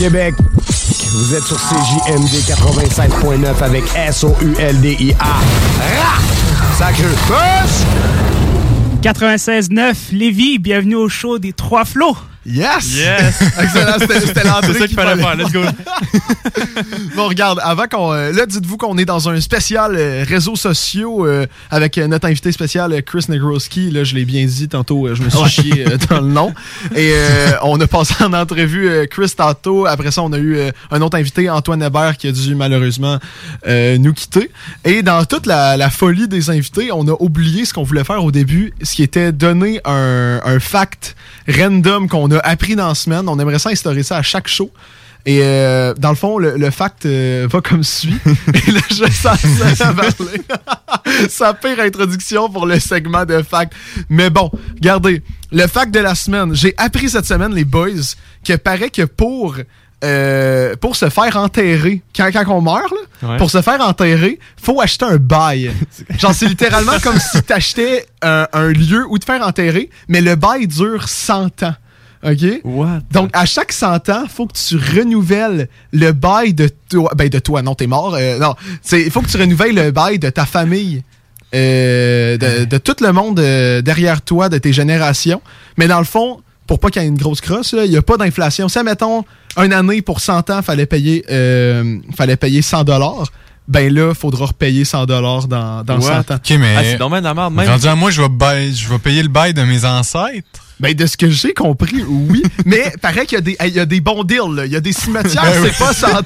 [0.00, 0.34] Québec.
[1.12, 5.24] Vous êtes sur CJMD 87.9 avec S-O-U-L-D-I-A.
[5.24, 6.18] Ra!
[6.78, 7.84] Sacré push!
[9.02, 12.16] 96.9 Lévis, bienvenue au show des Trois Flots.
[12.46, 12.94] Yes!
[12.94, 13.42] Yes!
[13.60, 15.60] Excellent, c'était c'était l'entrée C'est ça qu'il fallait faire, let's go.
[17.16, 18.12] bon, regarde, avant qu'on.
[18.12, 22.26] euh, là, dites-vous qu'on est dans un spécial euh, réseaux sociaux euh, avec euh, notre
[22.26, 23.90] invité spécial, Chris Negroski.
[23.90, 26.54] Là, je l'ai bien dit tantôt, je me suis chié dans le nom.
[26.94, 27.14] Et
[27.62, 29.86] on a passé en entrevue Chris tantôt.
[29.86, 30.58] Après ça, on a eu
[30.90, 33.18] un autre invité, Antoine Hébert, qui a dû malheureusement
[33.66, 34.50] nous quitter.
[34.84, 38.24] Et dans toute la, la folie des invités, on a oublié ce qu'on voulait faire
[38.24, 41.16] au début, ce qui était donner un, un fact
[41.48, 43.28] random qu'on a appris dans la semaine.
[43.28, 44.70] On aimerait ça instaurer ça à chaque show.
[45.26, 48.16] Et euh, dans le fond, le, le fact euh, va comme suit.
[48.66, 49.38] Et là, je sens
[49.76, 50.40] ça parler.
[51.28, 53.72] Sa pire introduction pour le segment de fact.
[54.08, 55.22] Mais bon, regardez,
[55.52, 56.54] le fact de la semaine.
[56.54, 57.90] J'ai appris cette semaine, les boys,
[58.44, 59.56] que paraît que pour...
[60.02, 63.36] euh, pour se faire enterrer, quand, quand on meurt, là, Ouais.
[63.36, 65.70] pour se faire enterrer, faut acheter un bail.
[66.18, 70.36] Genre, c'est littéralement comme si t'achetais un, un lieu où te faire enterrer, mais le
[70.36, 71.74] bail dure 100 ans.
[72.22, 72.60] OK?
[73.12, 77.12] Donc, à chaque 100 ans, faut que tu renouvelles le bail de toi.
[77.16, 78.14] Ben, de toi, non, t'es mort.
[78.14, 78.54] euh, non,
[78.92, 81.02] il faut que tu renouvelles le bail de ta famille.
[81.54, 85.42] euh, de, de tout le monde euh, derrière toi, de tes générations.
[85.78, 88.02] Mais dans le fond, pour pas qu'il y ait une grosse crosse, il n'y a
[88.02, 88.68] pas d'inflation.
[88.68, 89.24] Si, mettons,
[89.56, 93.24] une année pour 100 ans, fallait payer, euh, fallait payer 100 dollars,
[93.66, 96.36] ben là, faudra repayer 100 dollars dans, dans 100 ans.
[96.36, 96.74] Ok, mais.
[96.76, 97.66] Ah, c'est dommage de la merde, même.
[97.72, 100.60] Rendu à moi, je vais, bail- je vais payer le bail de mes ancêtres.
[100.80, 102.42] Ben, de ce que j'ai compris, oui.
[102.66, 104.66] Mais paraît qu'il y a des, il y a des bons deals, là.
[104.66, 106.22] Il y a des cimetières, Ben c'est pas 100 ans.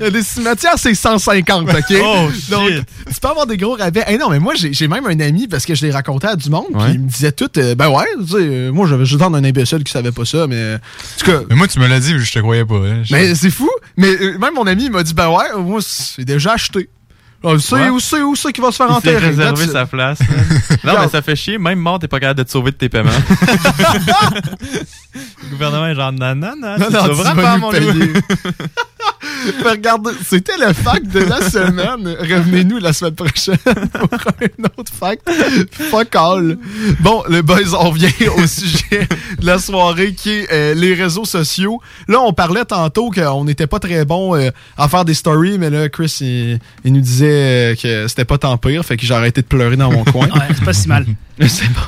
[0.00, 1.96] Il y a des cimetières, c'est 150, OK?
[2.02, 4.04] Oh, Donc, tu peux avoir des gros rabais.
[4.06, 6.48] Hey, non, mais moi, j'ai même un ami, parce que je l'ai raconté à du
[6.50, 6.92] monde, puis Ouais.
[6.94, 9.84] il me disait tout, euh, ben ouais, tu sais, euh, moi, j'avais juste un imbécile
[9.84, 12.14] qui savait pas ça, mais, euh, en tout cas, Mais moi, tu me l'as dit,
[12.18, 12.76] je te croyais pas.
[12.76, 13.02] hein.
[13.10, 13.68] Mais c'est fou.
[13.96, 16.88] Mais euh, même mon ami, il m'a dit, ben ouais, moi, c'est déjà acheté.
[17.44, 17.88] Alors, c'est Ouais.
[17.90, 19.30] où c'est où c'est qui va se faire Il enterrer?
[19.30, 19.70] it.
[19.70, 20.18] sa place.
[20.84, 21.58] non, mais ça fait chier.
[21.58, 23.10] Même mort, t'es pas capable de te sauver de tes paiements.
[25.14, 27.92] Le gouvernement est genre, non, non, non, Non, tu non, tu vraiment, vas nous mon
[27.92, 28.12] loup.
[29.64, 32.16] Regarde, c'était le fact de la semaine.
[32.20, 35.28] Revenez-nous la semaine prochaine pour un autre fact.
[35.72, 36.58] Fuck all.
[37.00, 39.06] Bon, les boys, on revient au sujet
[39.38, 41.80] de la soirée qui est euh, les réseaux sociaux.
[42.08, 45.70] Là, on parlait tantôt qu'on n'était pas très bon euh, à faire des stories, mais
[45.70, 49.14] là, Chris, il, il nous disait euh, que c'était pas tant pire, fait que j'ai
[49.14, 50.26] arrêté de pleurer dans mon coin.
[50.28, 51.06] Ouais, c'est pas si mal.
[51.40, 51.80] C'est bon.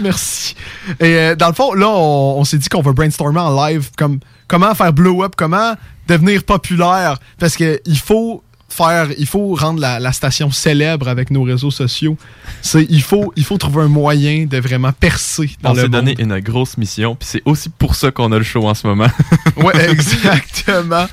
[0.00, 0.54] Merci.
[1.00, 3.90] Et euh, dans le fond, là, on, on s'est dit qu'on va brainstormer en live
[3.96, 5.74] comme comment faire blow up, comment
[6.08, 11.30] devenir populaire, parce que il faut faire, il faut rendre la, la station célèbre avec
[11.30, 12.16] nos réseaux sociaux.
[12.60, 15.88] C'est, il faut, il faut trouver un moyen de vraiment percer dans On le s'est
[15.88, 18.86] donné une grosse mission, puis c'est aussi pour ça qu'on a le show en ce
[18.86, 19.06] moment.
[19.56, 21.06] Ouais, exactement.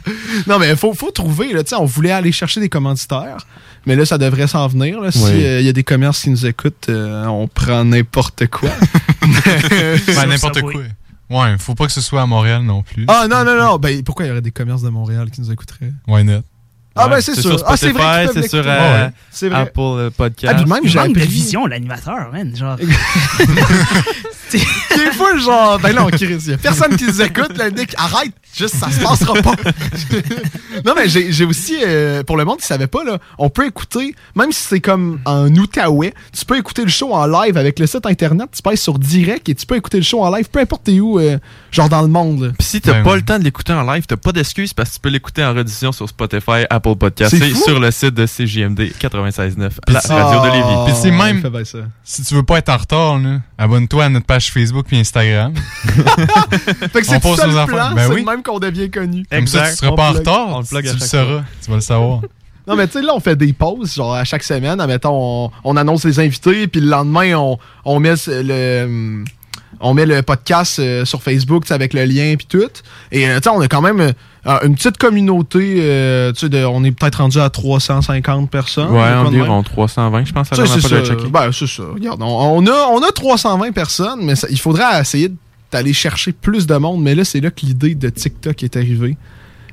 [0.47, 1.53] Non, mais il faut, faut trouver.
[1.53, 3.45] Là, Tu sais, on voulait aller chercher des commanditaires,
[3.85, 4.99] mais là, ça devrait s'en venir.
[4.99, 5.11] là.
[5.11, 5.45] Si Oui.
[5.45, 8.69] euh, il y a des commerces qui nous écoutent, euh, on prend n'importe quoi.
[9.21, 10.81] Ben, n'importe quoi.
[11.31, 13.05] Ouais, faut pas que ce soit à Montréal non plus.
[13.07, 13.77] Ah non, non, non.
[13.77, 15.93] Ben, pourquoi il y aurait des commerces de Montréal qui nous écouteraient?
[16.07, 16.41] Why not?
[16.95, 17.57] Ah, ben, c'est sûr.
[17.65, 19.11] Ah, c'est vrai c'est sur euh, Ouais.
[19.31, 19.61] C'est vrai.
[19.61, 20.53] Apple euh, Podcast.
[20.57, 22.53] Ah, puis même, j'ai de appris- vision, l'animateur, man.
[22.55, 22.77] Genre.
[24.53, 27.93] Est fou, genre, ben non, Chris, il y a personne qui nous écoute, là, Nick,
[27.97, 29.55] arrête, juste, ça se passera pas.
[30.85, 34.13] non, mais j'ai aussi, euh, pour le monde qui savait pas, là, on peut écouter,
[34.35, 37.87] même si c'est comme en Outaouais, tu peux écouter le show en live avec le
[37.87, 40.59] site internet, tu passes sur direct et tu peux écouter le show en live, peu
[40.59, 41.37] importe t'es où, euh,
[41.71, 42.53] genre dans le monde.
[42.59, 43.15] Puis si t'as Ben pas ouais.
[43.17, 45.53] le temps de l'écouter en live, t'as pas d'excuse parce que tu peux l'écouter en
[45.53, 50.41] rediffusion sur Spotify, Apple Podcast C'est sur le site de CJMD 96.9, Puis la radio
[50.41, 50.85] de Lévis.
[50.85, 51.43] Puis c'est même,
[52.03, 53.19] si tu veux pas être en retard,
[53.57, 55.53] abonne-toi à notre page Facebook puis Instagram.
[55.85, 58.23] Fait que c'est On tout ça le plan, Ben c'est oui.
[58.25, 59.25] même qu'on devient connu.
[59.31, 60.47] Comme ça, tu seras pas en retard.
[60.49, 61.43] On le plug tu à le sauras.
[61.63, 62.21] Tu vas le savoir.
[62.67, 64.79] Non, mais tu sais, là, on fait des pauses, genre à chaque semaine.
[64.79, 65.09] Admettons,
[65.45, 69.23] on, on annonce les invités, puis le lendemain, on, on met le.
[69.81, 72.61] On met le podcast euh, sur Facebook avec le lien puis tout.
[73.11, 73.99] Et euh, on a quand même
[74.47, 75.75] euh, une petite communauté.
[76.49, 78.91] de- on est peut-être rendu à 350 personnes.
[78.91, 78.99] Ouais,
[79.41, 80.47] environ 320, je pense,
[80.81, 81.05] c'est de.
[81.29, 81.83] Ben, c'est ça.
[81.93, 82.25] Regarde, on,
[82.63, 85.31] on a, on a 320 personnes, mais ça- il faudra essayer
[85.71, 87.01] d'aller chercher plus de monde.
[87.01, 89.17] Mais là, c'est là que l'idée de TikTok est arrivée.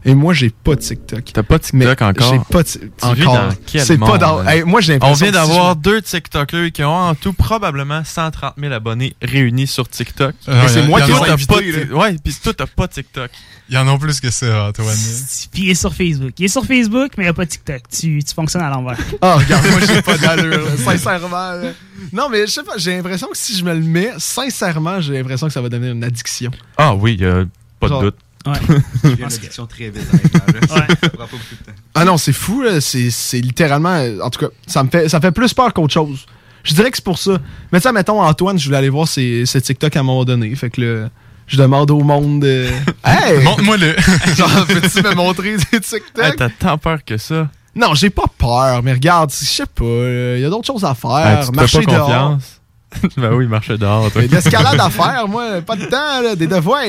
[0.09, 1.23] Et moi, j'ai pas de TikTok.
[1.35, 2.33] T'as pas de TikTok encore?
[2.33, 2.81] J'ai pas de Tu
[3.15, 3.35] vis encore.
[3.35, 4.47] dans quel C'est pas dans.
[4.47, 8.03] Hey, moi, j'ai On vient si d'avoir je- deux TikTokers qui ont en tout probablement
[8.05, 10.35] 130 000 abonnés réunis sur TikTok.
[10.47, 13.31] Mais c'est moi qui invité, pas Ouais, pis toi, t'as pas de TikTok.
[13.69, 14.97] Il y en a plus que ça, Antoine.
[15.53, 16.33] Puis il est sur Facebook.
[16.39, 17.83] Il est sur Facebook, mais il n'y a pas de TikTok.
[17.91, 18.97] Tu, tu fonctionnes à l'envers.
[19.21, 21.53] Ah, regarde, moi, j'ai pas d'allure, sincèrement.
[21.53, 21.73] là.
[22.15, 25.13] Non, mais je sais pas, j'ai l'impression que si je me le mets, sincèrement, j'ai
[25.15, 26.51] l'impression que ça va devenir une addiction.
[26.79, 27.19] Ah oui,
[27.79, 28.17] pas Genre, de doute.
[28.47, 29.29] Je viens
[29.67, 30.03] très vite.
[30.69, 31.73] Ça pas beaucoup de temps.
[31.95, 32.81] Ah non, c'est fou, là.
[32.81, 33.95] C'est, c'est littéralement.
[33.97, 36.27] euh, En tout cas, ça me fait, ça me fait plus peur qu'autre chose.
[36.65, 37.39] Je dirais que c'est pour ça.
[37.73, 40.25] Mais tu sais, mettons, Antoine, je voulais aller voir ses, ses TikTok à un moment
[40.25, 40.55] donné.
[40.55, 41.09] Fait que là,
[41.47, 42.45] je demande au monde.
[42.45, 42.71] euh,
[43.05, 43.43] hey!
[43.43, 43.95] Montre-moi le.
[44.37, 46.25] Genre, peux-tu me montrer des TikTok?
[46.25, 47.49] Hey, T'as tant peur que ça.
[47.75, 50.95] Non, j'ai pas peur, mais regarde, je sais pas, il y a d'autres choses à
[50.95, 51.17] faire.
[51.27, 52.07] Hey, tu te marcher fais pas dehors.
[52.07, 52.58] confiance?
[53.17, 54.11] ben oui, dehors.
[54.11, 54.23] toi.
[54.23, 56.85] Il y a de l'escalade à faire, moi, pas de temps, là, des devoirs.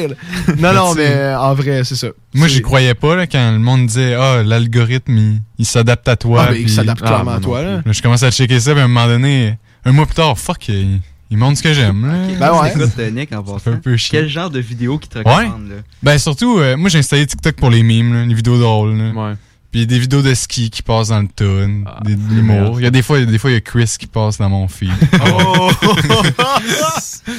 [0.57, 2.07] Non, non, mais en vrai, c'est ça.
[2.33, 6.15] Moi, j'y croyais pas là, quand le monde disait Ah, l'algorithme, il, il s'adapte à
[6.15, 6.45] toi.
[6.47, 7.81] Ah, ben, il puis- s'adapte clairement à toi, là.
[7.85, 10.67] je commence à checker ça, puis à un moment donné, un mois plus tard, fuck,
[10.69, 10.99] il,
[11.31, 12.05] il montre ce que j'aime.
[12.07, 12.13] là.
[12.39, 12.69] Ben ouais.
[12.69, 14.19] Écoute, Nick, en fait passant, un peu chier.
[14.19, 15.23] quel genre de vidéo qui te Ouais.
[15.25, 15.75] recommande, là?
[16.03, 18.97] Ben surtout, euh, moi j'ai installé TikTok pour les memes, là, les vidéos drôles.
[18.97, 19.11] là.
[19.11, 19.33] Ouais.
[19.71, 22.79] Puis des vidéos de ski qui passent dans le tune, des de c'est l'humour.
[22.79, 24.67] Il y a des fois, des fois il y a Chris qui passe dans mon
[24.67, 24.91] feed.
[25.21, 25.71] Oh!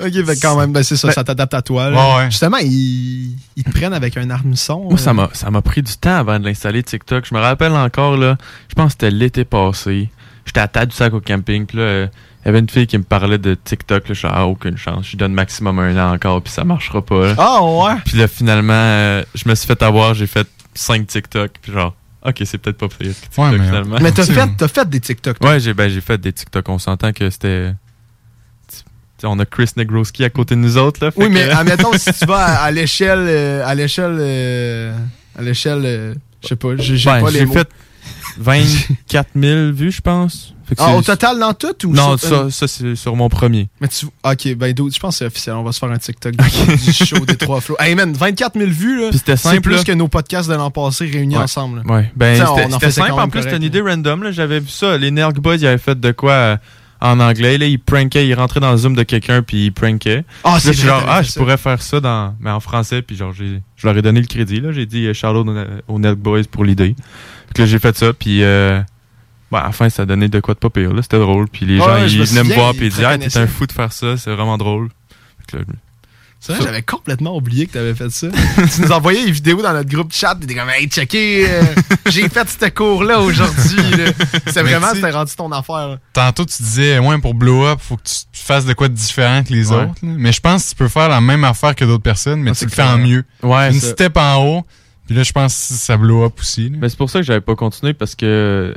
[0.00, 1.90] ok, fait quand même, ben c'est ça, Ben- ça t'adapte à toi.
[1.90, 1.96] là.
[1.96, 2.30] Ouais, ouais.
[2.30, 4.84] Justement, ils, ils te prennent avec un armeçon.
[4.88, 5.14] Moi, ça euh.
[5.14, 7.26] m'a, ça m'a pris du temps avant de l'installer TikTok.
[7.28, 8.36] Je me rappelle encore, là,
[8.68, 10.10] je pense que c'était l'été passé.
[10.46, 12.06] J'étais à table du sac au camping, puis là, euh,
[12.44, 14.08] il y avait une fille qui me parlait de TikTok.
[14.08, 15.06] Là, je suis ah, aucune chance.
[15.06, 17.34] Je lui donne maximum un an encore, puis ça marchera pas.
[17.36, 17.94] Ah, ouais?
[18.04, 20.46] Puis là, finalement, euh, je me suis fait avoir, j'ai fait
[20.76, 21.94] 5 TikTok, puis genre,
[22.24, 23.96] ok, c'est peut-être pas pire TikTok Ouais, mais- finalement.
[24.00, 25.38] Mais t'as fait, t'as fait des TikTok.
[25.38, 25.50] toi?
[25.50, 26.68] Ouais, j'ai, ben, j'ai fait des TikTok.
[26.68, 27.72] On s'entend que c'était.
[29.22, 31.10] On a Chris Negroski à côté de nous autres, là.
[31.16, 33.20] Oui, mais que- admettons, si tu vas à, l'échelle.
[33.26, 34.16] euh, à l'échelle.
[34.20, 34.94] euh,
[35.38, 35.82] à l'échelle.
[35.86, 37.52] euh, je sais pas, j'ai j'ai Ben, pas les j'ai mots.
[37.54, 37.68] fait
[38.38, 40.54] 24 000 vues, je pense.
[40.78, 43.68] Ah, au total dans tout ou Non, ça, ça c'est sur mon premier.
[43.80, 44.06] Mais tu.
[44.06, 45.54] Ok, ben, je pense que c'est officiel.
[45.56, 47.76] On va se faire un TikTok du show des trois flots.
[47.78, 49.10] Hey, man, 24 000 vues, là.
[49.36, 49.84] C'est plus là.
[49.84, 51.42] que nos podcasts de l'an passé réunis Ouais.
[51.42, 51.82] ensemble.
[51.86, 51.94] là.
[51.94, 53.12] Ouais, ben c'était simple.
[53.12, 54.22] En plus, c'était une idée random.
[54.24, 54.30] là.
[54.32, 54.96] J'avais vu ça.
[54.98, 56.56] Les Nerg Boys, ils avaient fait de quoi euh,
[57.00, 57.58] en anglais.
[57.58, 60.24] Là, ils prankaient, ils rentraient dans le Zoom de quelqu'un puis ils prankaient.
[60.44, 61.40] Ah, c'est genre, ah, je ça.
[61.40, 63.02] pourrais faire ça dans, mais en français.
[63.02, 64.60] Puis genre, je leur ai donné le crédit.
[64.60, 64.72] là.
[64.72, 65.46] J'ai dit euh, Charlotte
[65.88, 66.94] aux Nerg Boys pour l'idée.
[67.54, 68.12] Puis là, j'ai fait ça.
[68.12, 68.80] Puis euh,
[69.50, 70.92] bah, à la fin, ça donnait de quoi de pas pire.
[70.92, 71.02] là.
[71.02, 71.48] C'était drôle.
[71.48, 73.18] Puis les Ouais, gens, ouais, ils me venaient me voir ils puis ils disaient, ah,
[73.18, 74.16] t'es un fou de faire ça.
[74.16, 74.88] C'est vraiment drôle.
[75.50, 75.64] Fait que là,
[76.40, 78.28] C'est vrai, j'avais complètement oublié que t'avais fait ça.
[78.74, 81.62] tu nous envoyais les vidéos dans notre groupe chat, t'étais comme, hey, checké, euh,
[82.10, 83.80] j'ai fait ce cours-là aujourd'hui.
[84.54, 85.88] Mais vraiment, c'était rendu ton affaire.
[85.88, 85.98] là.
[86.12, 89.42] Tantôt, tu disais, ouais, pour blow up, faut que tu fasses de quoi de différent
[89.42, 89.76] que les Ouais.
[89.76, 89.94] autres.
[90.02, 90.08] là.
[90.16, 92.54] Mais je pense que tu peux faire la même affaire que d'autres personnes, mais Ah,
[92.54, 93.24] tu c'est le fais en mieux.
[93.42, 93.88] Ouais, Une ça.
[93.92, 94.66] step en haut,
[95.06, 96.68] puis là, je pense que ça blow up aussi.
[96.68, 96.76] là.
[96.80, 98.76] Mais c'est pour ça que j'avais pas continué parce que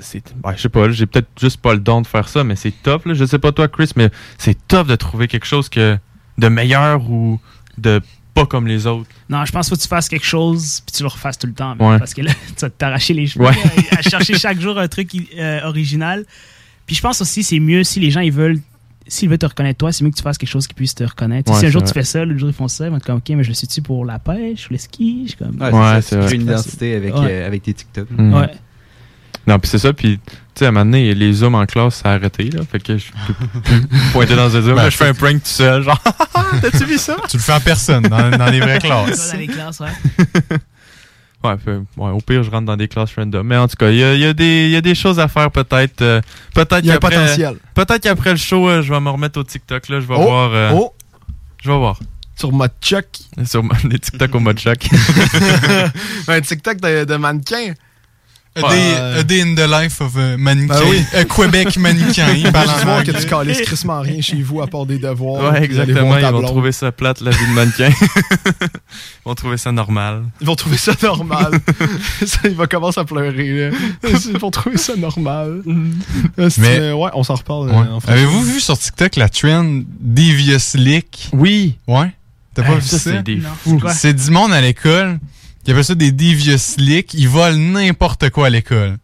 [0.00, 2.44] c'est ben, je sais pas, là, j'ai peut-être juste pas le don de faire ça,
[2.44, 3.14] mais c'est top là.
[3.14, 5.96] Je sais pas toi Chris, mais c'est top de trouver quelque chose que
[6.38, 7.40] de meilleur ou
[7.78, 8.00] de
[8.34, 9.08] pas comme les autres.
[9.28, 11.46] Non, je pense qu'il faut que tu fasses quelque chose puis tu le refasses tout
[11.46, 11.76] le temps.
[11.78, 11.98] Ouais.
[11.98, 13.54] Parce que là, tu vas t'arracher les cheveux Ouais.
[13.96, 16.24] à chercher chaque jour un truc euh, original.
[16.86, 18.60] Puis je pense aussi c'est mieux si les gens ils veulent
[19.06, 21.04] s'ils veulent te reconnaître toi, c'est mieux que tu fasses quelque chose qui puisse te
[21.04, 21.52] reconnaître.
[21.52, 21.88] Ouais, si un jour vrai.
[21.88, 23.48] tu fais ça, l'autre jour ils font ça, ils vont être comme OK, mais je
[23.50, 25.24] le suis-tu pour la pêche ou le ski?
[25.24, 26.26] Je suis comme Ouais, Ouais, c'est.
[26.26, 27.26] Tu une identité avec, Ouais.
[27.30, 28.08] euh, avec tes TikTok.
[28.10, 28.32] Mm.
[28.32, 28.50] Ouais.
[29.46, 31.96] Non, puis c'est ça puis tu sais à un moment donné, les zooms en classe
[32.02, 33.04] ça a arrêté là, fait que je
[34.12, 36.00] pointais dans un zoom, Ben, là, je fais un prank tout seul genre
[36.62, 37.16] t'as-tu vu ça?
[37.28, 39.30] Tu le fais en personne, dans, dans les vraies classes.
[39.32, 39.88] Dans les classes, ouais.
[41.42, 43.46] Ouais, fait- ouais, au pire, je rentre dans des classes random.
[43.46, 45.20] Mais en tout cas, il y a, y a des il y a des choses
[45.20, 46.00] à faire peut-être.
[46.00, 46.22] euh,
[46.54, 47.56] peut-être Il y a un potentiel.
[47.74, 49.90] Peut-être qu'après le show, euh, je vais me remettre au TikTok.
[49.90, 50.50] Là, je vais Oh, voir.
[50.54, 50.94] euh, oh.
[51.62, 51.98] Je vais voir.
[52.36, 53.04] Sur mode Chuck.
[53.44, 54.88] Sur les TikTok au mode choc.
[56.28, 57.74] un TikTok de, de mannequin.
[58.56, 60.74] A day, a day in the life of a mannequin.
[60.78, 61.02] Ben oui.
[61.12, 62.32] A Québec mannequin.
[62.34, 65.52] Il parle en que tu calisses crissement rien chez vous à part des devoirs.
[65.52, 66.16] Ouais, exactement.
[66.16, 67.90] Ils vont trouver ça plate, la vie de mannequin.
[68.60, 70.24] Ils vont trouver ça normal.
[70.40, 71.52] Ils vont trouver ça normal.
[72.26, 73.70] Ça, il va commencer à pleurer.
[73.70, 73.76] là.
[74.08, 75.62] Ils vont trouver ça normal.
[76.38, 77.70] Euh, c'est- Mais- euh, ouais, on s'en reparle.
[77.70, 77.86] euh, Ouais.
[78.06, 81.28] Avez-vous vu sur TikTok la trend Devious Lick?
[81.32, 81.76] Oui.
[81.88, 82.12] Ouais.
[82.54, 83.10] T'as Hey, pas vu ça, ça?
[83.12, 83.70] c'est des Non, fous.
[83.74, 83.92] c'est quoi?
[83.94, 85.18] C'est du monde à l'école
[85.64, 87.14] qui appelle ça des Devious Lick.
[87.14, 88.98] Ils volent n'importe quoi à l'école.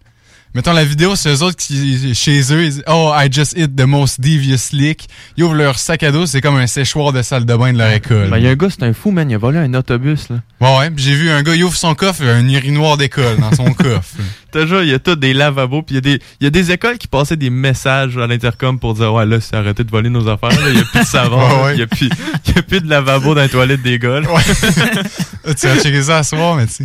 [0.53, 3.77] Mettons la vidéo, c'est eux autres qui, chez eux, ils disent Oh, I just hit
[3.77, 5.07] the most devious lick.
[5.37, 7.79] Ils ouvrent leur sac à dos, c'est comme un séchoir de salle de bain de
[7.79, 8.29] leur école.
[8.31, 9.31] Ben, il y a un gars, c'est un fou, man.
[9.31, 10.37] Il a volé un autobus, là.
[10.61, 10.91] Ouais, ouais.
[10.91, 13.37] Puis j'ai vu un gars, il ouvre son coffre, il y a un urinoir d'école
[13.39, 14.17] dans son coffre.
[14.53, 16.51] Toujours, il y a tout des lavabos, puis il y, a des- il y a
[16.51, 19.91] des écoles qui passaient des messages à l'intercom pour dire Ouais, là, c'est arrêté de
[19.93, 20.69] voler nos affaires, là.
[20.69, 21.73] il n'y a plus de savon, Ouais, ouais.
[21.75, 22.11] il n'y a, plus-
[22.49, 24.19] il y a plus de lavabo dans les toilettes des gars.
[24.19, 24.27] là.
[25.55, 26.85] tu vas checker ça à soir, mais tu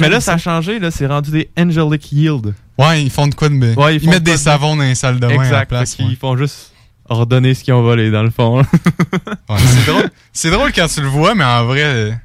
[0.00, 2.54] mais là, ça a changé, là, c'est rendu des Angelic Yield.
[2.82, 3.74] Ouais, ils font de quoi de.
[3.74, 5.66] Ouais, ils font mettent de des de- savons dans les salles de bain à la
[5.66, 5.94] place.
[5.94, 6.72] Qu'ils font juste
[7.08, 8.62] ordonner ce qu'ils ont volé, dans le fond.
[9.48, 10.10] Ouais, c'est drôle.
[10.32, 12.18] C'est drôle quand tu le vois, mais en vrai,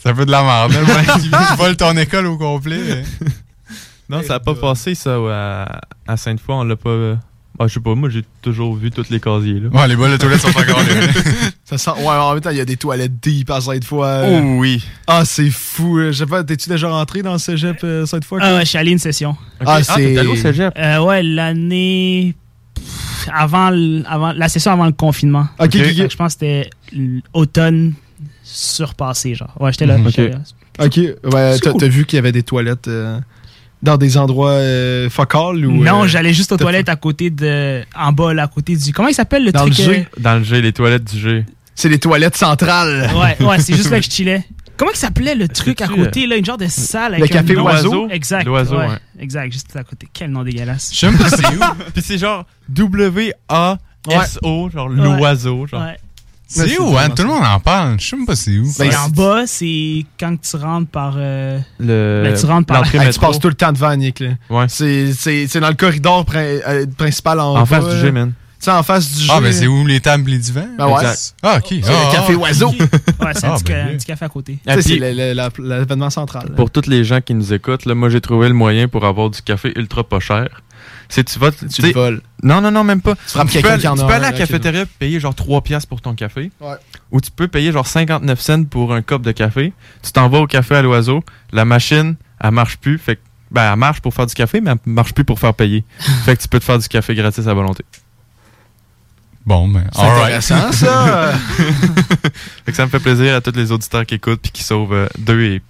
[0.00, 0.72] c'est un peu de la merde.
[0.72, 3.02] là, le mec qui qui vole ton école au complet.
[4.08, 6.54] non, ça n'a pas passé, ça, à, à Sainte-Foy.
[6.54, 7.18] On l'a pas.
[7.58, 9.68] Ah, je sais pas, moi j'ai toujours vu tous les casiers là.
[9.70, 10.84] Ouais, les bols de toilettes sont encore là.
[11.64, 11.90] Ça sent...
[11.98, 14.22] Ouais, en même temps, il y a des toilettes deep à cette fois.
[14.24, 14.84] Oh oui.
[15.06, 15.98] Ah, c'est fou.
[15.98, 18.38] euh, Je sais pas, t'es-tu déjà rentré dans le cégep euh, cette fois?
[18.42, 19.36] Ah ouais, je suis allé à une session.
[19.64, 20.16] Ah, c'est.
[20.18, 22.34] Euh, ouais, l'année
[23.34, 25.48] avant, l- avant la session avant le confinement.
[25.58, 25.82] Ok, ok, ok.
[25.82, 26.70] Fait que Je pense que c'était
[27.34, 27.94] l'automne
[28.42, 29.52] surpassé, genre.
[29.60, 29.98] Ouais, j'étais là.
[29.98, 30.06] Mhm.
[30.06, 30.16] Ok.
[30.18, 30.38] là.
[30.78, 31.80] Ok, ouais, C'est t'as cool.
[31.80, 33.18] t'as vu qu'il y avait des toilettes euh,
[33.82, 35.82] dans des endroits euh, focales ou.
[35.84, 37.82] Non, euh, j'allais juste aux toilettes à côté de.
[37.96, 38.92] En bas, là, à côté du.
[38.92, 40.08] Comment il s'appelle le Dans truc le euh, G?
[40.18, 41.44] Dans le G, les toilettes du G.
[41.74, 43.10] C'est les toilettes centrales.
[43.14, 44.44] Ouais, ouais, c'est juste là que je chillais.
[44.78, 47.52] Comment il s'appelait le truc à côté, là, une genre de salle Le avec café
[47.52, 47.64] un nom?
[47.64, 48.08] Oiseau?
[48.10, 48.44] Exact.
[48.44, 48.88] L'Oiseau, ouais.
[48.88, 48.98] ouais.
[49.20, 50.06] Exact, juste à côté.
[50.12, 50.90] Quel nom dégueulasse.
[50.92, 51.60] Je sais même pas c'est où.
[51.94, 54.96] Puis c'est genre W-A-S-O, genre Ouais.
[55.18, 55.82] l'oiseau, genre.
[55.82, 55.96] Ouais.
[56.48, 57.08] C'est où, hein?
[57.10, 57.98] Tout le monde en parle.
[57.98, 58.66] Je sais même pas c'est où.
[58.66, 61.14] C'est en bas, c'est quand tu rentres par.
[61.16, 62.22] euh, Le...
[62.24, 63.06] Ben, tu rentres par l'entrée là.
[63.06, 64.20] Hey, tu passes tout le temps devant, Nick.
[64.20, 64.28] Là.
[64.48, 64.66] Ouais.
[64.68, 68.00] C'est, c'est, c'est dans le corridor prin- euh, principal en, En bas, face du là.
[68.00, 68.32] G, man.
[68.58, 69.30] Tu sais, en face du G.
[69.34, 70.66] Ah, ben c'est où les tables et les divans?
[70.78, 70.94] Ben ouais.
[70.94, 71.34] Exact.
[71.42, 71.66] Ah, ok.
[71.68, 72.38] C'est Ah, le café ah.
[72.38, 72.68] oiseau.
[73.20, 74.58] Ouais, c'est un, Ah, petit, ben un petit café à côté.
[74.80, 76.52] C'est la- l'événement central.
[76.56, 79.28] Pour tous les gens qui nous écoutent, là, moi j'ai trouvé le moyen pour avoir
[79.30, 80.62] du café ultra pas cher.
[81.08, 82.20] C'est tu vas tu le voles.
[82.42, 83.14] Non non non même pas.
[83.14, 86.00] Tu, peux, aller- tu peux aller à la cafétéria et payer genre 3 piastres pour
[86.00, 86.50] ton café.
[86.60, 86.74] Ouais.
[87.12, 89.72] Ou tu peux payer genre 59 cents pour un cup de café.
[90.02, 91.22] Tu t'en vas au café à l'oiseau,
[91.52, 93.20] la machine, elle marche plus, fait que
[93.50, 95.84] ben elle marche pour faire du café mais elle marche plus pour faire payer.
[96.24, 97.84] fait que tu peux te faire du café gratis à volonté.
[99.44, 101.32] Bon, ben, C'est intéressant, ça.
[102.64, 105.08] Fait que ça me fait plaisir à tous les auditeurs qui écoutent puis qui sauvent
[105.18, 105.62] 2 et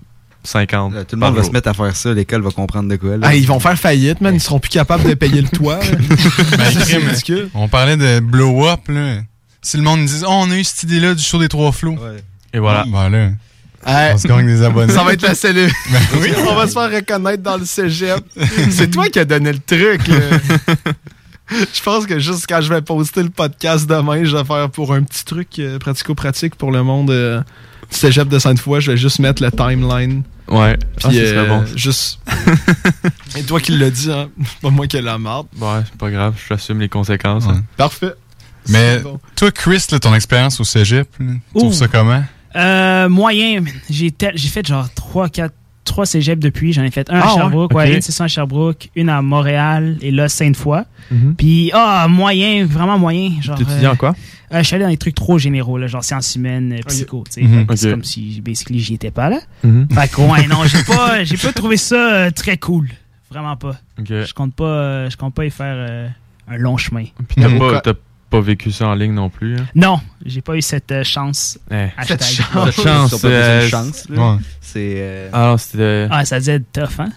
[0.46, 0.94] 50.
[0.94, 3.16] Là, tout le monde va se mettre à faire ça, l'école va comprendre de quoi.
[3.16, 3.28] Là.
[3.28, 4.34] Ah, ils vont faire faillite, man.
[4.34, 5.78] Ils seront plus capables de payer le toit.
[6.58, 7.48] Ben, c'est ridicule.
[7.54, 9.18] On parlait de blow-up, là.
[9.62, 11.96] Si le monde dit, oh, on a eu cette idée-là du show des trois flots.
[12.52, 12.84] Et voilà.
[12.90, 13.28] Ben là,
[13.88, 14.14] Hey.
[14.14, 14.92] on se gagne des abonnés.
[14.92, 15.70] Ça va être la cellule.
[15.92, 16.32] Ben oui.
[16.48, 18.18] On va se faire reconnaître dans le cégep.
[18.70, 20.08] C'est toi qui as donné le truc.
[20.08, 20.38] là.
[21.50, 24.92] Je pense que juste quand je vais poster le podcast demain, je vais faire pour
[24.92, 27.40] un petit truc euh, pratico-pratique pour le monde euh,
[27.88, 28.80] du cégep de Sainte-Foy.
[28.80, 30.24] Je vais juste mettre le timeline.
[30.48, 30.76] Ouais.
[30.76, 31.64] Puis Ah, ça serait euh, bon.
[31.76, 32.20] juste.
[33.36, 34.28] Et toi qui l'as dit, hein?
[34.62, 35.46] Pas moi qui ai la marde.
[35.60, 37.46] Ouais, c'est pas grave, j'assume les conséquences.
[37.48, 37.62] hein.
[37.76, 38.12] Parfait.
[38.68, 39.20] Mais bon.
[39.36, 42.22] toi, Chris, là, ton expérience au cégep, là, tu trouves ça comment?
[42.56, 45.52] Euh, moyen, j'ai tel- j'ai fait genre 3, 4,
[45.84, 46.72] 3 cégeps depuis.
[46.72, 47.34] J'en ai fait un Ah à ouais?
[47.36, 50.82] Sherbrooke, ouais, une session à Sherbrooke, une à Montréal et là Sainte-Foy.
[51.10, 51.34] Mhm.
[51.36, 53.32] Puis, ah, moyen, vraiment moyen.
[53.40, 54.14] Genre, T'étudies euh, en quoi?
[54.52, 57.24] Euh, je suis allé dans des trucs trop généraux, là, genre sciences humaines, euh, psycho.
[57.32, 57.46] tu sais.
[57.48, 59.40] Fait que C'est comme si, basically, j'y étais pas là.
[59.64, 59.88] Mhm.
[59.92, 62.88] Fait que, ouais, non, j'ai pas, j'ai pas trouvé ça euh, très cool.
[63.30, 63.76] Vraiment pas.
[63.98, 66.08] Je compte pas, euh, je compte pas y faire euh,
[66.48, 67.04] un long chemin.
[67.28, 67.92] Puis t'as pas, t'as
[68.30, 69.56] pas vécu ça en ligne non plus.
[69.56, 69.66] Hein?
[69.74, 71.58] Non, j'ai pas eu cette euh, chance.
[71.70, 71.88] Eh.
[71.96, 72.20] Hashtag.
[72.20, 72.74] Cette chance.
[72.74, 74.06] Cette chance, euh, chance.
[74.08, 74.36] Ouais.
[74.76, 77.10] Euh, Ah c'était Ah, ça être tough, hein?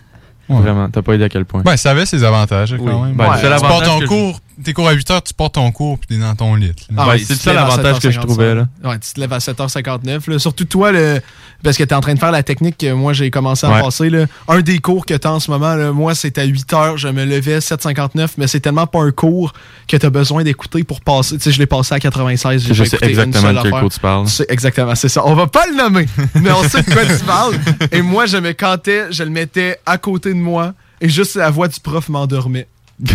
[0.49, 0.61] Ouais.
[0.61, 1.61] vraiment, t'as pas idée à quel point?
[1.61, 3.07] Ben, ça avait ses avantages, quand Oui.
[3.09, 3.15] même.
[3.15, 3.37] Ben, Ouais.
[3.39, 6.07] c'est tu portes ton cours, tes cours à 8 heures, tu portes ton cours, puis
[6.07, 6.71] t'es dans ton lit.
[6.97, 8.21] Ah Ouais, c'est le seul à avantage que je 7h55.
[8.25, 8.67] trouvais, là.
[8.83, 10.29] Ouais, tu te lèves à 7h59.
[10.29, 10.39] là.
[10.39, 11.21] Surtout toi, le...
[11.63, 13.71] parce que tu es en train de faire la technique que moi j'ai commencé à
[13.71, 13.81] Ouais.
[13.81, 14.09] passer.
[14.09, 14.25] Là.
[14.47, 17.07] Un des cours que tu as en ce moment, là, moi c'était à 8h, je
[17.07, 19.53] me levais 7h59, mais c'est tellement pas un cours
[19.87, 21.37] que tu as besoin d'écouter pour passer.
[21.37, 22.63] Tu sais, je l'ai passé à 96.
[22.67, 23.79] j'ai Je sais exactement seule de quel affaire.
[23.81, 24.27] cours tu parles.
[24.27, 25.25] C'est exactement, c'est ça.
[25.25, 26.05] On va pas le nommer,
[26.35, 27.55] mais on sait de quoi tu parles.
[27.91, 31.49] Et moi, je me cantais, je le mettais à côté de moi, et juste la
[31.49, 32.67] voix du prof m'endormait.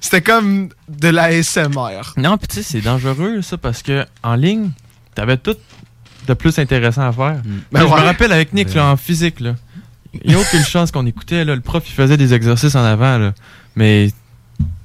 [0.00, 2.14] C'était comme de la SMR.
[2.16, 4.70] Non, puis tu sais, c'est dangereux ça parce que en ligne,
[5.14, 5.56] t'avais tout
[6.26, 7.40] de plus intéressant à faire.
[7.72, 9.54] Ben je me rappelle avec Nick là, en physique là.
[10.24, 12.84] Il n'y a aucune chance qu'on écoutait là, le prof il faisait des exercices en
[12.84, 13.32] avant là,
[13.76, 14.10] mais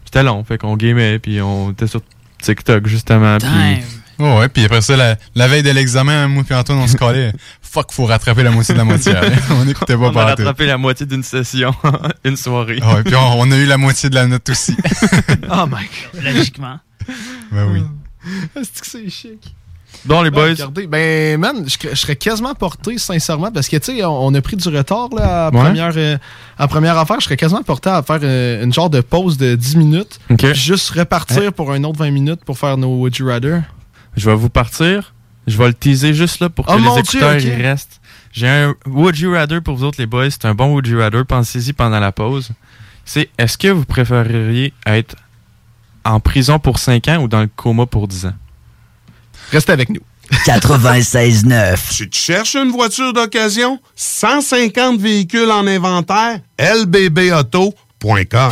[0.06, 2.02] c'était long, fait qu'on gamait puis on était sur
[2.42, 3.38] TikTok justement.
[4.20, 6.96] Oh, ouais, puis après ça, la, la veille de l'examen, moi puis Antoine, on se
[6.96, 7.34] collait.
[7.62, 9.14] Fuck, faut rattraper la moitié de la moitié.
[9.50, 10.18] on écoutait pas on a tout.
[10.20, 11.74] rattrapé la moitié d'une session,
[12.24, 12.80] une soirée.
[12.82, 14.76] Ouais, puis on, on a eu la moitié de la note aussi.
[15.52, 16.24] Oh my god.
[16.24, 16.80] Logiquement.
[17.52, 17.84] ben oui.
[18.56, 19.54] Est-ce que c'est chic?
[20.04, 23.96] Bon les boys, regardez, ben, man, je, je serais quasiment porté, sincèrement, parce que, tu
[23.98, 25.62] sais, on, on a pris du retard, là, à Ouais.
[25.62, 26.18] première, euh,
[26.58, 27.20] à première affaire.
[27.20, 30.20] Je serais quasiment porté à faire euh, une genre de pause de 10 minutes.
[30.30, 30.40] Ok.
[30.40, 33.62] puis Juste repartir pour un autre 20 minutes pour faire nos Would You Rather.
[34.16, 35.14] Je vais vous partir.
[35.48, 38.02] Je vais le teaser juste là pour que Oh les écouteurs Dieu, y restent.
[38.32, 40.30] J'ai un Would You Rather pour vous autres les boys.
[40.30, 41.24] C'est un bon Would You Rather.
[41.26, 42.50] Pensez-y pendant la pause.
[43.06, 45.16] C'est est-ce que vous préféreriez être
[46.04, 48.34] en prison pour 5 ans ou dans le coma pour 10 ans?
[49.52, 50.02] Restez avec nous.
[50.46, 51.78] 96.9.
[51.78, 58.52] Si tu cherches une voiture d'occasion, 150 véhicules en inventaire, lbbauto.com.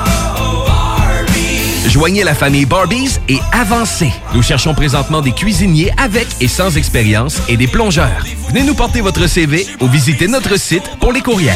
[1.87, 4.11] Joignez la famille Barbies et avancez.
[4.33, 8.23] Nous cherchons présentement des cuisiniers avec et sans expérience et des plongeurs.
[8.47, 11.55] Venez nous porter votre CV ou visitez notre site pour les courriels.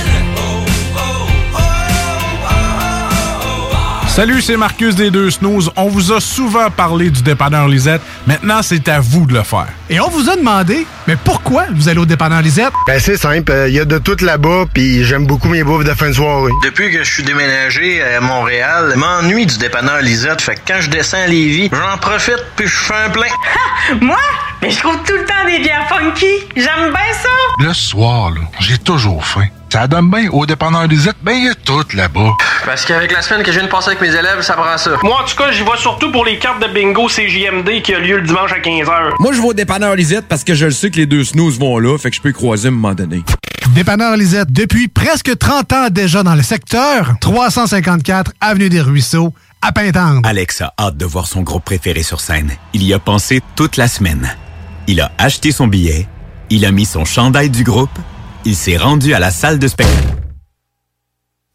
[4.16, 5.72] Salut, c'est Marcus des Deux Snooze.
[5.76, 8.02] On vous a souvent parlé du dépanneur Lisette.
[8.26, 9.68] Maintenant, c'est à vous de le faire.
[9.90, 12.74] Et on vous a demandé, mais pourquoi vous allez au dépanneur Lisette?
[12.88, 15.94] Ben c'est simple, il y a de tout là-bas, puis j'aime beaucoup mes bouffes de
[15.94, 16.52] fin de soirée.
[16.64, 20.42] Depuis que je suis déménagé à Montréal, je m'ennuie du dépanneur Lisette.
[20.42, 23.28] Fait que quand je descends à Lévis, j'en profite puis je fais un plein.
[24.02, 24.18] Moi?
[24.62, 26.26] Mais je trouve tout le temps des bières funky.
[26.56, 27.30] J'aime bien ça.
[27.60, 29.46] Le soir, là, j'ai toujours faim.
[29.76, 32.32] Ça donne bien au dépanneur Lisette, ben il y a tout là-bas.
[32.66, 34.92] Parce qu'avec la semaine que je viens de passer avec mes élèves, ça prend ça.
[35.04, 38.00] Moi, en tout cas, j'y vais surtout pour les cartes de bingo CJMD qui a
[38.00, 39.16] lieu le dimanche à 15h.
[39.20, 41.60] Moi, je vais au dépanneur Lisette parce que je le sais que les deux snooze
[41.60, 43.22] vont là, fait que je peux y croiser à un moment donné.
[43.74, 49.74] Dépanneur Lisette, depuis presque 30 ans déjà dans le secteur, 354 Avenue des Ruisseaux, à
[49.74, 50.22] Pintendre.
[50.24, 52.52] Alex a hâte de voir son groupe préféré sur scène.
[52.74, 54.38] Il y a pensé toute la semaine.
[54.88, 56.08] Il a acheté son billet,
[56.50, 57.98] il a mis son chandail du groupe,
[58.46, 60.16] il s'est rendu à la salle de spectacle.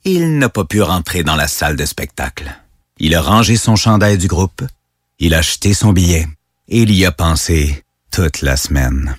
[0.04, 2.52] Il n'a pas pu rentrer dans la salle de spectacle.
[2.98, 4.62] Il a rangé son chandail du groupe,
[5.18, 6.28] il a acheté son billet,
[6.68, 9.16] et il y a pensé toute la semaine.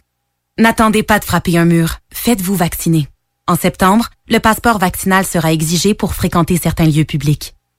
[0.59, 1.99] N'attendez pas de frapper un mur.
[2.11, 3.07] Faites-vous vacciner.
[3.47, 7.55] En septembre, le passeport vaccinal sera exigé pour fréquenter certains lieux publics.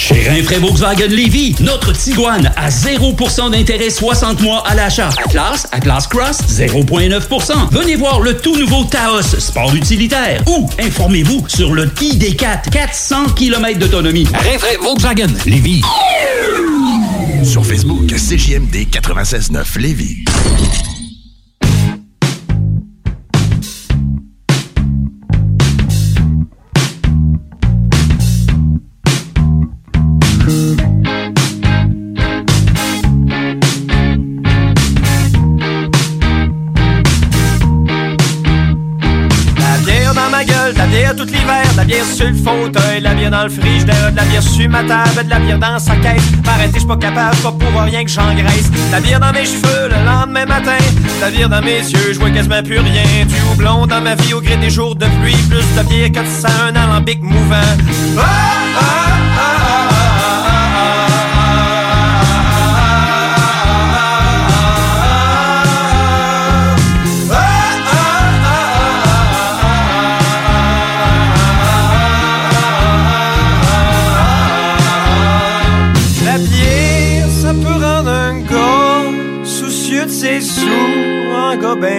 [0.00, 5.10] Chez Rinfraie Volkswagen Lévy, notre Tiguan à 0% d'intérêt 60 mois à l'achat.
[5.26, 7.68] Atlas, Atlas Cross, 0,9%.
[7.70, 10.42] Venez voir le tout nouveau Taos, sport utilitaire.
[10.46, 14.26] Ou informez-vous sur le ID4, 400 km d'autonomie.
[14.32, 15.82] Rinfraie Volkswagen Lévy.
[17.44, 20.24] Sur Facebook, CJMD 96.9 Lévis.
[41.12, 44.12] Bière tout l'hiver, de la bière sur le fauteuil, de la bière dans le frigidaire,
[44.12, 46.22] de la bière sur ma table, de la bière dans sa caisse.
[46.44, 48.70] M'arrêter, j'suis pas capable, pas pour rien que j'engraisse.
[48.70, 52.12] De La bière dans mes cheveux le lendemain matin, de la bière dans mes yeux,
[52.12, 53.26] je vois quasiment plus rien.
[53.26, 56.28] Du houblon dans ma vie au gré des jours de pluie, plus de bière que
[56.28, 57.76] ça un alambic mouvant.
[58.18, 58.22] Ah,
[58.78, 58.99] ah,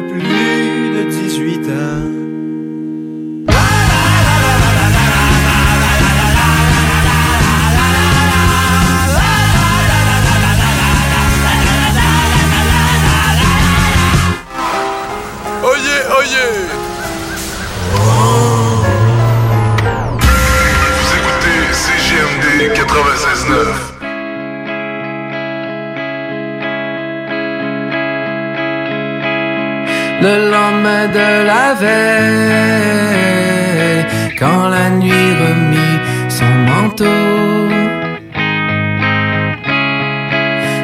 [0.00, 2.17] de plus de 18 ans.
[30.20, 31.96] le lendemain de la veille,
[34.38, 37.04] quand la nuit remit son manteau.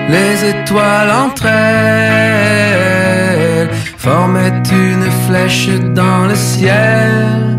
[0.09, 2.15] Les étoiles entre elles
[3.97, 7.54] formaient une flèche dans le ciel.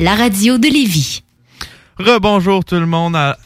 [0.00, 1.22] la radio de Lévis.
[1.98, 3.36] Rebonjour tout le monde à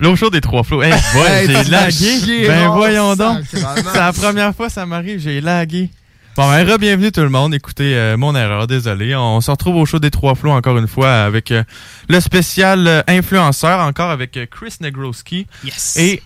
[0.00, 0.84] L'eau des trois flots.
[0.84, 2.46] Eh, hey, ouais, j'ai lagué.
[2.46, 3.38] Ben voyons donc.
[3.50, 3.60] C'est
[3.96, 5.90] la première fois ça m'arrive, j'ai lagué.
[6.36, 7.52] Bon, ben, bienvenue tout le monde.
[7.52, 9.16] Écoutez, euh, mon erreur, désolé.
[9.16, 11.64] On se retrouve au show des Trois Flots encore une fois avec euh,
[12.08, 15.48] le spécial euh, influenceur, encore avec Chris Negroski.
[15.64, 15.96] Yes.
[15.96, 16.22] Et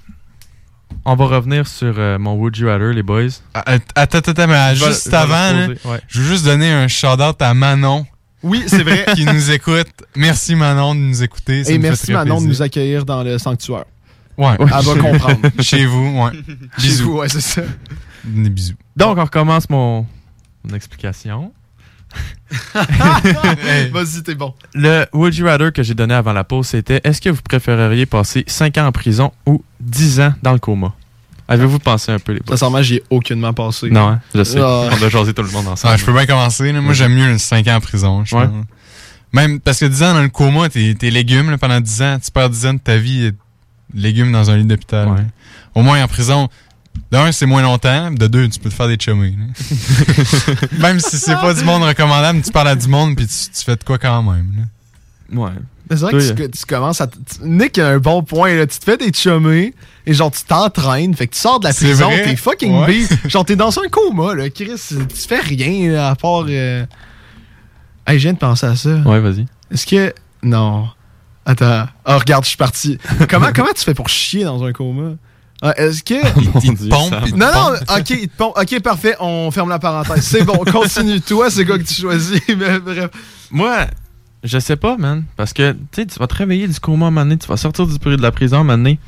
[1.06, 3.30] on va revenir sur mon Would You Rather, les boys.
[3.54, 3.64] Ah,
[3.94, 5.68] attends, attends, mais juste avant,
[6.08, 8.04] je veux juste donner un shout-out à Manon
[8.42, 9.06] oui, c'est vrai.
[9.14, 9.88] qui nous écoute.
[10.16, 11.64] Merci Manon de nous écouter.
[11.64, 13.84] ça Et merci très Manon de nous accueillir dans le sanctuaire.
[14.36, 14.56] Ouais.
[14.58, 15.40] Elle va comprendre.
[15.60, 16.32] Chez vous, ouais.
[16.78, 17.04] Chez Bisous.
[17.04, 17.62] vous, ouais, c'est ça.
[18.24, 18.74] Des bisous.
[18.96, 20.06] Donc, on recommence mon,
[20.64, 21.52] mon explication.
[23.92, 24.54] Vas-y, t'es bon.
[24.74, 28.06] Le Would You Rather que j'ai donné avant la pause, c'était est-ce que vous préféreriez
[28.06, 30.94] passer 5 ans en prison ou 10 ans dans le coma?
[31.48, 32.56] Avez-vous pensé un peu les boys?
[32.56, 33.90] Sincèrement, j'y ai aucunement passé.
[33.90, 34.58] Non, hein, je sais.
[34.60, 34.88] Ah.
[34.92, 35.92] On a jasé tout le monde ensemble.
[35.94, 36.72] Ah, je peux bien commencer.
[36.72, 36.80] là.
[36.80, 38.24] Moi, j'aime mieux 5 ans en prison.
[38.24, 38.46] je Ouais.
[38.46, 38.64] pense.
[39.32, 42.18] Même parce que 10 ans dans le coma, t'es t'es légumes là, pendant 10 ans.
[42.22, 43.32] Tu perds 10 ans de ta vie euh,
[43.94, 45.08] légumes dans un lit d'hôpital.
[45.08, 45.16] là.
[45.74, 46.48] Au moins en prison,
[47.10, 48.10] d'un, c'est moins longtemps.
[48.10, 49.34] De deux, tu peux te faire des chummés.
[50.78, 53.64] même si c'est pas du monde recommandable, tu parles à du monde puis tu, tu
[53.64, 54.52] fais de quoi quand même.
[55.34, 55.40] là.
[55.40, 55.50] Ouais.
[55.96, 57.08] C'est vrai que tu, tu commences à.
[57.42, 58.54] Nick a un bon point.
[58.54, 58.66] Là.
[58.66, 59.74] Tu te fais des chummés
[60.06, 61.14] et genre tu t'entraînes.
[61.14, 63.06] Fait que tu sors de la prison, t'es fucking Ouais.
[63.28, 64.50] Genre t'es dans un coma, là.
[64.50, 64.96] Chris, tu
[65.28, 66.44] fais rien là, à part.
[66.48, 66.84] euh,
[68.06, 68.96] Hey, je viens de penser à ça.
[69.06, 69.46] Ouais, vas-y.
[69.72, 70.12] Est-ce que.
[70.42, 70.88] Non.
[71.46, 71.86] Attends.
[72.06, 72.98] Oh, regarde, je suis parti.
[73.28, 75.12] comment, comment tu fais pour chier dans un coma?
[75.64, 76.14] Ah, Est-ce que.
[76.64, 78.58] Il te pompe, il te Non, non, ok, il te pompe.
[78.58, 80.24] Ok, parfait, on ferme la parenthèse.
[80.26, 81.20] C'est bon, continue.
[81.20, 82.40] Toi, c'est quoi que tu choisis?
[82.48, 83.10] Mais bref.
[83.52, 83.86] Moi,
[84.44, 85.24] je sais pas, man.
[85.36, 87.46] Parce que, tu sais, tu vas te réveiller du coma à un moment donné, tu
[87.46, 88.98] vas sortir du bruit de la prison à un moment donné.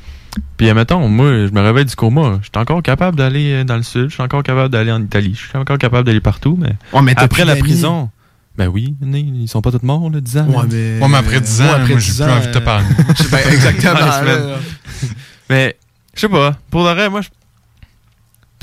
[0.57, 2.39] Puis, mettons, moi, je me réveille du coma.
[2.41, 5.01] Je suis encore capable d'aller euh, dans le sud, je suis encore capable d'aller en
[5.01, 8.09] Italie, je suis encore capable d'aller partout, mais, Ouais, mais t'as après la prison,
[8.57, 10.45] ben oui, ils sont pas tous morts, là, 10 ans.
[10.47, 12.47] Ouais, mais- Ouais, mais après 10 ans, Ouais, après moi, j'ai 10 plus ans, envie
[12.47, 12.85] de te euh, parler.
[13.17, 13.99] je sais pas, exactement,
[15.49, 15.77] mais,
[16.15, 17.27] je sais pas, pour de vrai, moi, je...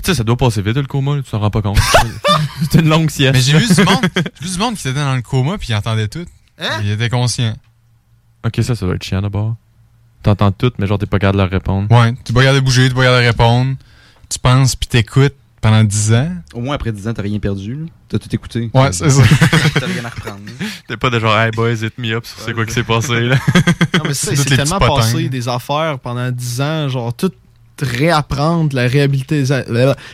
[0.02, 1.78] Tu sais, ça doit passer vite, le coma, tu t'en rends pas compte.
[2.70, 3.34] C'est une longue sieste.
[3.34, 4.04] Mais j'ai vu du monde,
[4.40, 6.24] j'ai vu du monde qui était dans le coma puis il entendait tout.
[6.62, 6.80] Hein?
[6.82, 7.54] Il était conscient.
[8.46, 9.56] Ok, ça, ça doit être chiant d'abord.
[10.22, 11.90] T'entends tout, mais genre, t'es pas capable de leur répondre.
[11.90, 13.74] Ouais, tu peux regarder bouger, tu peux regarder répondre.
[14.28, 16.32] Tu penses puis t'écoutes pendant 10 ans.
[16.54, 17.74] Au moins, après 10 ans, t'as rien perdu.
[17.74, 17.86] là.
[18.08, 18.70] T'as tout écouté.
[18.74, 19.22] Ouais, c'est ça.
[19.80, 20.40] T'as rien à reprendre.
[20.60, 20.66] là.
[20.88, 23.20] T'es pas de genre, hey boys, hit me up sur c'est quoi qui s'est passé,
[23.20, 23.36] là.
[23.94, 25.00] Non, mais ça, C'est c'est tous les tellement petits potins.
[25.02, 27.32] passé des affaires pendant 10 ans, genre tout
[27.80, 29.64] réapprendre, la réhabilitation.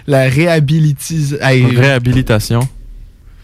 [0.06, 1.34] La réhabilitis.
[1.40, 2.60] hey, Réhabilitation.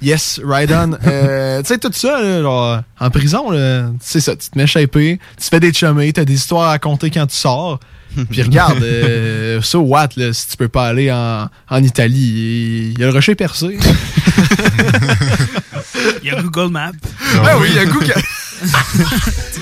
[0.04, 0.98] Yes, right on.
[1.06, 4.66] Euh, tu sais, tout ça, là, genre, en prison, là, c'est ça, tu te mets
[4.66, 7.78] shaper, tu fais des chummés, t'as des histoires à raconter quand tu sors.
[8.30, 12.98] Puis regarde, euh, so what, là, si tu peux pas aller en, en Italie, il
[12.98, 13.78] y a le rocher percé.
[16.22, 16.92] Il y a Google Maps.
[17.44, 18.14] Ah oui, il y a Google.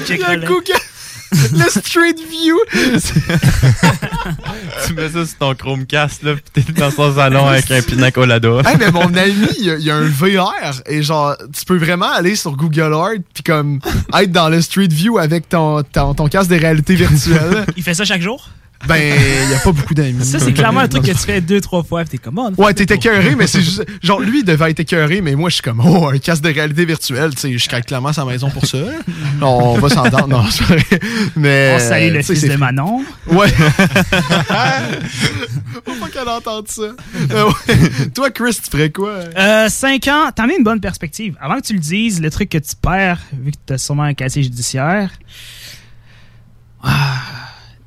[0.09, 0.37] Il y a.
[0.37, 0.73] Google.
[1.53, 2.59] Le Street View.
[4.87, 8.11] tu mets ça sur ton Chromecast, là, pis t'es dans son salon avec un pina
[8.11, 8.61] colada.
[8.67, 12.11] Hey, mais mon ami, il y, y a un VR et genre, tu peux vraiment
[12.11, 13.81] aller sur Google Art puis comme
[14.15, 17.67] être dans le Street View avec ton, ton, ton casque de réalité virtuelle.
[17.77, 18.49] Il fait ça chaque jour?
[18.89, 20.25] Ben, il y a pas beaucoup d'amis.
[20.25, 22.05] Ça, c'est clairement un truc que tu fais deux, trois fois.
[22.05, 23.85] T'es comme, oh, on Ouais, t'es écœuré, mais c'est juste.
[24.03, 26.53] Genre, lui, il devait être écœuré, mais moi, je suis comme, oh, un casque de
[26.53, 28.79] réalité virtuelle, tu sais, je craque clairement sa maison pour ça.
[29.41, 30.29] On va s'entendre.
[30.29, 30.85] Non, c'est vrai.
[31.37, 31.77] Mais.
[31.77, 33.05] On salue le fils de Manon.
[33.29, 33.49] Ouais.
[35.85, 36.83] Faut pas qu'elle entende ça.
[36.83, 38.09] Euh, ouais.
[38.15, 39.21] Toi, Chris, tu ferais quoi?
[39.37, 41.37] Euh, 5 ans, t'en as une bonne perspective.
[41.41, 44.15] Avant que tu le dises, le truc que tu perds, vu que t'as sûrement un
[44.15, 45.11] casier judiciaire.
[46.83, 47.21] Ah,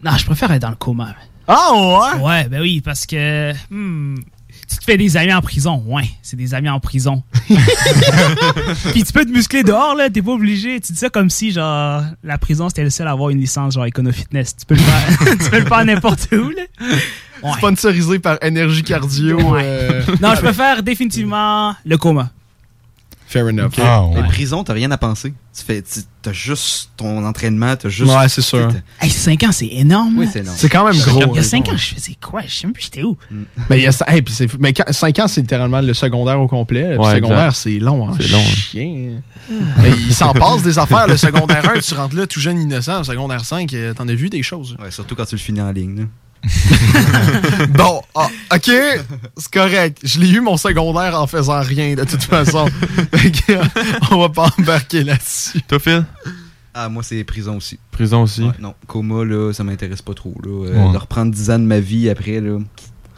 [0.06, 1.16] non, je préfère être dans le coma.
[1.48, 2.22] Ah ouais?
[2.22, 3.52] Ouais, ben oui, parce que.
[3.70, 4.16] hmm,
[4.68, 7.22] tu te fais des amis en prison, ouais, c'est des amis en prison.
[8.92, 10.80] Puis tu peux te muscler dehors, là, t'es pas obligé.
[10.80, 13.74] Tu dis ça comme si, genre, la prison c'était le seul à avoir une licence,
[13.76, 14.56] genre, Econo-Fitness.
[14.58, 16.64] Tu peux le faire, tu peux le faire n'importe où, là.
[17.44, 17.52] Ouais.
[17.58, 19.56] Sponsorisé par Énergie Cardio.
[19.58, 22.32] euh, Non, je préfère définitivement le coma.
[23.28, 23.72] Fair enough.
[23.82, 24.28] Ah, Mais ouais.
[24.28, 25.34] prison, t'as rien à penser.
[25.58, 25.84] Tu fais,
[26.22, 28.12] t'as juste ton entraînement, t'as juste.
[28.12, 28.70] Ouais, c'est sûr.
[29.02, 30.16] Hey, 5 ans, c'est énorme.
[30.18, 30.56] Oui, c'est énorme.
[30.58, 31.22] C'est quand même gros.
[31.22, 31.44] Il y a hein.
[31.44, 32.42] 5 ans, je faisais quoi?
[32.46, 33.18] Je sais même plus j'étais où.
[33.70, 36.98] Mais il y a hey, puis mais 5 ans c'est littéralement le secondaire au complet.
[36.98, 38.14] Le secondaire c'est long hein.
[38.20, 38.56] C'est long, hein.
[38.56, 39.22] Chien.
[39.50, 43.00] Mais il s'en passe des affaires le secondaire 1, tu rentres là tout jeune innocent,
[43.00, 44.76] le secondaire 5, euh, t'en as vu des choses.
[44.80, 46.00] Ouais, surtout quand tu le finis en ligne.
[46.00, 46.04] là.
[47.70, 48.70] Bon, ah, OK,
[49.38, 50.00] c'est correct.
[50.04, 52.68] Je l'ai eu mon secondaire en faisant rien de toute façon.
[53.50, 53.64] Euh,
[54.12, 55.62] On va pas embarquer là-dessus.
[55.68, 56.06] Toi, Phil?
[56.74, 57.80] Ah, moi, c'est prison aussi.
[57.92, 58.44] Prison aussi?
[58.44, 60.34] Ouais, non, coma, là, ça m'intéresse pas trop.
[60.44, 60.50] Là.
[60.68, 60.94] Euh, Ouais.
[60.94, 62.58] De reprendre 10 ans de ma vie après, là,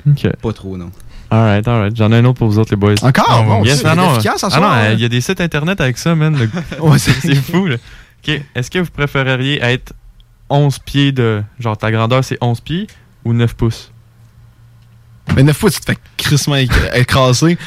[0.08, 0.28] Ok.
[0.42, 0.92] pas trop, non.
[1.30, 1.96] Alright, alright.
[1.96, 2.96] J'en ai un autre pour vous autres, les boys.
[3.02, 3.26] Encore?
[3.30, 4.92] Ah, Bon, yes, c'est ah non, efficace, ah soir, non, hein?
[4.94, 6.38] il y a des sites internet avec ça, man.
[6.38, 6.50] Le-
[6.82, 7.76] Ouais, c'est c'est- c'est fou, là.
[8.28, 9.94] Ok, est-ce que vous préféreriez être
[10.50, 11.42] 11 pieds de.
[11.60, 12.88] Genre, ta grandeur, c'est 11 pieds
[13.28, 13.92] ou 9 pouces?
[15.36, 17.58] Mais 9 pouces, tu te fais crissement éc- écraser.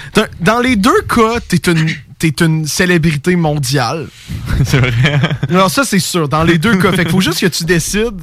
[0.41, 1.89] Dans- les deux cas, t'es une,
[2.19, 4.09] t'es une célébrité mondiale.
[4.65, 5.21] c'est vrai.
[5.49, 6.29] Alors ça, c'est sûr.
[6.29, 6.91] Dans les deux cas.
[6.93, 8.21] Fait qu'il faut juste que tu décides.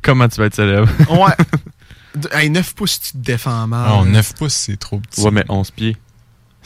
[0.00, 0.88] Comment tu vas être célèbre?
[1.10, 1.32] Ouais.
[2.14, 3.88] De- Hey, 9 pouces, tu te défends mal.
[3.88, 5.20] Non, 9 pouces, c'est trop petit.
[5.20, 5.96] Ouais, mais 11 pieds.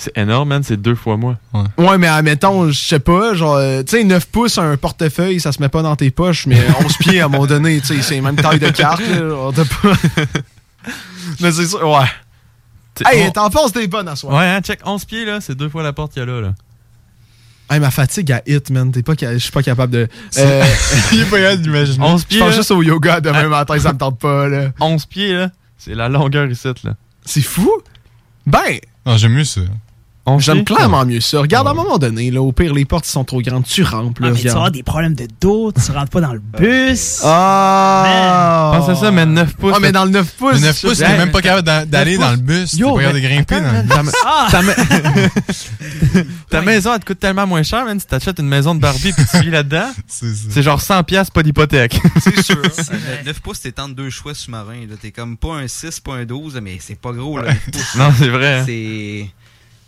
[0.03, 0.63] C'est énorme, man.
[0.65, 1.39] C'est deux fois moi.
[1.79, 5.53] Ouais, mais admettons, je sais pas, genre, euh, tu sais, 9 pouces, un portefeuille, ça
[5.53, 8.03] se met pas dans tes poches, mais 11 pieds, à un moment donné, tu sais,
[8.03, 9.93] c'est même taille de carte, là, genre, t'as pas...
[11.41, 12.07] mais c'est ça, ouais.
[13.07, 14.37] Hey, on- t'en penses des bonnes à soi.
[14.37, 14.81] Ouais, hein, check.
[14.85, 16.41] 11 pieds, là, c'est deux fois la porte qu'il y a là.
[16.41, 16.55] là.
[17.71, 20.09] Hey, ma fatigue à hit, man, t'es pas, je suis pas capable de...
[20.31, 20.65] C'est- Euh,
[21.13, 22.05] Il est pas capable d'imaginer.
[22.05, 22.57] 11 Je pense là.
[22.57, 24.73] juste au yoga demain matin, ça me tente pas, là.
[24.81, 25.51] 11 pieds, là.
[25.79, 26.95] C'est la longueur ici, là.
[27.25, 27.71] C'est fou?
[28.45, 29.61] Ben, Non, j'aime mieux ça.
[30.25, 31.41] 11 j'aime clairement mieux ça.
[31.41, 34.21] Regarde, à un moment donné, là, au pire, les portes sont trop grandes, tu rentres,
[34.23, 34.75] Ah, là, mais tu vas avoir regarde.
[34.75, 37.21] des problèmes de dos, tu rentres pas dans le bus.
[37.25, 38.73] Ah!
[38.77, 39.73] Pense à ça, mais 9 pouces.
[39.77, 40.55] Ah, mais dans le 9 pouces...
[40.55, 42.71] Le 9 pouces, t'es même pas capable d'a- d'aller dans le bus.
[42.71, 44.13] T'es Yo, pas capable de mais grimper attends, dans le man, bus.
[44.13, 44.49] ta- Ah!
[44.51, 44.75] Ta, ma-
[46.51, 47.99] ta maison, elle te coûte tellement moins cher, man.
[47.99, 51.43] Si t'achètes une maison de Barbie puis tu vis là-dedans, C'est genre 100 piastres, pas
[51.43, 51.99] d'hypothèque.
[52.21, 52.63] C'est sûr.
[53.27, 54.87] 9 pouces, t'es entre deux choix sous-marins.
[55.01, 57.39] T'es comme pas un 6, pas un 12, mais c'est pas gros.
[57.39, 57.95] Là, 9 pouces.
[57.97, 58.63] Non, c'est vrai, hein.
[58.67, 59.27] C'est.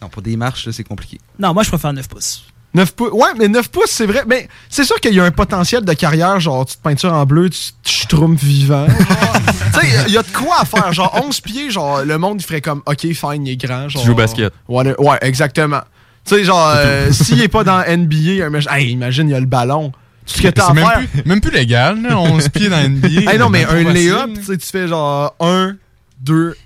[0.04, 1.18] Non, pour des marches, là, c'est compliqué.
[1.38, 2.44] Non, moi, je préfère 9 pouces.
[2.74, 3.12] 9 pouces.
[3.12, 4.24] Ouais, mais 9 pouces, c'est vrai.
[4.26, 7.24] Mais c'est sûr qu'il y a un potentiel de carrière, genre, tu te peintures en
[7.24, 8.86] bleu, tu te schtroumpes vivant.
[9.72, 10.92] tu sais, il y a de quoi à faire.
[10.92, 13.88] Genre, 11 pieds, genre, le monde, il ferait comme, OK, fine, il est grand.
[13.88, 14.52] Genre, joues au basket.
[14.68, 15.80] Ouais, exactement.
[16.26, 19.40] Tu sais, genre, euh, s'il est pas dans NBA, imagine, hey, imagine, il y a
[19.40, 19.92] le ballon.
[20.26, 20.98] Tout ce que t'as à même faire?
[20.98, 23.30] plus, même plus légal, là, 11 pieds dans NBA.
[23.30, 25.76] Hey, non, mais un layup, tu tu fais genre 1,
[26.20, 26.56] 2,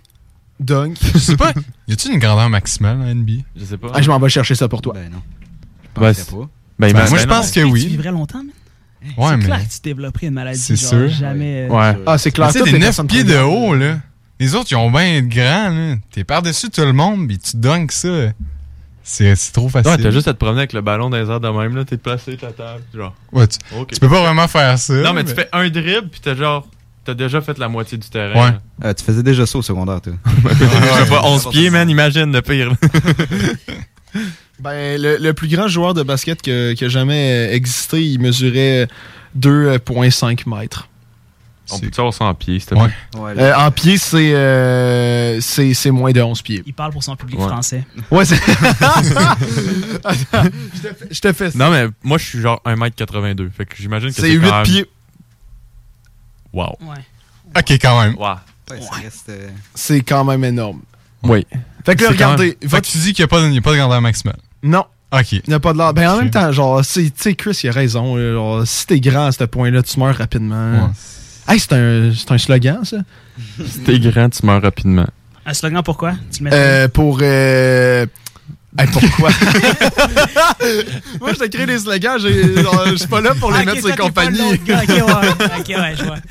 [0.61, 0.97] dunk.
[1.15, 1.53] Je sais pas,
[1.87, 3.43] y a-tu une grandeur maximale dans NBA?
[3.57, 3.89] Je sais pas.
[3.95, 4.95] Ah, je m'en vais chercher ça pour toi.
[4.95, 5.23] Ben non.
[5.95, 6.15] Ben, pas.
[6.15, 6.49] ben,
[6.79, 7.35] Ben, ben, moi, je non.
[7.35, 7.87] pense que Tu oui.
[7.87, 8.49] vivrais longtemps, man.
[9.17, 9.45] Ouais, c'est mais.
[9.45, 10.59] clair que tu développerais une maladie.
[10.59, 11.09] C'est sûr.
[11.09, 11.69] Jamais.
[11.69, 11.99] euh, Ouais.
[12.07, 12.49] Ah, c'est clair.
[12.49, 13.99] Tu sais, toutes t'es les 9 personnes pieds de haut, là.
[14.41, 15.97] Les autres, ils ont bien être grands, là.
[16.13, 18.09] T'es par-dessus tout le monde, pis tu dunks ça.
[19.03, 19.91] C'est c'est trop facile.
[19.93, 21.85] Ouais, t'as juste à te promener avec le ballon dans les airs de même, là.
[21.85, 22.83] T'es placé, ta table.
[22.95, 23.15] Genre.
[23.33, 23.59] Ouais, tu,
[23.93, 24.93] tu peux pas vraiment faire ça.
[24.95, 26.67] Non, mais tu fais un dribble, puis t'as genre.
[27.09, 28.35] T'as déjà fait la moitié du terrain.
[28.51, 28.55] Ouais.
[28.85, 30.13] Euh, tu faisais déjà ça au secondaire, toi.
[30.45, 32.73] Je sais pas, 11 pieds, man, imagine le pire.
[34.61, 38.19] Ben, le, le plus grand joueur de basket que- qui a jamais euh, existé, il
[38.21, 38.89] mesurait
[39.39, 40.89] 2,5 mètres.
[41.71, 42.89] On peut avoir 100 pieds, s'il te Ouais.
[43.13, 43.21] plaît.
[43.21, 46.63] Ouais, Euh, en pied, c'est euh, c'est c'est moins de 11 pieds.
[46.67, 47.47] Il parle pour son public Ouais.
[47.47, 47.87] français.
[48.11, 48.37] Ouais, c'est.
[50.05, 51.59] Attends, je te fais- je te fais ça.
[51.59, 53.51] Non, mais moi, je suis genre 1m82.
[53.51, 54.23] Fait que j'imagine que c'est.
[54.23, 54.87] C'est 8 quand même- pieds.
[56.53, 56.77] Wow.
[56.81, 57.05] Ouais.
[57.57, 58.15] Ok, quand même.
[58.17, 58.37] Wow.
[58.71, 58.79] Ouais,
[59.31, 60.81] euh, C'est quand même énorme.
[61.23, 61.47] Oui.
[61.87, 62.57] Fait que là, regardez.
[62.61, 64.01] Fait votre- que tu dis qu'il n'y a, pas de- y a pas de grandeur
[64.03, 64.37] maximale.
[64.63, 65.33] Non, Ok.
[65.33, 65.95] il n'y a pas de l'art.
[65.95, 68.19] Ben, en même temps, genre, c'est- tu sais, Chris, il a raison.
[68.19, 70.73] genre, si t'es grand à ce point-là, tu meurs rapidement.
[70.73, 71.55] Ouais.
[71.55, 72.99] Hey, c'est un, c'est un slogan, ça?
[73.67, 75.07] Si t'es grand, tu meurs rapidement.
[75.47, 77.21] Un slogan pourquoi Tu le mets Euh, pour.
[77.23, 78.05] Euh...
[78.77, 79.31] Hey, pourquoi?
[81.21, 83.95] Moi, je te crée des slogans, je suis pas là pour les Ah, mettre toi,
[83.95, 84.39] sur t'es pas compagnie.
[84.51, 85.59] l'autre gars, Ok, ouais.
[85.59, 86.17] Ok, ouais, je vois.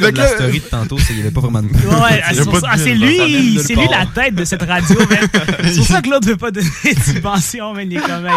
[0.00, 1.68] Comme la story de tantôt, c'est- il n'y avait pas vraiment de.
[1.68, 1.72] Ouais,
[2.24, 5.18] ah, c'est ah, lui, c'est lui la tête de cette radio, man.
[5.64, 7.90] C'est pour ça que l'autre veut pas donner de subvention, man.
[7.90, 8.28] Il est comme.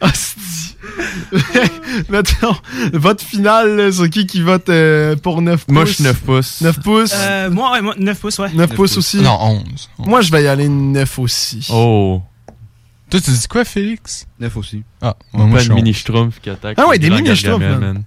[0.00, 0.76] Hostie.
[2.08, 2.56] Mettons,
[2.92, 5.74] vote final, c'est qui qui vote euh, pour 9 pouces?
[5.74, 6.60] Moi, je suis 9 pouces.
[6.60, 7.12] 9 pouces?
[7.14, 8.50] Euh, moi, ouais, moi, 9 pouces, ouais.
[8.52, 9.18] 9 pouces aussi?
[9.18, 9.90] Non, 11.
[9.98, 11.66] Moi, je vais y aller 9 aussi.
[11.70, 12.22] Oh.
[13.14, 14.26] Toi, tu dis quoi, Félix?
[14.40, 14.82] 9 aussi.
[15.00, 16.76] Ah, On moi, pas je de suis mini schtroumpf qui attaque.
[16.80, 18.02] Ah ouais, des mini schtroumpfs, man.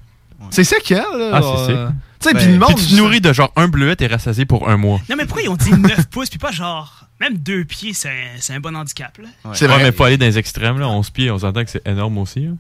[0.49, 1.29] C'est ça qu'elle, là?
[1.33, 1.75] Ah, c'est sick.
[1.75, 1.89] euh,
[2.19, 2.75] Tu sais, Ben, puis le monde.
[2.75, 4.99] Puis tu te nourris de genre un bleuet, t'es rassasié pour un mois.
[5.09, 7.05] Non, mais pourquoi ils ont dit 9 pouces, puis pas genre.
[7.21, 9.23] Même 2 pieds, c'est un, c'est un bon handicap, là?
[9.45, 9.51] Ouais.
[9.53, 9.83] C'est Ouais, vrai.
[9.83, 10.89] mais pas aller dans les extrêmes, là.
[10.89, 12.45] 11 pieds, on s'entend que c'est énorme aussi.
[12.45, 12.57] hein.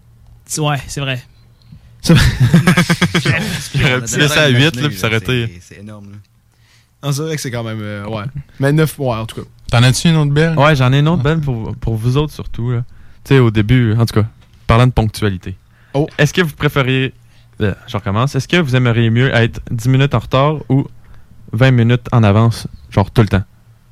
[0.61, 1.21] Ouais, c'est vrai.
[2.01, 2.23] C'est vrai.
[3.75, 5.47] J'aurais pu laisser à 8, là, puis s'arrêter.
[5.61, 7.11] C'est- C'est énorme, là.
[7.11, 7.79] C'est vrai que c'est quand même.
[7.81, 8.23] euh, ouais.
[8.59, 9.47] Mais 9, ouais, en tout cas.
[9.71, 10.57] T'en as-tu une autre belle?
[10.57, 12.71] Ouais, j'en ai une autre belle pour, pour vous autres surtout.
[12.71, 12.83] là.
[13.23, 14.27] Tu sais, au début, en tout cas,
[14.65, 15.57] parlant de ponctualité.
[15.93, 16.07] Oh.
[16.17, 17.13] Est-ce que vous préfériez.
[17.61, 18.35] euh, je recommence.
[18.35, 20.85] Est-ce que vous aimeriez mieux être 10 minutes en retard ou
[21.53, 23.43] 20 minutes en avance, genre tout le temps?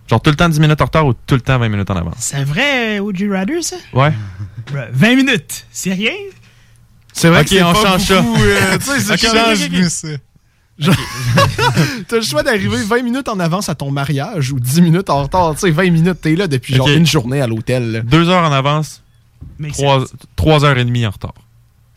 [0.08, 1.96] Genre tout le temps 10 minutes en retard ou tout le temps 20 minutes en
[1.98, 2.16] avance?
[2.20, 3.76] C'est vrai euh, Would You Rather, ça?
[3.94, 4.14] Ouais.
[4.68, 6.12] Bruh, 20 minutes, c'est rien?
[7.12, 8.22] C'est vrai Ok, que c'est on pas change ça.
[8.22, 10.08] beaucoup, euh, tu sais, c'est Ok, comme- ok, ok, Change-nous ça.
[12.08, 15.24] T'as le choix d'arriver 20 minutes en avance à ton mariage ou 10 minutes en
[15.24, 15.54] retard.
[15.56, 18.04] Tu sais, 20 minutes, t'es là depuis genre une journée à l'hôtel.
[18.06, 19.02] Deux heures en avance,
[19.60, 20.04] Mais 3,
[20.36, 21.34] trois heures et demie en retard.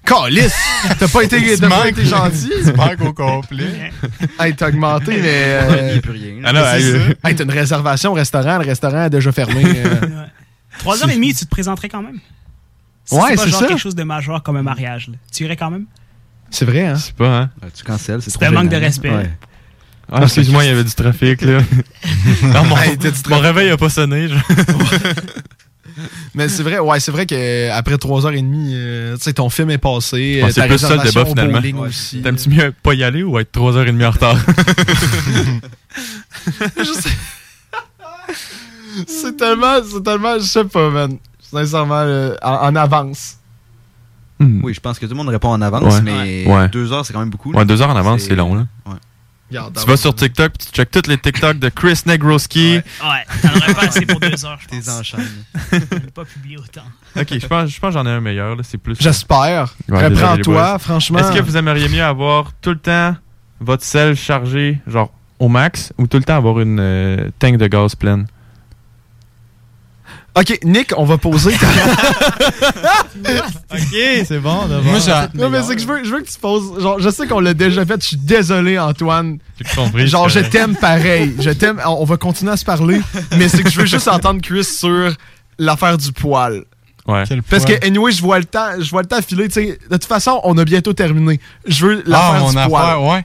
[0.05, 0.55] Calice!
[0.99, 2.51] T'as pas été, Tu t'as pas manques- été gentil?
[2.65, 3.93] Tu manques au complet.
[4.41, 5.61] Hey, t'as augmenté, mais.
[5.69, 6.35] Il n'y Euh, a plus rien.
[6.45, 7.29] Ah non, c'est hey, ça.
[7.29, 9.63] hey, t'as une réservation au restaurant, le restaurant a déjà fermé.
[9.67, 10.25] euh.
[10.83, 12.19] 3h30, tu te présenterais quand même?
[13.05, 13.67] Si Ouais, c'est pas c'est genre ça.
[13.67, 15.15] quelque chose de majeur comme un mariage, là.
[15.31, 15.85] Tu irais quand même?
[16.51, 16.97] C'est vrai, hein?
[16.97, 17.51] C'est pas, hein?
[17.77, 19.11] tu cancelles, c'est C'est un manque de respect.
[20.11, 21.61] Ah, excuse-moi, il y avait du trafic, là.
[22.43, 24.29] Non, mon, Hey, t'as du mon réveil a pas sonné.
[24.29, 24.39] genre.
[26.35, 30.39] Mais c'est vrai, ouais, c'est vrai qu'après 3h30, euh, tu sais, ton film est passé.
[30.41, 31.81] Bon, euh, c'est plus ça le réservation débat, finalement.
[31.83, 32.23] aussi.
[32.23, 34.37] T'aimes-tu mieux pas y aller ou être 3h30 en retard?
[36.77, 37.11] Je sais-
[39.07, 41.19] c'est tellement, c'est tellement, je sais pas, man.
[41.41, 43.37] Sincèrement, euh, en, en avance.
[44.41, 46.01] Oui, je pense que tout le monde répond en avance, Ouais.
[46.03, 46.69] mais Ouais.
[46.69, 47.53] deux heures, c'est quand même beaucoup.
[47.53, 48.67] Ouais, deux heures en avance, c'est long, là.
[48.87, 48.95] Ouais.
[49.51, 52.75] Tu vas sur TikTok puis tu checkes tous les TikTok de Chris Negroski.
[52.77, 52.83] Ouais,
[53.43, 54.85] t'en aurais pas assez pour deux heures, je pense.
[54.85, 55.45] T'es enchaînes.
[55.73, 56.83] Je vais pas publier autant.
[57.17, 58.57] Ok, je pense, je pense que j'en ai un meilleur.
[58.57, 58.97] là, C'est plus.
[59.01, 59.75] J'espère.
[59.89, 60.79] Ouais, Reprends-toi, boys.
[60.79, 61.19] franchement.
[61.21, 63.17] Est-ce que vous aimeriez mieux avoir tout le temps
[63.61, 67.67] votre sel chargé, genre au max, ou tout le temps avoir une euh, tank de
[67.69, 68.27] gaz pleine?
[70.39, 71.53] Ok, Nick, on va poser.
[71.53, 71.67] ta-
[73.75, 74.85] ok, c'est bon d'abord.
[74.85, 74.99] Moi,
[75.35, 76.81] non, mais c'est que je veux, je veux que tu poses.
[76.81, 78.01] Genre, je sais qu'on l'a déjà fait.
[78.01, 79.39] Je suis désolé, Antoine.
[79.59, 80.07] J'ai compris.
[80.07, 81.35] Genre, je t'aime pareil.
[81.41, 81.81] Je t'aime.
[81.87, 83.01] On va continuer à se parler.
[83.37, 85.13] Mais c'est que je veux juste entendre Chris sur
[85.59, 86.65] l'affaire du poil.
[87.07, 87.25] Ouais.
[87.49, 89.49] Parce que, anyway, je vois le temps, je vois le temps filer.
[89.49, 91.41] De toute façon, on a bientôt terminé.
[91.67, 92.99] Je veux Ah, l'affaire mon du affaire, poil.
[92.99, 93.25] ouais.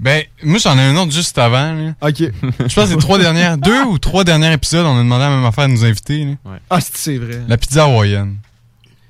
[0.00, 1.72] Ben, moi, j'en ai un autre juste avant.
[1.72, 1.94] là.
[2.00, 2.16] Ok.
[2.20, 5.30] Je pense que les trois dernières, deux ou trois derniers épisodes, on a demandé la
[5.30, 6.24] même affaire à nous inviter.
[6.24, 6.32] là.
[6.70, 7.40] Ah, c'est- c'est vrai?
[7.48, 8.36] La pizza hawaïenne.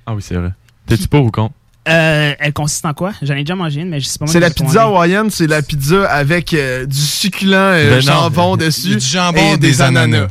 [0.06, 0.52] Ah oui, c'est vrai.
[0.86, 1.55] T'es-tu pour ou contre?
[1.89, 3.12] Euh, elle consiste en quoi?
[3.23, 5.47] J'en ai déjà mangé une, mais je sais pas moi C'est la pizza hawaïenne, c'est
[5.47, 8.12] la pizza avec euh, du succulent euh, Ben non.
[8.12, 8.97] jambon dessus.
[8.97, 10.28] Du jambon, et des ananas.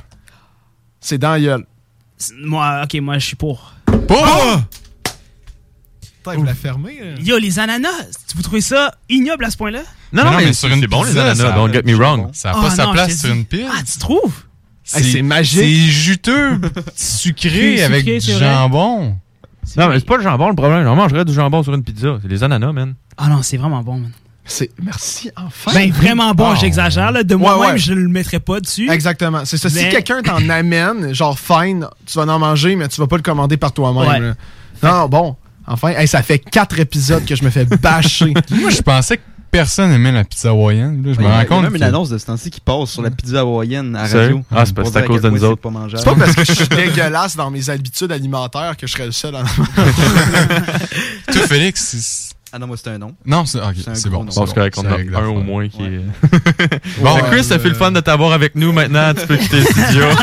[1.00, 1.66] C'est dans la gueule.
[2.44, 3.74] Moi, ok, moi, je suis pour?
[4.08, 4.28] Pour?
[6.32, 6.98] Putain, vous la fermez.
[7.02, 7.16] euh.
[7.22, 7.90] Yo, les ananas,
[8.36, 9.82] vous trouvez ça ignoble à ce point-là?
[10.14, 12.30] Non, non, mais, sur une c'est bon les ananas, ça- don't get me wrong.
[12.34, 13.68] Ça n'a pas Ah, sa non, place sur une pile.
[13.72, 14.44] Ah, tu trouves?
[14.94, 15.60] Hey, c'est magique.
[15.60, 16.60] C'est juteux,
[16.96, 19.18] sucré, Sucré, avec du jambon.
[19.76, 20.84] Non, mais c'est pas le jambon le problème.
[20.86, 22.18] J'en mangerais du jambon sur une pizza.
[22.22, 22.94] C'est les ananas, man.
[23.18, 24.12] Ah non, c'est vraiment bon, man.
[24.50, 25.74] C'est merci enfin.
[25.74, 26.58] Ben, vraiment bon, Oh.
[26.58, 27.24] j'exagère, là.
[27.24, 27.78] De moi-même, ouais.
[27.78, 28.90] je le mettrais pas dessus.
[28.90, 29.42] Exactement.
[29.44, 29.68] C'est ça.
[29.70, 33.18] Si Mais- quelqu'un t'en amène, genre fine, tu vas en manger, mais tu vas pas
[33.18, 34.08] le commander par toi-même.
[34.24, 34.34] Ouais.
[34.90, 35.36] Non, bon.
[35.68, 38.34] Enfin, hey, ça fait quatre épisodes que je me fais bâcher.
[38.52, 41.04] Moi, je pensais que personne aimait la pizza hawaïenne.
[41.06, 41.64] Là, je me rends il y a compte.
[41.64, 44.44] même une annonce de ce temps-ci qui passe sur la pizza hawaïenne à radio.
[44.52, 45.60] Ah, c'est parce que c'est à Pour cause de nous autres.
[45.64, 46.04] C'est pas mangeable.
[46.04, 49.12] C'est pas parce que je suis dégueulasse dans mes habitudes alimentaires que je serais le
[49.12, 49.44] seul à en
[51.34, 53.14] Toi, Félix, c'est- Ah non, moi, c'est un nom.
[53.26, 54.26] Non, c'est ok, C'est bon.
[54.30, 56.00] c'est correct, on a un au moins qui est.
[57.02, 59.14] Bon, que Chris, ça fait le fun de t'avoir avec nous maintenant.
[59.14, 60.04] Tu peux quitter le studio.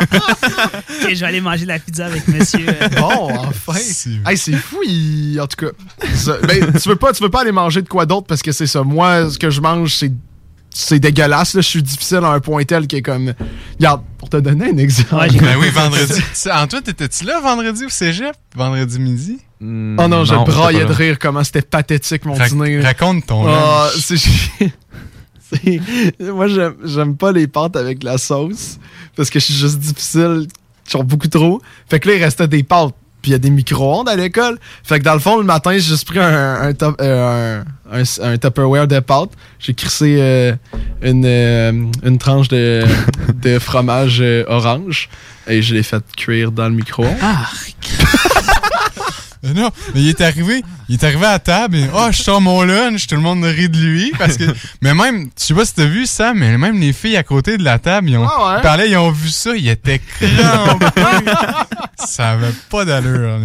[1.05, 2.64] Ok, je vais aller manger la pizza avec monsieur.
[2.96, 3.78] Bon, enfin.
[4.26, 5.72] Hey, c'est fou, il- en tout cas.
[6.14, 8.52] Ça- ben, tu veux pas, tu veux pas aller manger de quoi d'autre parce que
[8.52, 8.82] c'est ça.
[8.82, 10.12] Moi, ce que je mange, c'est
[10.70, 11.55] c'est dégueulasse.
[11.55, 11.60] Là.
[11.60, 13.32] Je suis difficile à un point tel qui est comme.
[13.78, 15.14] Regarde, pour te donner un exemple.
[15.14, 16.20] Ouais, Ben oui, vendredi.
[16.42, 18.34] Tu- Antoine, t'étais-tu là vendredi au cégep?
[18.56, 19.38] Vendredi midi?
[19.98, 22.80] Oh non, je Non, braillais j'étais de rire comment c'était pathétique mon Rac- dîner.
[22.80, 23.88] raconte ton Ah,
[26.20, 26.46] Moi,
[26.84, 28.78] j'aime- pas les pâtes avec la sauce
[29.16, 30.46] parce que je suis juste difficile,
[30.90, 31.60] genre beaucoup trop.
[31.88, 32.94] Fait que là, il restait des pâtes.
[33.22, 34.58] Puis il y a des micro-ondes à l'école.
[34.82, 38.36] Fait que dans le fond, le matin, j'ai juste pris un, un, top- euh, un,
[38.36, 39.30] Tupperware de pâtes.
[39.58, 40.54] J'ai crissé euh,
[41.00, 41.72] une, euh,
[42.02, 42.84] une tranche de,
[43.34, 45.08] de fromage orange
[45.46, 47.16] et je l'ai fait cuire dans le micro-ondes.
[47.22, 47.46] Ah,
[49.54, 52.62] non, mais il est arrivé, il est arrivé à table et oh, je sors mon
[52.62, 54.44] lunch, tout le monde rit de lui parce que
[54.80, 57.58] mais même, je sais pas si t'as vu ça, mais même les filles à côté
[57.58, 58.88] de la table, ils ont Ah ouais?
[58.90, 60.86] ils ont vu ça, ils étaient crampés.
[62.06, 63.38] ça avait pas d'allure.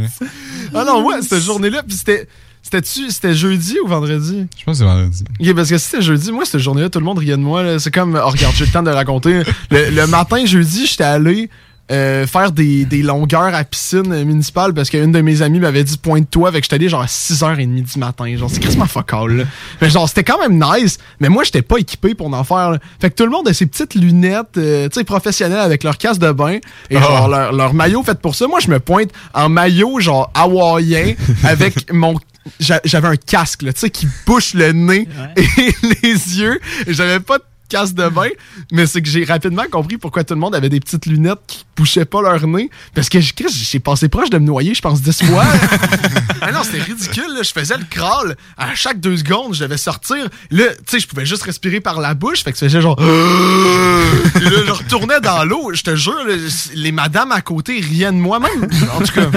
[0.74, 2.28] Ah non, ouais, cette journée-là, puis c'était.
[2.62, 4.46] C'était-tu, c'était jeudi ou vendredi?
[4.56, 5.24] Je pense que c'est vendredi.
[5.40, 7.64] Ok, parce que si c'était jeudi, moi, cette journée-là, tout le monde riait de moi.
[7.64, 7.80] là.
[7.80, 9.42] C'est comme, oh, regarde, j'ai le temps de raconter.
[9.72, 11.50] Le, le matin, jeudi, j'étais allé
[11.92, 15.98] euh, faire des, des longueurs à piscine municipale parce qu'une de mes amies m'avait dit
[15.98, 16.52] pointe-toi.
[16.52, 18.36] Que j'étais allé genre à 6h30 du matin.
[18.38, 19.32] Genre, c'est quasiment fuck all.
[19.38, 19.44] là.
[19.82, 20.98] Mais genre, c'était quand même nice.
[21.20, 22.72] Mais moi, j'étais pas équipé pour en faire.
[22.72, 22.80] là.
[23.02, 25.98] Fait que tout le monde a ses petites lunettes, euh, tu sais, professionnelles avec leur
[25.98, 26.60] casque de bain
[26.90, 28.48] et genre leur, leur maillot fait pour ça.
[28.48, 31.14] Moi, je me pointe en maillot genre hawaïen
[31.44, 32.16] avec mon
[32.60, 35.08] j'a- j'avais un casque là, tu sais qui bouche le nez
[35.38, 36.10] et les
[36.40, 38.28] yeux et j'avais pas de casque de bain
[38.72, 41.66] mais c'est que j'ai rapidement compris pourquoi tout le monde avait des petites lunettes qui
[41.78, 45.24] bouchaient pas leur nez parce que j'ai passé proche de me noyer je pense 10
[45.24, 45.46] fois
[46.42, 47.44] ah non c'était ridicule là.
[47.44, 50.18] je faisais le crawl à chaque deux secondes je devais sortir
[50.52, 53.00] là tu sais je pouvais juste respirer par la bouche fait que ça faisait genre
[53.00, 53.04] Et
[54.44, 56.34] là, je retournais dans l'eau je te jure là,
[56.76, 59.30] les madames à côté riaient de moi même en tout cas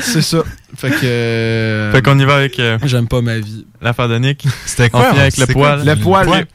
[0.00, 0.38] c'est ça.
[0.76, 0.96] Fait que.
[1.04, 2.58] euh, Fait qu'on y va avec.
[2.58, 3.66] euh, J'aime pas ma vie.
[3.82, 4.46] L'affaire de Nick.
[4.64, 5.08] C'était quoi?
[5.08, 5.76] avec le c'était quoi?
[5.76, 5.86] poil.
[5.86, 6.46] Le poil.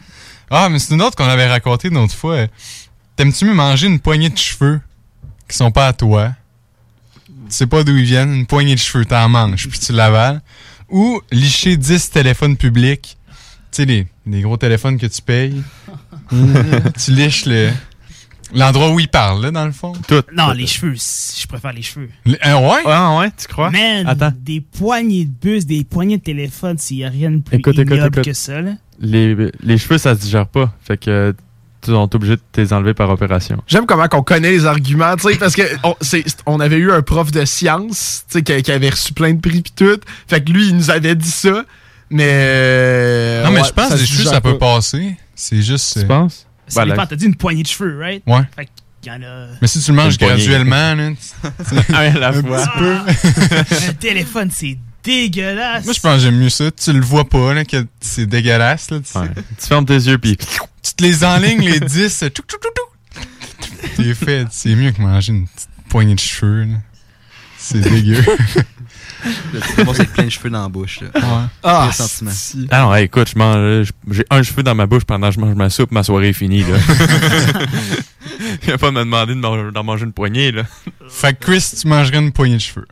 [0.49, 2.47] Ah, mais c'est une autre qu'on avait raconté une autre fois.
[3.15, 4.81] T'aimes-tu mieux manger une poignée de cheveux
[5.47, 6.33] qui sont pas à toi?
[7.27, 10.41] Tu sais pas d'où ils viennent, une poignée de cheveux, t'en manges, puis tu l'avales.
[10.89, 13.17] ou licher 10 téléphones publics.
[13.71, 15.61] Tu sais, les, les gros téléphones que tu payes.
[16.29, 17.71] tu liches le
[18.53, 19.93] l'endroit où il parle, là, dans le fond.
[20.07, 20.21] Tout.
[20.31, 22.09] Non, les cheveux, je préfère les cheveux.
[22.25, 22.81] Les- euh, ouais?
[22.85, 23.71] Ah ouais, tu crois?
[23.71, 24.31] Man, Attends.
[24.37, 27.79] des poignées de bus, des poignées de téléphone, s'il n'y a rien de plus Écoute,
[27.79, 28.25] écoute, ignoble écoute.
[28.25, 28.73] que ça, là.
[29.03, 30.73] Les, les cheveux, ça se digère pas.
[30.81, 31.35] Fait que
[31.81, 33.61] tu es obligé de te les enlever par opération.
[33.67, 36.91] J'aime comment qu'on connaît les arguments, tu sais, parce que on, c'est- on avait eu
[36.91, 39.99] un prof de sciences, tu sais, qui, qui avait reçu plein de prix pis tout.
[40.27, 41.65] Fait que lui, il nous avait dit ça,
[42.09, 43.43] mais...
[43.43, 44.75] Non, mais ouais, je pense que les cheveux, ça peut pas.
[44.75, 45.17] passer.
[45.35, 45.97] C'est juste.
[45.97, 46.47] euh, penses?
[46.67, 48.23] Ça dépend, t'as dit une poignée de cheveux, right?
[48.25, 48.41] Ouais.
[48.55, 48.69] Fait
[49.01, 49.47] qu'il y en a...
[49.61, 51.09] Mais si tu le manges graduellement, là,
[51.43, 52.65] tu- Ah ouais, la un fois.
[52.65, 53.89] petit peu.
[53.89, 55.85] Un téléphone, c'est dégueulasse.
[55.85, 56.71] Moi, je pense que j'aime mieux ça.
[56.71, 58.99] Tu le vois pas, là, que c'est dégueulasse, là.
[58.99, 59.11] Tu,
[59.61, 61.89] Tu fermes tes yeux, puis tu te les enlignes, les 10.
[62.19, 63.21] tchou, tchou, tchou, tchou.
[63.97, 64.47] T'es fait.
[64.51, 66.77] C'est mieux que manger une petite poignée de cheveux, là.
[67.57, 68.23] C'est dégueu.
[69.23, 70.99] Tu commences avec plein de cheveux dans la bouche.
[70.99, 71.47] Là.
[71.63, 72.31] Ah, Pire sentiment.
[72.71, 75.39] Ah non, hey, écoute, je mange, j'ai un cheveu dans ma bouche pendant que je
[75.39, 76.77] mange ma soupe, ma soirée est finie, là.
[78.67, 80.63] Il a pas de me demander de man- d'en manger une poignée, là.
[81.09, 82.85] Fait que Chris, tu mangerais une poignée de cheveux.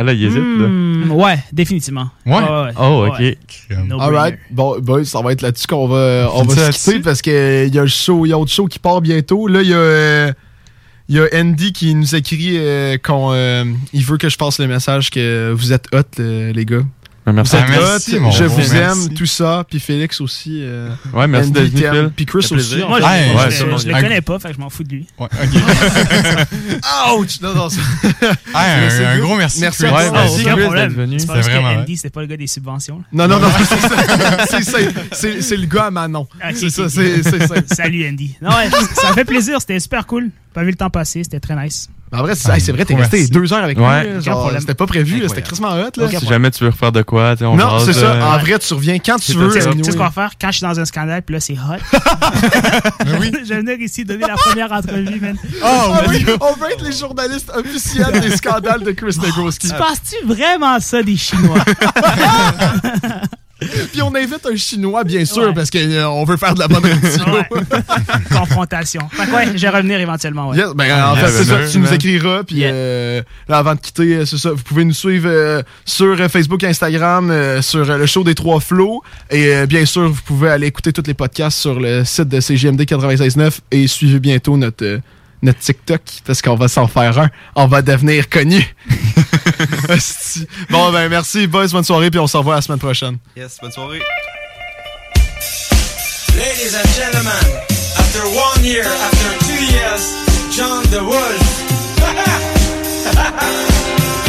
[0.00, 1.14] Ah là, il hésite, là.
[1.14, 2.08] Ouais, définitivement.
[2.24, 2.40] Ouais?
[2.78, 3.18] Oh, ok.
[3.18, 3.36] Ouais.
[3.86, 3.98] No
[4.50, 7.78] bon, boys, ça va être là-dessus qu'on va, on va se parce que il y
[7.78, 9.46] a le show, il y a autre show qui part bientôt.
[9.46, 10.32] Là, il y a, euh,
[11.10, 14.58] il y a Andy qui nous écrit euh, qu'on, euh, il veut que je passe
[14.58, 16.80] le message que vous êtes hot, euh, les gars.
[17.26, 17.54] Ben, merci.
[17.54, 18.76] Vous êtes Ah, merci, hot, mon je vous merci.
[19.08, 19.64] aime, tout ça.
[19.68, 20.60] Puis Félix aussi.
[20.62, 21.94] euh, Ouais, merci Andy d'être venu, t'aime.
[22.06, 22.10] Phil.
[22.16, 22.54] Puis Chris aussi.
[22.78, 25.06] Moi, je, ouais, c'est le connais pas, fait que je m'en fous de lui.
[25.18, 27.18] Ouais, ok.
[27.18, 27.40] Ouch!
[27.42, 27.80] Non, non, c'est-
[28.54, 29.60] Ah, un, C'est un gros merci.
[29.60, 29.92] Merci Chris.
[29.92, 31.20] Ouais, Chris, d'être venu.
[31.20, 32.98] C'est que Andy, c'était pas le gars des subventions.
[32.98, 33.04] là.
[33.12, 34.46] Non, non, non, c'est ça.
[34.46, 36.20] C'est- c'est- C'est c'est le gars à Manon.
[36.22, 37.54] Ok, c'est ça, c'est c'est ça.
[37.70, 38.36] Salut Andy.
[38.40, 40.30] Non, ouais, ça fait plaisir, c'était super cool.
[40.54, 41.88] Pas vu le temps passer, c'était très nice.
[42.12, 43.30] En vrai, c'est hey, c'est vrai, t'es resté merci.
[43.30, 44.20] deux heures avec Ouais.
[44.20, 44.50] genre.
[44.58, 45.90] C'était pas prévu, là, c'était crissement hot.
[45.96, 46.08] Là.
[46.08, 48.16] Si jamais tu veux refaire de quoi, on Non, c'est ça.
[48.34, 49.48] En vrai, tu reviens quand tu veux.
[49.52, 50.32] Tu sais ce qu'on va faire?
[50.40, 51.78] Quand je suis dans un scandale, puis là c'est hot.
[53.06, 53.32] Mais oui.
[53.44, 55.36] je vais venir ici donner la première entrevue, man.
[55.64, 59.68] Oh, oui, on veut être les journalistes officiels des scandales de Chris Negroski.
[59.68, 61.64] Tu penses-tu vraiment ça des Chinois?
[63.92, 65.54] Puis on invite un Chinois, bien sûr, Ouais.
[65.54, 67.32] parce qu'on veut faire de la bonne radio.
[67.32, 67.48] Ouais.
[68.30, 69.08] Confrontation.
[69.10, 70.56] Fait que ouais, je vais revenir éventuellement, ouais.
[70.58, 72.72] Yes, ben, en fait, Yes, c'est ça, sir, tu nous écriras, puis Yeah.
[72.72, 76.28] euh, là, avant de quitter, euh, c'est ça, vous pouvez nous suivre euh, sur euh,
[76.28, 80.22] Facebook, Instagram, euh, sur euh, le show des Trois Flots, et euh, bien sûr, vous
[80.24, 84.56] pouvez aller écouter tous les podcasts sur le site de CGMD 96.9 et suivez bientôt
[84.56, 84.98] notre, euh,
[85.42, 87.30] notre TikTok, parce qu'on va s'en faire un.
[87.54, 88.64] On va devenir connu.
[90.70, 93.18] Bon, ben merci, boys, bonne soirée, puis on se revoit la semaine prochaine.
[93.36, 94.00] Yes, bonne soirée.
[96.36, 97.60] Ladies and gentlemen,
[97.98, 100.14] after one year, after two years,
[100.56, 101.60] John the Wolf.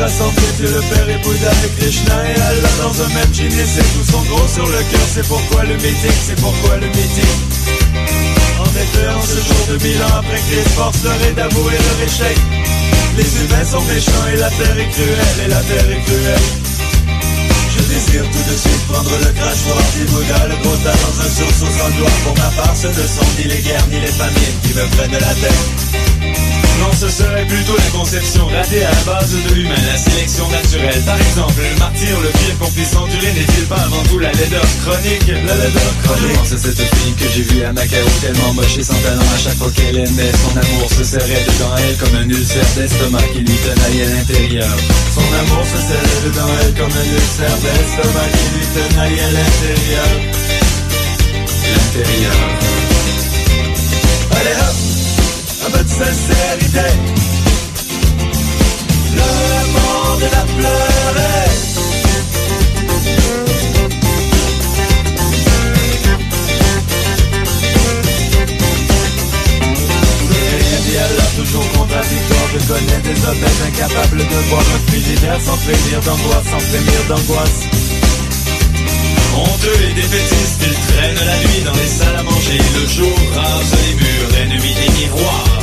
[0.00, 3.52] Aujourd'hui rassemblés, Dieu le Père et Bouddha et Krishna et Allah dans un même jean
[3.52, 6.86] et c'est tous sont gros sur le cœur, c'est pourquoi le meeting, c'est pourquoi le
[6.86, 7.36] meeting.
[8.60, 11.98] En effet, en ce jour de mille ans après Christ, force leur est d'avouer leur
[12.06, 12.36] échec.
[13.16, 16.46] Les humains sont méchants et la terre est cruelle, et la terre est cruelle.
[17.76, 21.72] Je désire tout de suite prendre le crachoir du Bouddha, le tas dans un sursaut
[21.76, 22.18] sans gloire.
[22.24, 25.20] Pour ma part, ce ne sont ni les guerres ni les famines qui me prennent
[25.20, 26.69] la tête.
[26.78, 31.02] Non, ce serait plutôt la conception ratée à la base de l'humain, la sélection naturelle.
[31.04, 34.64] Par exemple, le martyr, le pire qu'on puisse endurer n'est-il pas avant tout la laideur
[34.84, 35.26] chronique?
[35.28, 36.38] La laideur chronique.
[36.44, 39.56] C'est cette fille que j'ai vue à Macao tellement moche et sans talent à chaque
[39.56, 43.56] fois qu'elle aimait Son amour se serrait dedans elle comme un ulcère d'estomac qui lui
[43.56, 44.76] tenaille à l'intérieur
[45.14, 50.10] Son amour se serrait dedans elle comme un ulcère d'estomac qui lui tenaille à l'intérieur.
[51.70, 52.34] L'intérieur
[54.32, 54.89] Allez hop,
[55.72, 56.88] de sincérité.
[59.14, 59.30] Le
[59.74, 61.30] monde l'a pleuré.
[70.86, 76.00] Dit alors toujours contradictoire Je connais des honnêtes incapables de voir un frigidaire Sans frémir
[76.00, 77.90] d'angoisse, sans frémir d'angoisse
[79.36, 82.58] Honteux et défaitistes, ils traînent la nuit dans les salles à manger.
[82.74, 85.60] Le jour rase les murs, ennemi des miroirs.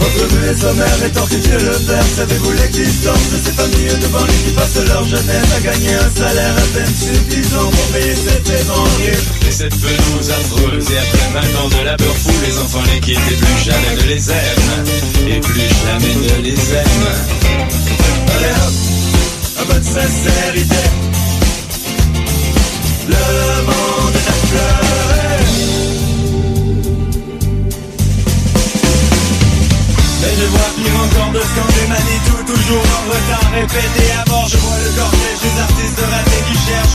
[0.00, 2.04] Votre vue est sommaire étant que Dieu le Père.
[2.16, 6.54] Savez-vous l'existence de ces familles devant lui qui passent leur jeunesse à gagner un salaire
[6.56, 11.68] à peine suffisant pour payer cette horrible Et cette pelouse affreuse Et après 20 ans
[11.68, 15.28] de labeur fou Les enfants les quittent et plus jamais ne les aiment.
[15.28, 17.08] Et plus jamais ne les aiment.
[18.36, 18.81] Allez hop,
[19.78, 20.82] de sincérité.
[23.08, 23.26] Le
[23.68, 25.42] monde est pleurer.
[30.20, 34.56] Mais je vois pire encore de scander Manitou Toujours en retard, répété à mort Je
[34.58, 36.94] vois le cortège des artistes ratés qui cherchent.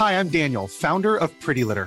[0.00, 1.86] Hi, I'm Daniel, founder of Pretty Litter.